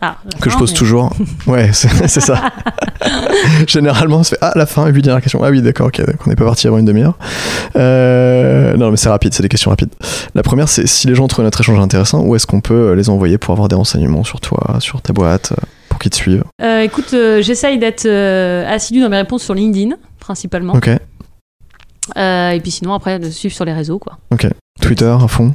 Ah, 0.02 0.18
que 0.40 0.50
je 0.50 0.58
pose 0.58 0.72
mais- 0.72 0.78
toujours. 0.78 1.12
Ouais, 1.48 1.72
c'est 1.74 2.20
ça. 2.22 2.52
Généralement, 3.68 4.18
on 4.18 4.24
se 4.24 4.30
fait 4.30 4.38
Ah, 4.42 4.52
la 4.56 4.66
fin, 4.66 4.86
huit 4.88 5.02
dernières 5.02 5.22
questions. 5.22 5.42
Ah 5.44 5.50
oui, 5.50 5.62
d'accord, 5.62 5.88
ok, 5.88 6.00
donc 6.06 6.16
on 6.26 6.30
n'est 6.30 6.36
pas 6.36 6.46
parti 6.46 6.68
avant 6.68 6.78
une 6.78 6.86
demi-heure. 6.86 7.18
Euh, 7.76 8.76
non, 8.78 8.92
mais 8.92 8.98
c'est 8.98 9.10
rapide, 9.10 9.34
c'est 9.34 9.44
des 9.44 9.50
questions 9.50 9.72
rapides. 9.72 9.90
La 10.36 10.44
première, 10.44 10.70
c'est 10.70 10.88
si 10.88 11.08
les 11.08 11.16
gens 11.16 11.28
trouvent 11.28 11.46
notre 11.46 11.60
échange 11.62 11.80
intéressant, 11.80 12.22
où 12.22 12.36
est-ce 12.36 12.46
qu'on 12.48 12.62
peut 12.62 12.94
les 12.94 13.10
envoyer 13.10 13.38
pour 13.38 13.54
avoir 13.54 13.68
des 13.68 13.76
renseignements 13.76 14.24
sur 14.24 14.40
toi, 14.42 14.76
sur 14.80 15.02
ta 15.02 15.14
boîte, 15.14 15.52
euh, 15.54 15.62
pour 15.90 16.00
qu'ils 16.00 16.12
te 16.12 16.16
suivent? 16.16 16.44
Euh, 16.62 16.82
écoute, 16.82 17.12
euh, 17.14 17.42
j'essaye 17.42 17.80
d'être 17.80 18.06
euh, 18.06 18.68
assidu 18.68 19.02
dans 19.02 19.10
mes 19.10 19.18
réponses 19.18 19.44
sur 19.44 19.54
LinkedIn 19.54 19.96
principalement, 20.20 20.74
Ok, 20.74 20.90
Euh, 22.18 22.52
et 22.52 22.60
puis 22.62 22.72
sinon 22.72 22.94
après 22.94 23.20
de 23.20 23.30
suivre 23.30 23.54
sur 23.54 23.66
les 23.66 23.74
réseaux 23.74 24.00
quoi. 24.00 24.18
Twitter 24.82 25.06
à 25.22 25.28
fond. 25.28 25.54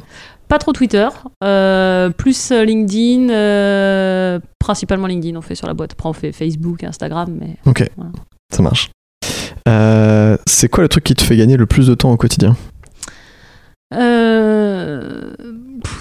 Pas 0.53 0.59
trop 0.59 0.71
Twitter, 0.71 1.07
euh, 1.43 2.11
plus 2.11 2.51
LinkedIn, 2.51 3.29
euh, 3.31 4.39
principalement 4.59 5.07
LinkedIn 5.07 5.35
on 5.35 5.41
fait 5.41 5.55
sur 5.55 5.65
la 5.65 5.73
boîte. 5.73 5.93
Après 5.93 6.07
on 6.07 6.13
fait 6.13 6.31
Facebook, 6.31 6.83
Instagram, 6.83 7.35
mais 7.41 7.57
Ok, 7.65 7.89
Voilà. 7.97 8.11
ça 8.53 8.61
marche. 8.61 8.91
Euh, 9.67 10.37
c'est 10.45 10.69
quoi 10.69 10.83
le 10.83 10.89
truc 10.89 11.05
qui 11.05 11.15
te 11.15 11.23
fait 11.23 11.35
gagner 11.37 11.57
le 11.57 11.65
plus 11.65 11.87
de 11.87 11.95
temps 11.95 12.11
au 12.11 12.17
quotidien? 12.17 12.55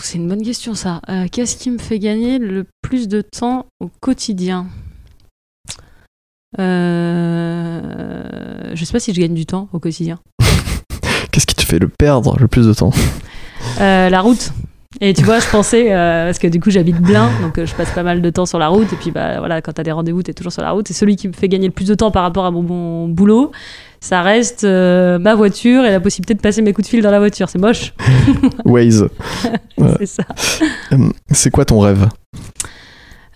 C'est 0.02 0.18
une 0.18 0.28
bonne 0.28 0.42
question 0.42 0.74
ça. 0.74 1.00
Qu'est-ce 1.32 1.56
qui 1.56 1.70
me 1.70 1.78
fait 1.78 1.98
gagner 1.98 2.38
le 2.38 2.66
plus 2.82 3.08
de 3.08 3.22
temps 3.22 3.64
au 3.80 3.88
quotidien? 4.02 4.66
Je 6.58 6.62
sais 8.84 8.92
pas 8.92 9.00
si 9.00 9.14
je 9.14 9.20
gagne 9.22 9.32
du 9.32 9.46
temps 9.46 9.70
au 9.72 9.78
quotidien. 9.78 10.18
Qu'est-ce 11.32 11.46
qui 11.46 11.54
te 11.54 11.62
fait 11.64 11.78
le 11.78 11.88
perdre 11.88 12.38
le 12.38 12.48
plus 12.48 12.66
de 12.66 12.74
temps? 12.74 12.90
Euh, 13.80 14.08
la 14.08 14.20
route. 14.20 14.52
Et 15.00 15.14
tu 15.14 15.24
vois, 15.24 15.38
je 15.40 15.48
pensais, 15.48 15.86
euh, 15.90 16.26
parce 16.26 16.38
que 16.38 16.46
du 16.46 16.60
coup 16.60 16.70
j'habite 16.70 16.96
Blain, 17.00 17.30
donc 17.40 17.56
euh, 17.58 17.64
je 17.66 17.74
passe 17.74 17.90
pas 17.92 18.02
mal 18.02 18.20
de 18.20 18.30
temps 18.30 18.44
sur 18.44 18.58
la 18.58 18.68
route, 18.68 18.92
et 18.92 18.96
puis 18.96 19.10
bah 19.10 19.38
voilà, 19.38 19.62
quand 19.62 19.72
t'as 19.72 19.82
des 19.82 19.90
rendez-vous, 19.90 20.22
t'es 20.22 20.34
toujours 20.34 20.52
sur 20.52 20.60
la 20.62 20.70
route, 20.70 20.90
et 20.90 20.94
celui 20.94 21.16
qui 21.16 21.28
me 21.28 21.32
fait 21.32 21.48
gagner 21.48 21.66
le 21.66 21.72
plus 21.72 21.88
de 21.88 21.94
temps 21.94 22.10
par 22.10 22.22
rapport 22.22 22.44
à 22.44 22.50
mon 22.50 23.08
boulot, 23.08 23.52
ça 24.00 24.20
reste 24.20 24.64
euh, 24.64 25.18
ma 25.18 25.34
voiture 25.34 25.84
et 25.86 25.90
la 25.90 25.98
possibilité 25.98 26.34
de 26.34 26.40
passer 26.40 26.60
mes 26.60 26.72
coups 26.74 26.86
de 26.86 26.90
fil 26.90 27.02
dans 27.02 27.10
la 27.10 27.18
voiture. 27.20 27.48
C'est 27.48 27.58
moche, 27.58 27.94
Waze. 28.66 29.08
C'est 29.98 30.06
ça. 30.06 30.24
C'est 31.30 31.50
quoi 31.50 31.64
ton 31.64 31.80
rêve? 31.80 32.06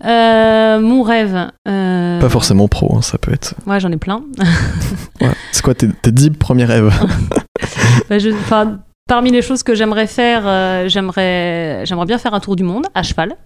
Mon 0.05 1.03
rêve. 1.03 1.49
Pas 1.65 2.29
forcément 2.29 2.69
pro, 2.69 2.95
hein, 2.97 3.03
ça 3.03 3.17
peut 3.19 3.33
être. 3.33 3.55
Ouais, 3.67 3.81
j'en 3.81 3.91
ai 3.91 3.97
plein. 3.97 4.23
Ouais. 5.21 5.31
C'est 5.53 5.63
quoi 5.63 5.75
tes, 5.75 5.89
tes 5.89 6.13
10 6.13 6.31
premiers 6.31 6.67
rêves? 6.67 6.93
Bah, 8.11 8.19
je- 8.19 8.29
parmi 9.07 9.31
les 9.31 9.43
choses 9.43 9.63
que 9.63 9.75
j'aimerais 9.75 10.07
faire, 10.07 10.43
euh, 10.47 10.89
j'aimerais, 10.89 11.85
j'aimerais 11.87 12.07
bien 12.07 12.19
faire 12.19 12.35
un 12.35 12.41
tour 12.41 12.57
du 12.57 12.63
monde 12.63 12.87
à 12.95 13.03
cheval. 13.03 13.37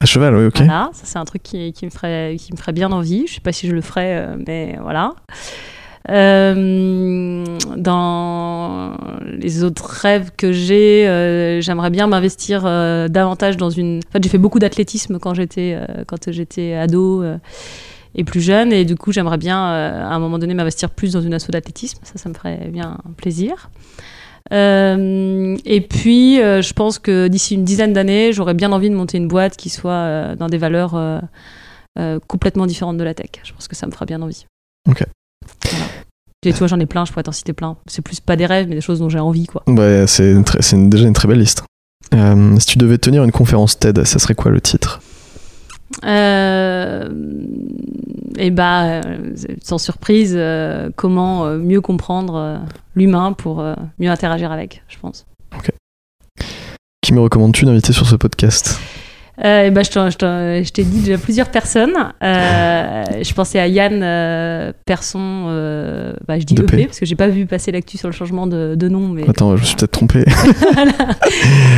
À 0.00 0.06
cheval, 0.06 0.34
oui, 0.34 0.46
ok. 0.46 0.56
Voilà, 0.56 0.90
ça 0.92 1.02
c'est 1.04 1.18
un 1.18 1.24
truc 1.24 1.42
qui, 1.42 1.72
qui 1.72 1.84
me 1.84 1.90
ferait, 1.90 2.36
qui 2.38 2.52
me 2.52 2.56
ferait 2.56 2.72
bien 2.72 2.90
envie. 2.90 3.26
Je 3.26 3.34
sais 3.34 3.40
pas 3.40 3.52
si 3.52 3.66
je 3.66 3.74
le 3.74 3.82
ferais, 3.82 4.16
euh, 4.16 4.36
mais 4.46 4.78
voilà. 4.82 5.12
Euh, 6.08 7.44
dans 7.76 8.96
les 9.22 9.62
autres 9.64 9.84
rêves 9.84 10.30
que 10.36 10.50
j'ai, 10.50 11.06
euh, 11.06 11.60
j'aimerais 11.60 11.90
bien 11.90 12.06
m'investir 12.06 12.62
euh, 12.64 13.08
davantage 13.08 13.58
dans 13.58 13.68
une. 13.68 14.00
En 14.08 14.12
fait, 14.12 14.24
j'ai 14.24 14.30
fait 14.30 14.38
beaucoup 14.38 14.58
d'athlétisme 14.58 15.18
quand 15.18 15.34
j'étais 15.34 15.78
quand 16.06 16.30
j'étais 16.30 16.74
ado 16.74 17.22
et 18.14 18.24
plus 18.24 18.40
jeune, 18.40 18.72
et 18.72 18.84
du 18.84 18.96
coup, 18.96 19.12
j'aimerais 19.12 19.38
bien 19.38 19.62
à 19.62 20.14
un 20.14 20.18
moment 20.18 20.38
donné 20.38 20.54
m'investir 20.54 20.90
plus 20.90 21.12
dans 21.12 21.20
une 21.20 21.34
asso 21.34 21.50
d'athlétisme. 21.50 22.00
Ça, 22.02 22.14
ça 22.16 22.28
me 22.28 22.34
ferait 22.34 22.70
bien 22.72 22.98
plaisir. 23.16 23.70
Euh, 24.52 25.56
et 25.64 25.80
puis, 25.80 26.40
euh, 26.40 26.60
je 26.62 26.72
pense 26.72 26.98
que 26.98 27.28
d'ici 27.28 27.54
une 27.54 27.64
dizaine 27.64 27.92
d'années, 27.92 28.32
j'aurais 28.32 28.54
bien 28.54 28.72
envie 28.72 28.90
de 28.90 28.94
monter 28.94 29.18
une 29.18 29.28
boîte 29.28 29.56
qui 29.56 29.70
soit 29.70 29.92
euh, 29.92 30.36
dans 30.36 30.48
des 30.48 30.58
valeurs 30.58 31.00
complètement 32.26 32.66
différentes 32.66 32.96
de 32.96 33.04
la 33.04 33.14
tech. 33.14 33.30
Je 33.42 33.52
pense 33.52 33.68
que 33.68 33.76
ça 33.76 33.86
me 33.86 33.92
fera 33.92 34.06
bien 34.06 34.22
envie. 34.22 34.46
Ok. 34.88 35.04
Voilà. 35.70 35.84
Et 36.46 36.52
tu 36.52 36.58
vois, 36.58 36.68
j'en 36.68 36.80
ai 36.80 36.86
plein, 36.86 37.04
je 37.04 37.12
pourrais 37.12 37.22
t'en 37.22 37.32
citer 37.32 37.52
plein. 37.52 37.76
C'est 37.86 38.00
plus 38.00 38.20
pas 38.20 38.36
des 38.36 38.46
rêves, 38.46 38.66
mais 38.68 38.74
des 38.74 38.80
choses 38.80 39.00
dont 39.00 39.10
j'ai 39.10 39.18
envie, 39.18 39.46
quoi. 39.46 39.62
Ouais, 39.66 40.06
c'est 40.06 40.34
déjà 40.88 41.06
une 41.06 41.12
très 41.12 41.28
belle 41.28 41.40
liste. 41.40 41.64
Si 42.12 42.66
tu 42.66 42.78
devais 42.78 42.96
tenir 42.96 43.22
une 43.22 43.32
conférence 43.32 43.78
TED, 43.78 44.04
ça 44.04 44.18
serait 44.18 44.34
quoi 44.34 44.50
le 44.50 44.60
titre? 44.60 45.00
Et 48.40 48.50
bah, 48.50 48.84
euh, 48.84 49.34
sans 49.62 49.78
surprise, 49.78 50.34
euh, 50.36 50.90
comment 50.96 51.44
euh, 51.44 51.58
mieux 51.58 51.80
comprendre 51.80 52.34
euh, 52.36 52.56
l'humain 52.94 53.32
pour 53.32 53.60
euh, 53.60 53.74
mieux 53.98 54.10
interagir 54.10 54.50
avec, 54.50 54.82
je 54.88 54.98
pense. 54.98 55.26
Qui 57.02 57.12
me 57.14 57.20
recommandes-tu 57.20 57.64
d'inviter 57.64 57.92
sur 57.92 58.06
ce 58.06 58.16
podcast? 58.16 58.80
Euh, 59.44 59.64
et 59.64 59.70
bah, 59.70 59.82
je 59.82 60.70
t'ai 60.70 60.84
dit 60.84 61.00
déjà 61.00 61.18
plusieurs 61.18 61.50
personnes. 61.50 61.94
Euh, 62.22 63.04
je 63.22 63.32
pensais 63.32 63.58
à 63.58 63.66
Yann 63.66 64.00
euh, 64.02 64.72
Persson, 64.84 65.46
euh, 65.48 66.12
bah, 66.28 66.38
je 66.38 66.44
dis 66.44 66.54
EP, 66.54 66.64
P. 66.64 66.86
parce 66.86 67.00
que 67.00 67.06
j'ai 67.06 67.16
pas 67.16 67.28
vu 67.28 67.46
passer 67.46 67.72
l'actu 67.72 67.96
sur 67.96 68.08
le 68.08 68.12
changement 68.12 68.46
de, 68.46 68.74
de 68.76 68.88
nom. 68.88 69.08
Mais, 69.08 69.28
Attends, 69.28 69.56
je 69.56 69.62
me 69.62 69.66
suis 69.66 69.76
peut-être 69.76 69.92
trompé. 69.92 70.24
Voilà. 70.74 70.92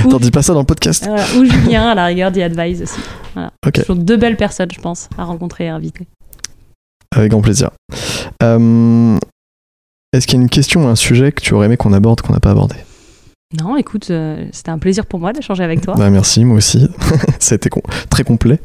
T'en 0.11 0.19
dis 0.19 0.31
pas 0.31 0.43
ça 0.43 0.53
dans 0.55 0.61
le 0.61 0.67
podcast 0.67 1.07
Voilà. 1.07 1.25
Ou 1.39 1.45
Julien, 1.45 1.89
à 1.91 1.95
la 1.95 2.07
rigueur, 2.07 2.33
The 2.33 2.39
Advise 2.39 2.83
aussi. 2.83 3.01
Voilà. 3.35 3.51
Ce 3.77 3.83
sont 3.85 3.95
deux 3.95 4.17
belles 4.17 4.37
personnes, 4.37 4.71
je 4.73 4.81
pense, 4.81 5.09
à 5.17 5.25
rencontrer 5.25 5.65
et 5.65 5.69
à 5.69 5.75
inviter. 5.75 6.07
Avec 7.15 7.31
grand 7.31 7.43
plaisir. 7.43 7.71
Euh, 8.43 9.19
Est-ce 10.13 10.27
qu'il 10.27 10.39
y 10.39 10.41
a 10.41 10.43
une 10.43 10.49
question 10.49 10.85
ou 10.85 10.89
un 10.89 10.97
sujet 10.97 11.33
que 11.33 11.43
tu 11.43 11.55
aurais 11.55 11.67
aimé 11.67 11.77
qu'on 11.77 11.93
aborde 11.93 12.21
qu'on 12.23 12.33
n'a 12.33 12.41
pas 12.41 12.51
abordé? 12.51 12.77
Non, 13.61 13.77
écoute, 13.77 14.11
euh, 14.11 14.47
c'était 14.53 14.71
un 14.71 14.79
plaisir 14.79 15.05
pour 15.07 15.21
moi 15.21 15.33
d'échanger 15.33 15.63
avec 15.63 15.81
toi. 15.83 15.95
Bah, 15.97 16.09
Merci, 16.11 16.45
moi 16.45 16.57
aussi. 16.57 16.89
ça 17.39 17.55
a 17.55 17.57
été 17.57 17.69
com- 17.69 17.83
très 18.09 18.25
complet. 18.25 18.61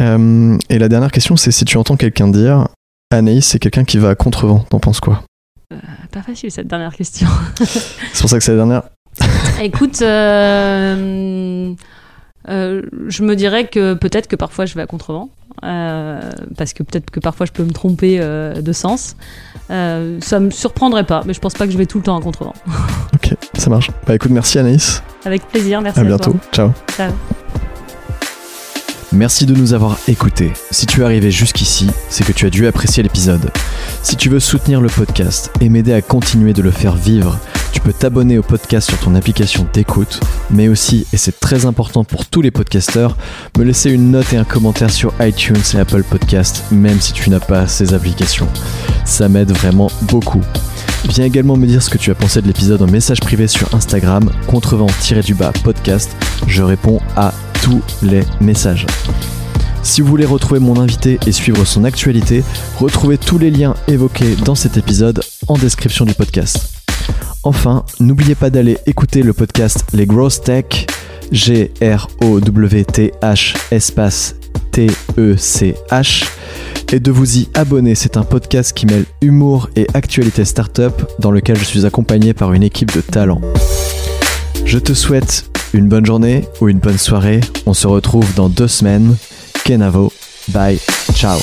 Euh, 0.00 0.56
et 0.68 0.78
la 0.78 0.88
dernière 0.88 1.12
question, 1.12 1.36
c'est 1.36 1.50
si 1.52 1.64
tu 1.64 1.76
entends 1.76 1.96
quelqu'un 1.96 2.28
dire 2.28 2.66
Anaïs, 3.12 3.46
c'est 3.46 3.58
quelqu'un 3.58 3.84
qui 3.84 3.98
va 3.98 4.10
à 4.10 4.14
contrevent. 4.14 4.64
T'en 4.68 4.80
penses 4.80 5.00
quoi? 5.00 5.22
Pas 6.10 6.22
facile 6.22 6.50
cette 6.50 6.66
dernière 6.66 6.94
question. 6.94 7.28
C'est 7.60 8.20
pour 8.20 8.28
ça 8.28 8.38
que 8.38 8.42
c'est 8.42 8.50
la 8.50 8.56
dernière. 8.56 8.82
Écoute, 9.62 10.02
euh, 10.02 11.72
euh, 12.48 12.82
je 13.06 13.22
me 13.22 13.36
dirais 13.36 13.68
que 13.68 13.94
peut-être 13.94 14.26
que 14.26 14.34
parfois 14.34 14.66
je 14.66 14.74
vais 14.74 14.82
à 14.82 14.86
contrevent, 14.86 15.28
euh, 15.62 16.20
parce 16.56 16.72
que 16.72 16.82
peut-être 16.82 17.10
que 17.10 17.20
parfois 17.20 17.46
je 17.46 17.52
peux 17.52 17.62
me 17.62 17.70
tromper 17.72 18.18
euh, 18.20 18.60
de 18.60 18.72
sens. 18.72 19.14
Euh, 19.70 20.18
ça 20.20 20.40
me 20.40 20.50
surprendrait 20.50 21.04
pas, 21.06 21.22
mais 21.26 21.34
je 21.34 21.38
pense 21.40 21.54
pas 21.54 21.66
que 21.66 21.72
je 21.72 21.78
vais 21.78 21.86
tout 21.86 21.98
le 21.98 22.04
temps 22.04 22.18
à 22.18 22.20
contrevent. 22.22 22.54
Ok, 23.14 23.29
ça 23.60 23.70
marche. 23.70 23.90
Bah 24.06 24.14
écoute, 24.14 24.30
merci 24.30 24.58
Anaïs. 24.58 25.02
Avec 25.24 25.46
plaisir, 25.46 25.80
merci 25.80 25.98
À 25.98 26.02
à, 26.02 26.06
bientôt. 26.06 26.36
Ciao. 26.52 26.72
Ciao. 26.96 27.12
Merci 29.12 29.44
de 29.44 29.54
nous 29.54 29.74
avoir 29.74 29.98
écoutés. 30.06 30.52
Si 30.70 30.86
tu 30.86 31.00
es 31.00 31.04
arrivé 31.04 31.30
jusqu'ici, 31.32 31.90
c'est 32.08 32.24
que 32.24 32.32
tu 32.32 32.46
as 32.46 32.50
dû 32.50 32.66
apprécier 32.66 33.02
l'épisode. 33.02 33.50
Si 34.02 34.16
tu 34.16 34.28
veux 34.28 34.38
soutenir 34.38 34.80
le 34.80 34.88
podcast 34.88 35.52
et 35.60 35.68
m'aider 35.68 35.92
à 35.92 36.00
continuer 36.00 36.52
de 36.52 36.62
le 36.62 36.70
faire 36.70 36.94
vivre, 36.94 37.36
tu 37.72 37.80
peux 37.80 37.92
t'abonner 37.92 38.38
au 38.38 38.42
podcast 38.42 38.88
sur 38.88 38.98
ton 38.98 39.14
application 39.14 39.66
d'écoute, 39.72 40.20
mais 40.50 40.68
aussi, 40.68 41.06
et 41.12 41.16
c'est 41.16 41.38
très 41.40 41.66
important 41.66 42.04
pour 42.04 42.26
tous 42.26 42.42
les 42.42 42.50
podcasteurs, 42.50 43.16
me 43.58 43.64
laisser 43.64 43.90
une 43.90 44.10
note 44.10 44.32
et 44.32 44.36
un 44.36 44.44
commentaire 44.44 44.90
sur 44.90 45.12
iTunes 45.20 45.62
et 45.74 45.78
Apple 45.78 46.02
Podcast, 46.02 46.64
même 46.70 47.00
si 47.00 47.12
tu 47.12 47.30
n'as 47.30 47.40
pas 47.40 47.66
ces 47.66 47.94
applications. 47.94 48.48
Ça 49.04 49.28
m'aide 49.28 49.52
vraiment 49.52 49.90
beaucoup. 50.02 50.42
Viens 51.08 51.24
également 51.24 51.56
me 51.56 51.66
dire 51.66 51.82
ce 51.82 51.90
que 51.90 51.98
tu 51.98 52.10
as 52.10 52.14
pensé 52.14 52.42
de 52.42 52.46
l'épisode 52.46 52.82
en 52.82 52.86
message 52.86 53.20
privé 53.20 53.46
sur 53.46 53.74
Instagram, 53.74 54.30
contrevent-du-bas 54.46 55.52
podcast. 55.64 56.14
Je 56.46 56.62
réponds 56.62 57.00
à 57.16 57.32
tous 57.62 57.82
les 58.02 58.22
messages. 58.40 58.86
Si 59.82 60.02
vous 60.02 60.08
voulez 60.08 60.26
retrouver 60.26 60.60
mon 60.60 60.78
invité 60.78 61.18
et 61.26 61.32
suivre 61.32 61.64
son 61.64 61.84
actualité, 61.84 62.44
retrouvez 62.78 63.16
tous 63.16 63.38
les 63.38 63.50
liens 63.50 63.74
évoqués 63.88 64.36
dans 64.44 64.54
cet 64.54 64.76
épisode 64.76 65.22
en 65.48 65.56
description 65.56 66.04
du 66.04 66.14
podcast. 66.14 66.79
Enfin, 67.42 67.84
n'oubliez 68.00 68.34
pas 68.34 68.50
d'aller 68.50 68.78
écouter 68.86 69.22
le 69.22 69.32
podcast 69.32 69.84
Les 69.92 70.06
Growth 70.06 70.42
Tech, 70.44 70.86
G-R-O-W-T-H 71.32 72.34
espace 73.70 74.34
T-E-C-H, 74.72 76.24
et 76.92 77.00
de 77.00 77.10
vous 77.10 77.38
y 77.38 77.48
abonner. 77.54 77.94
C'est 77.94 78.16
un 78.16 78.24
podcast 78.24 78.72
qui 78.72 78.86
mêle 78.86 79.04
humour 79.20 79.68
et 79.76 79.86
actualité 79.94 80.44
startup 80.44 80.92
dans 81.18 81.30
lequel 81.30 81.56
je 81.56 81.64
suis 81.64 81.86
accompagné 81.86 82.34
par 82.34 82.52
une 82.52 82.62
équipe 82.62 82.94
de 82.94 83.00
talents. 83.00 83.40
Je 84.64 84.78
te 84.78 84.92
souhaite 84.92 85.50
une 85.72 85.88
bonne 85.88 86.06
journée 86.06 86.46
ou 86.60 86.68
une 86.68 86.78
bonne 86.78 86.98
soirée. 86.98 87.40
On 87.66 87.74
se 87.74 87.86
retrouve 87.86 88.34
dans 88.34 88.48
deux 88.48 88.68
semaines. 88.68 89.16
Kenavo. 89.64 90.12
Bye. 90.48 90.78
Ciao. 91.14 91.38